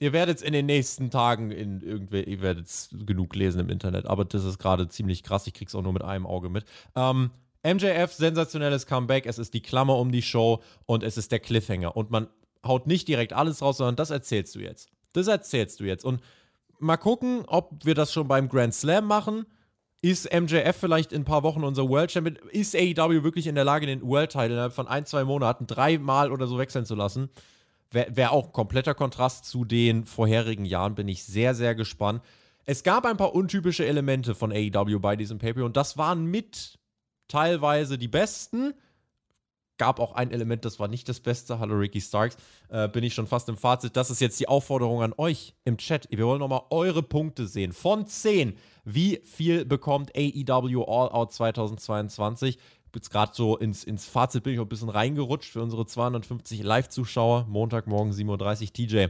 [0.00, 3.70] ihr werdet es in den nächsten Tagen in irgendwie, ihr werdet es genug lesen im
[3.70, 5.46] Internet, aber das ist gerade ziemlich krass.
[5.46, 6.64] Ich krieg's auch nur mit einem Auge mit.
[6.96, 7.30] Ähm,
[7.62, 9.26] MJF, sensationelles Comeback.
[9.26, 11.96] Es ist die Klammer um die Show und es ist der Cliffhanger.
[11.96, 12.26] Und man
[12.66, 14.88] haut nicht direkt alles raus, sondern das erzählst du jetzt.
[15.12, 16.04] Das erzählst du jetzt.
[16.04, 16.20] Und
[16.84, 19.46] mal gucken, ob wir das schon beim Grand Slam machen.
[20.02, 22.36] Ist MJF vielleicht in ein paar Wochen unser World Champion?
[22.50, 26.30] Ist AEW wirklich in der Lage, den World Title innerhalb von ein, zwei Monaten dreimal
[26.30, 27.30] oder so wechseln zu lassen?
[27.90, 30.94] Wäre wär auch kompletter Kontrast zu den vorherigen Jahren.
[30.94, 32.22] Bin ich sehr, sehr gespannt.
[32.66, 36.78] Es gab ein paar untypische Elemente von AEW bei diesem Paper und das waren mit
[37.28, 38.74] teilweise die besten.
[39.76, 41.58] Gab auch ein Element, das war nicht das Beste.
[41.58, 42.36] Hallo Ricky Starks.
[42.68, 43.96] Äh, bin ich schon fast im Fazit.
[43.96, 46.06] Das ist jetzt die Aufforderung an euch im Chat.
[46.10, 47.72] Wir wollen nochmal eure Punkte sehen.
[47.72, 48.56] Von 10.
[48.84, 52.58] Wie viel bekommt AEW All Out 2022?
[52.94, 57.46] Jetzt gerade so ins, ins Fazit bin ich ein bisschen reingerutscht für unsere 250 Live-Zuschauer.
[57.48, 58.72] Montagmorgen 7.30 Uhr.
[58.72, 59.06] TJ,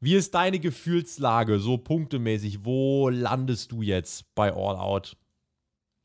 [0.00, 2.66] wie ist deine Gefühlslage so punktemäßig?
[2.66, 5.16] Wo landest du jetzt bei All Out?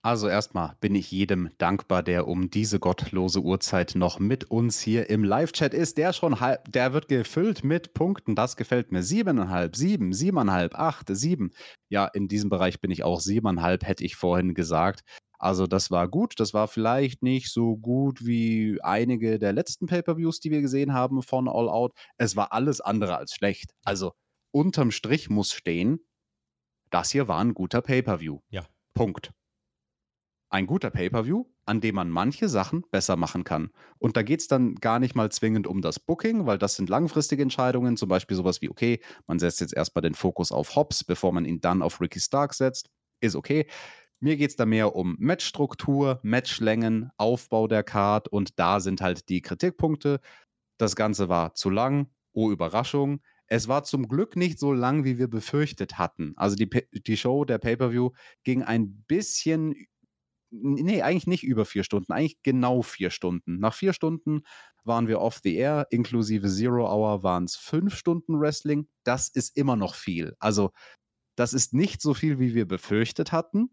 [0.06, 5.10] Also erstmal bin ich jedem dankbar, der um diese gottlose Uhrzeit noch mit uns hier
[5.10, 5.98] im Live-Chat ist.
[5.98, 8.36] Der schon halb, der wird gefüllt mit Punkten.
[8.36, 9.02] Das gefällt mir.
[9.02, 11.52] Siebeneinhalb, sieben, siebeneinhalb, acht, sieben.
[11.88, 15.04] Ja, in diesem Bereich bin ich auch siebeneinhalb, hätte ich vorhin gesagt.
[15.40, 16.34] Also das war gut.
[16.38, 21.24] Das war vielleicht nicht so gut wie einige der letzten Pay-per-Views, die wir gesehen haben
[21.24, 21.94] von All Out.
[22.18, 23.72] Es war alles andere als schlecht.
[23.86, 24.12] Also
[24.52, 26.00] unterm Strich muss stehen,
[26.90, 28.40] das hier war ein guter Pay-per-View.
[28.50, 28.66] Ja.
[28.94, 29.32] Punkt.
[30.54, 33.72] Ein guter Pay-per-View, an dem man manche Sachen besser machen kann.
[33.98, 36.90] Und da geht es dann gar nicht mal zwingend um das Booking, weil das sind
[36.90, 41.06] langfristige Entscheidungen, zum Beispiel sowas wie, okay, man setzt jetzt erstmal den Fokus auf Hobbs,
[41.06, 42.92] bevor man ihn dann auf Ricky Stark setzt.
[43.20, 43.66] Ist okay.
[44.20, 49.30] Mir geht es da mehr um Matchstruktur, Matchlängen, Aufbau der Card und da sind halt
[49.30, 50.20] die Kritikpunkte.
[50.78, 52.12] Das Ganze war zu lang.
[52.32, 53.22] Oh, Überraschung.
[53.48, 56.34] Es war zum Glück nicht so lang, wie wir befürchtet hatten.
[56.36, 58.12] Also die, die Show, der Pay-Per-View,
[58.44, 59.74] ging ein bisschen,
[60.54, 63.60] nee, eigentlich nicht über vier Stunden, eigentlich genau vier Stunden.
[63.60, 64.44] Nach vier Stunden
[64.84, 68.88] waren wir off the air, inklusive Zero Hour waren es fünf Stunden Wrestling.
[69.04, 70.36] Das ist immer noch viel.
[70.40, 70.72] Also
[71.36, 73.70] das ist nicht so viel, wie wir befürchtet hatten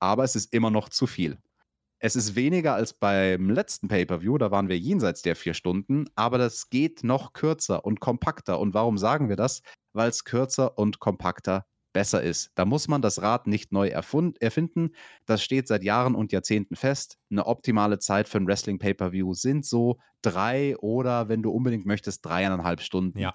[0.00, 1.38] aber es ist immer noch zu viel.
[1.98, 6.36] Es ist weniger als beim letzten Pay-per-View, da waren wir jenseits der vier Stunden, aber
[6.36, 8.60] das geht noch kürzer und kompakter.
[8.60, 9.62] Und warum sagen wir das?
[9.94, 11.66] Weil es kürzer und kompakter
[11.96, 12.50] besser ist.
[12.56, 14.90] Da muss man das Rad nicht neu erfinden.
[15.24, 17.16] Das steht seit Jahren und Jahrzehnten fest.
[17.30, 22.82] Eine optimale Zeit für ein Wrestling-Pay-per-View sind so drei oder, wenn du unbedingt möchtest, dreieinhalb
[22.82, 23.18] Stunden.
[23.18, 23.34] Ja.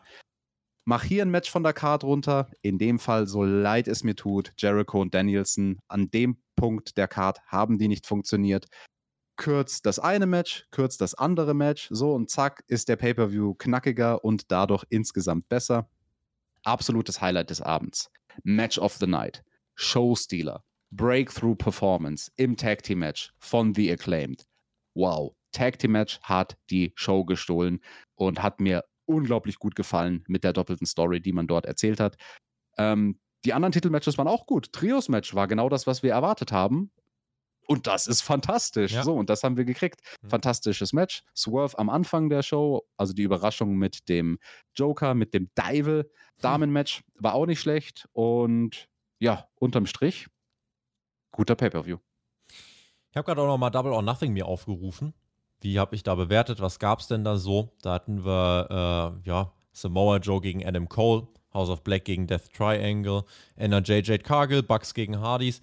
[0.86, 2.52] Mach hier ein Match von der Card runter.
[2.62, 5.80] In dem Fall, so leid es mir tut, Jericho und Danielson.
[5.88, 8.68] An dem Punkt der Card haben die nicht funktioniert.
[9.38, 14.24] Kürzt das eine Match, kürzt das andere Match, so und zack ist der Pay-per-View knackiger
[14.24, 15.90] und dadurch insgesamt besser.
[16.64, 18.10] Absolutes Highlight des Abends.
[18.44, 19.44] Match of the Night.
[19.78, 20.62] Showstealer.
[20.92, 24.46] Breakthrough Performance im Tag Team Match von The Acclaimed.
[24.94, 25.34] Wow.
[25.54, 27.80] Tag Team Match hat die Show gestohlen
[28.16, 32.16] und hat mir unglaublich gut gefallen mit der doppelten Story, die man dort erzählt hat.
[32.78, 34.72] Ähm, die anderen Titelmatches waren auch gut.
[34.72, 36.92] Trios-Match war genau das, was wir erwartet haben.
[37.72, 38.92] Und das ist fantastisch.
[38.92, 39.04] Ja.
[39.04, 40.02] So, und das haben wir gekriegt.
[40.22, 40.30] Mhm.
[40.30, 41.24] Fantastisches Match.
[41.36, 44.40] Swerve am Anfang der Show, also die Überraschung mit dem
[44.76, 46.10] Joker, mit dem Dival.
[46.42, 48.10] Damen-Match war auch nicht schlecht.
[48.12, 48.90] Und
[49.20, 50.28] ja, unterm Strich,
[51.32, 51.98] guter Pay-Per-View.
[53.12, 55.14] Ich habe gerade auch noch mal Double or Nothing mir aufgerufen.
[55.62, 56.60] Wie habe ich da bewertet?
[56.60, 57.72] Was gab es denn da so?
[57.82, 61.28] Da hatten wir, äh, ja, Samoa Joe gegen Adam Cole.
[61.54, 63.26] House of Black gegen Death Triangle,
[63.58, 65.62] NRJ Jade Cargill, Bucks gegen Hardys.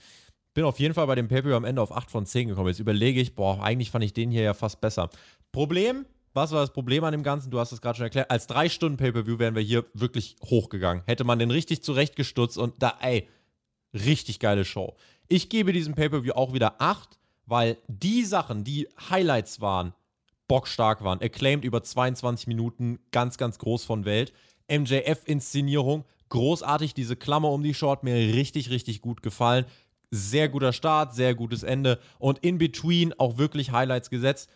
[0.58, 2.66] Bin auf jeden Fall bei dem Pay-Per-View am Ende auf 8 von 10 gekommen.
[2.66, 5.08] Jetzt überlege ich, boah, eigentlich fand ich den hier ja fast besser.
[5.52, 6.04] Problem,
[6.34, 7.52] was war das Problem an dem Ganzen?
[7.52, 8.28] Du hast es gerade schon erklärt.
[8.28, 11.04] Als 3 Stunden Pay-Per-View wären wir hier wirklich hochgegangen.
[11.06, 13.28] Hätte man den richtig zurechtgestutzt und da, ey,
[13.94, 14.96] richtig geile Show.
[15.28, 19.94] Ich gebe diesem Pay-Per-View auch wieder 8, weil die Sachen, die Highlights waren,
[20.48, 21.22] bockstark waren.
[21.22, 24.32] Acclaimed über 22 Minuten, ganz, ganz groß von Welt.
[24.68, 26.04] MJF-Inszenierung.
[26.30, 29.64] Großartig, diese Klammer um die Short, mir richtig, richtig gut gefallen.
[30.10, 34.48] Sehr guter Start, sehr gutes Ende und in between auch wirklich Highlights gesetzt.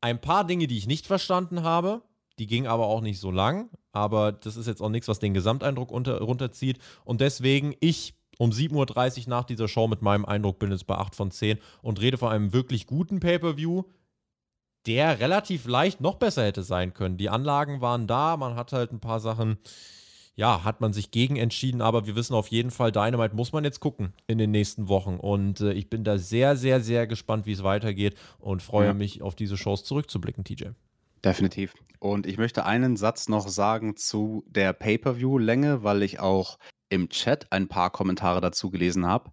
[0.00, 2.02] Ein paar Dinge, die ich nicht verstanden habe,
[2.38, 5.34] die gingen aber auch nicht so lang, aber das ist jetzt auch nichts, was den
[5.34, 6.78] Gesamteindruck unter, runterzieht.
[7.04, 10.96] Und deswegen, ich um 7.30 Uhr nach dieser Show mit meinem Eindruck bin jetzt bei
[10.96, 13.84] 8 von 10 und rede von einem wirklich guten Pay-Per-View
[14.86, 17.18] der relativ leicht noch besser hätte sein können.
[17.18, 19.58] Die Anlagen waren da, man hat halt ein paar Sachen,
[20.34, 23.64] ja, hat man sich gegen entschieden, aber wir wissen auf jeden Fall, Dynamite muss man
[23.64, 25.16] jetzt gucken in den nächsten Wochen.
[25.16, 28.94] Und äh, ich bin da sehr, sehr, sehr gespannt, wie es weitergeht und freue ja.
[28.94, 30.68] mich auf diese Shows zurückzublicken, TJ.
[31.24, 31.74] Definitiv.
[31.98, 36.58] Und ich möchte einen Satz noch sagen zu der Pay-per-view-Länge, weil ich auch
[36.88, 39.30] im Chat ein paar Kommentare dazu gelesen habe.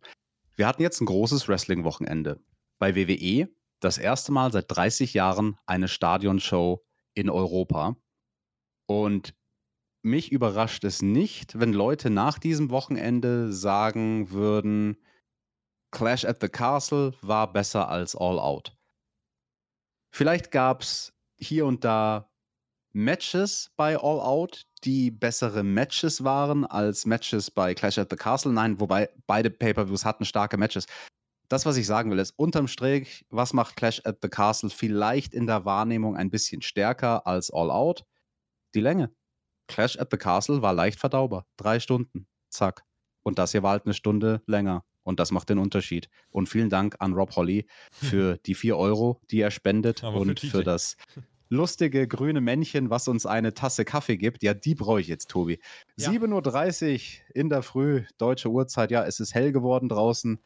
[0.56, 2.40] Wir hatten jetzt ein großes Wrestling-Wochenende.
[2.80, 3.48] Bei WWE
[3.80, 6.84] das erste Mal seit 30 Jahren eine Stadionshow
[7.14, 7.96] in Europa.
[8.86, 9.34] Und
[10.10, 14.98] mich überrascht es nicht, wenn Leute nach diesem Wochenende sagen würden,
[15.92, 18.76] Clash at the Castle war besser als All Out.
[20.12, 22.30] Vielleicht gab es hier und da
[22.94, 28.52] Matches bei All Out, die bessere Matches waren als Matches bei Clash at the Castle.
[28.52, 30.88] Nein, wobei beide Pay-per-Views hatten starke Matches
[31.50, 35.34] das, was ich sagen will, ist unterm Strich, was macht Clash at the Castle vielleicht
[35.34, 38.06] in der Wahrnehmung ein bisschen stärker als All Out?
[38.76, 39.12] Die Länge.
[39.68, 41.46] Clash at the Castle war leicht verdaubar.
[41.58, 42.28] Drei Stunden.
[42.50, 42.84] Zack.
[43.24, 44.86] Und das hier war halt eine Stunde länger.
[45.04, 46.10] Und das macht den Unterschied.
[46.30, 50.40] Und vielen Dank an Rob Holly für die vier Euro, die er spendet Aber und
[50.40, 50.98] für, für das
[51.50, 54.44] lustige grüne Männchen, was uns eine Tasse Kaffee gibt.
[54.44, 55.60] Ja, die brauche ich jetzt, Tobi.
[55.98, 56.10] Ja.
[56.10, 58.92] 7.30 Uhr in der Früh, deutsche Uhrzeit.
[58.92, 60.42] Ja, es ist hell geworden draußen.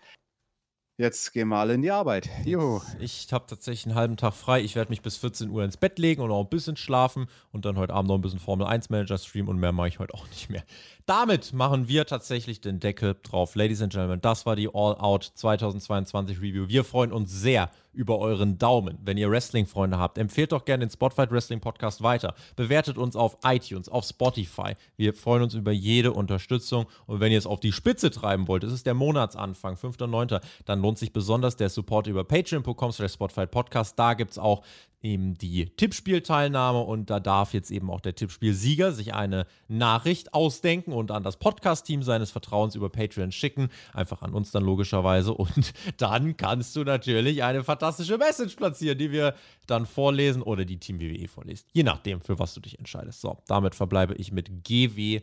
[1.02, 2.30] Jetzt gehen wir alle in die Arbeit.
[2.45, 2.80] Juhu.
[2.99, 4.61] Ich habe tatsächlich einen halben Tag frei.
[4.61, 7.65] Ich werde mich bis 14 Uhr ins Bett legen und auch ein bisschen schlafen und
[7.65, 10.14] dann heute Abend noch ein bisschen Formel 1 Manager streamen und mehr mache ich heute
[10.14, 10.64] auch nicht mehr.
[11.07, 13.56] Damit machen wir tatsächlich den Deckel drauf.
[13.56, 16.68] Ladies and Gentlemen, das war die All Out 2022 Review.
[16.68, 18.97] Wir freuen uns sehr über euren Daumen.
[19.03, 22.34] Wenn ihr Wrestling-Freunde habt, empfehlt doch gerne den Spotlight Wrestling Podcast weiter.
[22.55, 24.76] Bewertet uns auf iTunes, auf Spotify.
[24.97, 26.85] Wir freuen uns über jede Unterstützung.
[27.05, 30.81] Und wenn ihr es auf die Spitze treiben wollt, es ist der Monatsanfang, 5.9., dann
[30.81, 33.97] lohnt sich besonders der Support über patreon.com slash Podcast.
[33.97, 34.63] Da gibt es auch
[35.02, 40.94] eben die Tippspielteilnahme und da darf jetzt eben auch der Tippspielsieger sich eine Nachricht ausdenken
[40.94, 43.69] und an das Podcast-Team seines Vertrauens über Patreon schicken.
[43.94, 45.34] Einfach an uns dann logischerweise.
[45.34, 49.36] Und dann kannst du natürlich eine fantastische Message platzieren, die wir
[49.68, 51.68] dann vorlesen oder die Team WWE vorliest.
[51.73, 53.22] Je nachdem, für was du dich entscheidest.
[53.22, 55.22] So, damit verbleibe ich mit GW.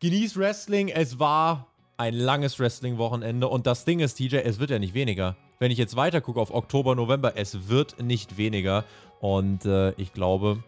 [0.00, 0.88] Genieß Wrestling.
[0.88, 5.36] Es war ein langes Wrestling-Wochenende und das Ding ist, TJ, es wird ja nicht weniger
[5.58, 8.84] wenn ich jetzt weiter gucke auf Oktober, November, es wird nicht weniger.
[9.20, 10.62] Und äh, ich glaube,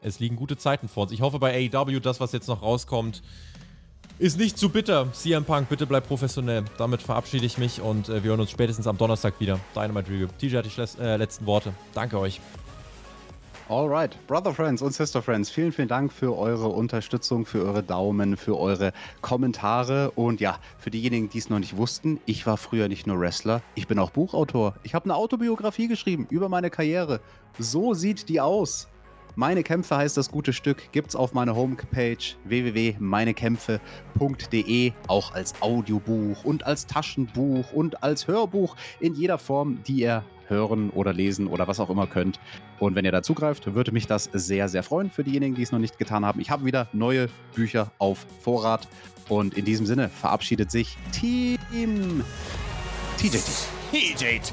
[0.00, 1.12] es liegen gute Zeiten vor uns.
[1.12, 3.22] Ich hoffe bei AEW, das, was jetzt noch rauskommt,
[4.18, 5.12] ist nicht zu bitter.
[5.12, 6.64] CM Punk, bitte bleib professionell.
[6.78, 9.58] Damit verabschiede ich mich und äh, wir hören uns spätestens am Donnerstag wieder.
[9.74, 10.28] Dynamite Review.
[10.38, 11.72] TJ hat die äh, letzten Worte.
[11.94, 12.40] Danke euch.
[13.70, 18.36] Alright, Brother Friends und Sister Friends, vielen, vielen Dank für eure Unterstützung, für eure Daumen,
[18.36, 18.92] für eure
[19.22, 23.18] Kommentare und ja, für diejenigen, die es noch nicht wussten, ich war früher nicht nur
[23.18, 24.74] Wrestler, ich bin auch Buchautor.
[24.82, 27.20] Ich habe eine Autobiografie geschrieben über meine Karriere.
[27.58, 28.86] So sieht die aus.
[29.36, 36.64] Meine Kämpfe heißt das gute Stück, gibt's auf meiner Homepage www.meinekämpfe.de, auch als Audiobuch und
[36.66, 41.80] als Taschenbuch und als Hörbuch in jeder Form, die ihr hören oder lesen oder was
[41.80, 42.38] auch immer könnt.
[42.78, 45.72] Und wenn ihr da zugreift, würde mich das sehr, sehr freuen für diejenigen, die es
[45.72, 46.40] noch nicht getan haben.
[46.40, 48.88] Ich habe wieder neue Bücher auf Vorrat.
[49.28, 52.22] Und in diesem Sinne verabschiedet sich Team
[53.16, 53.68] TJT.
[53.90, 54.52] TJT.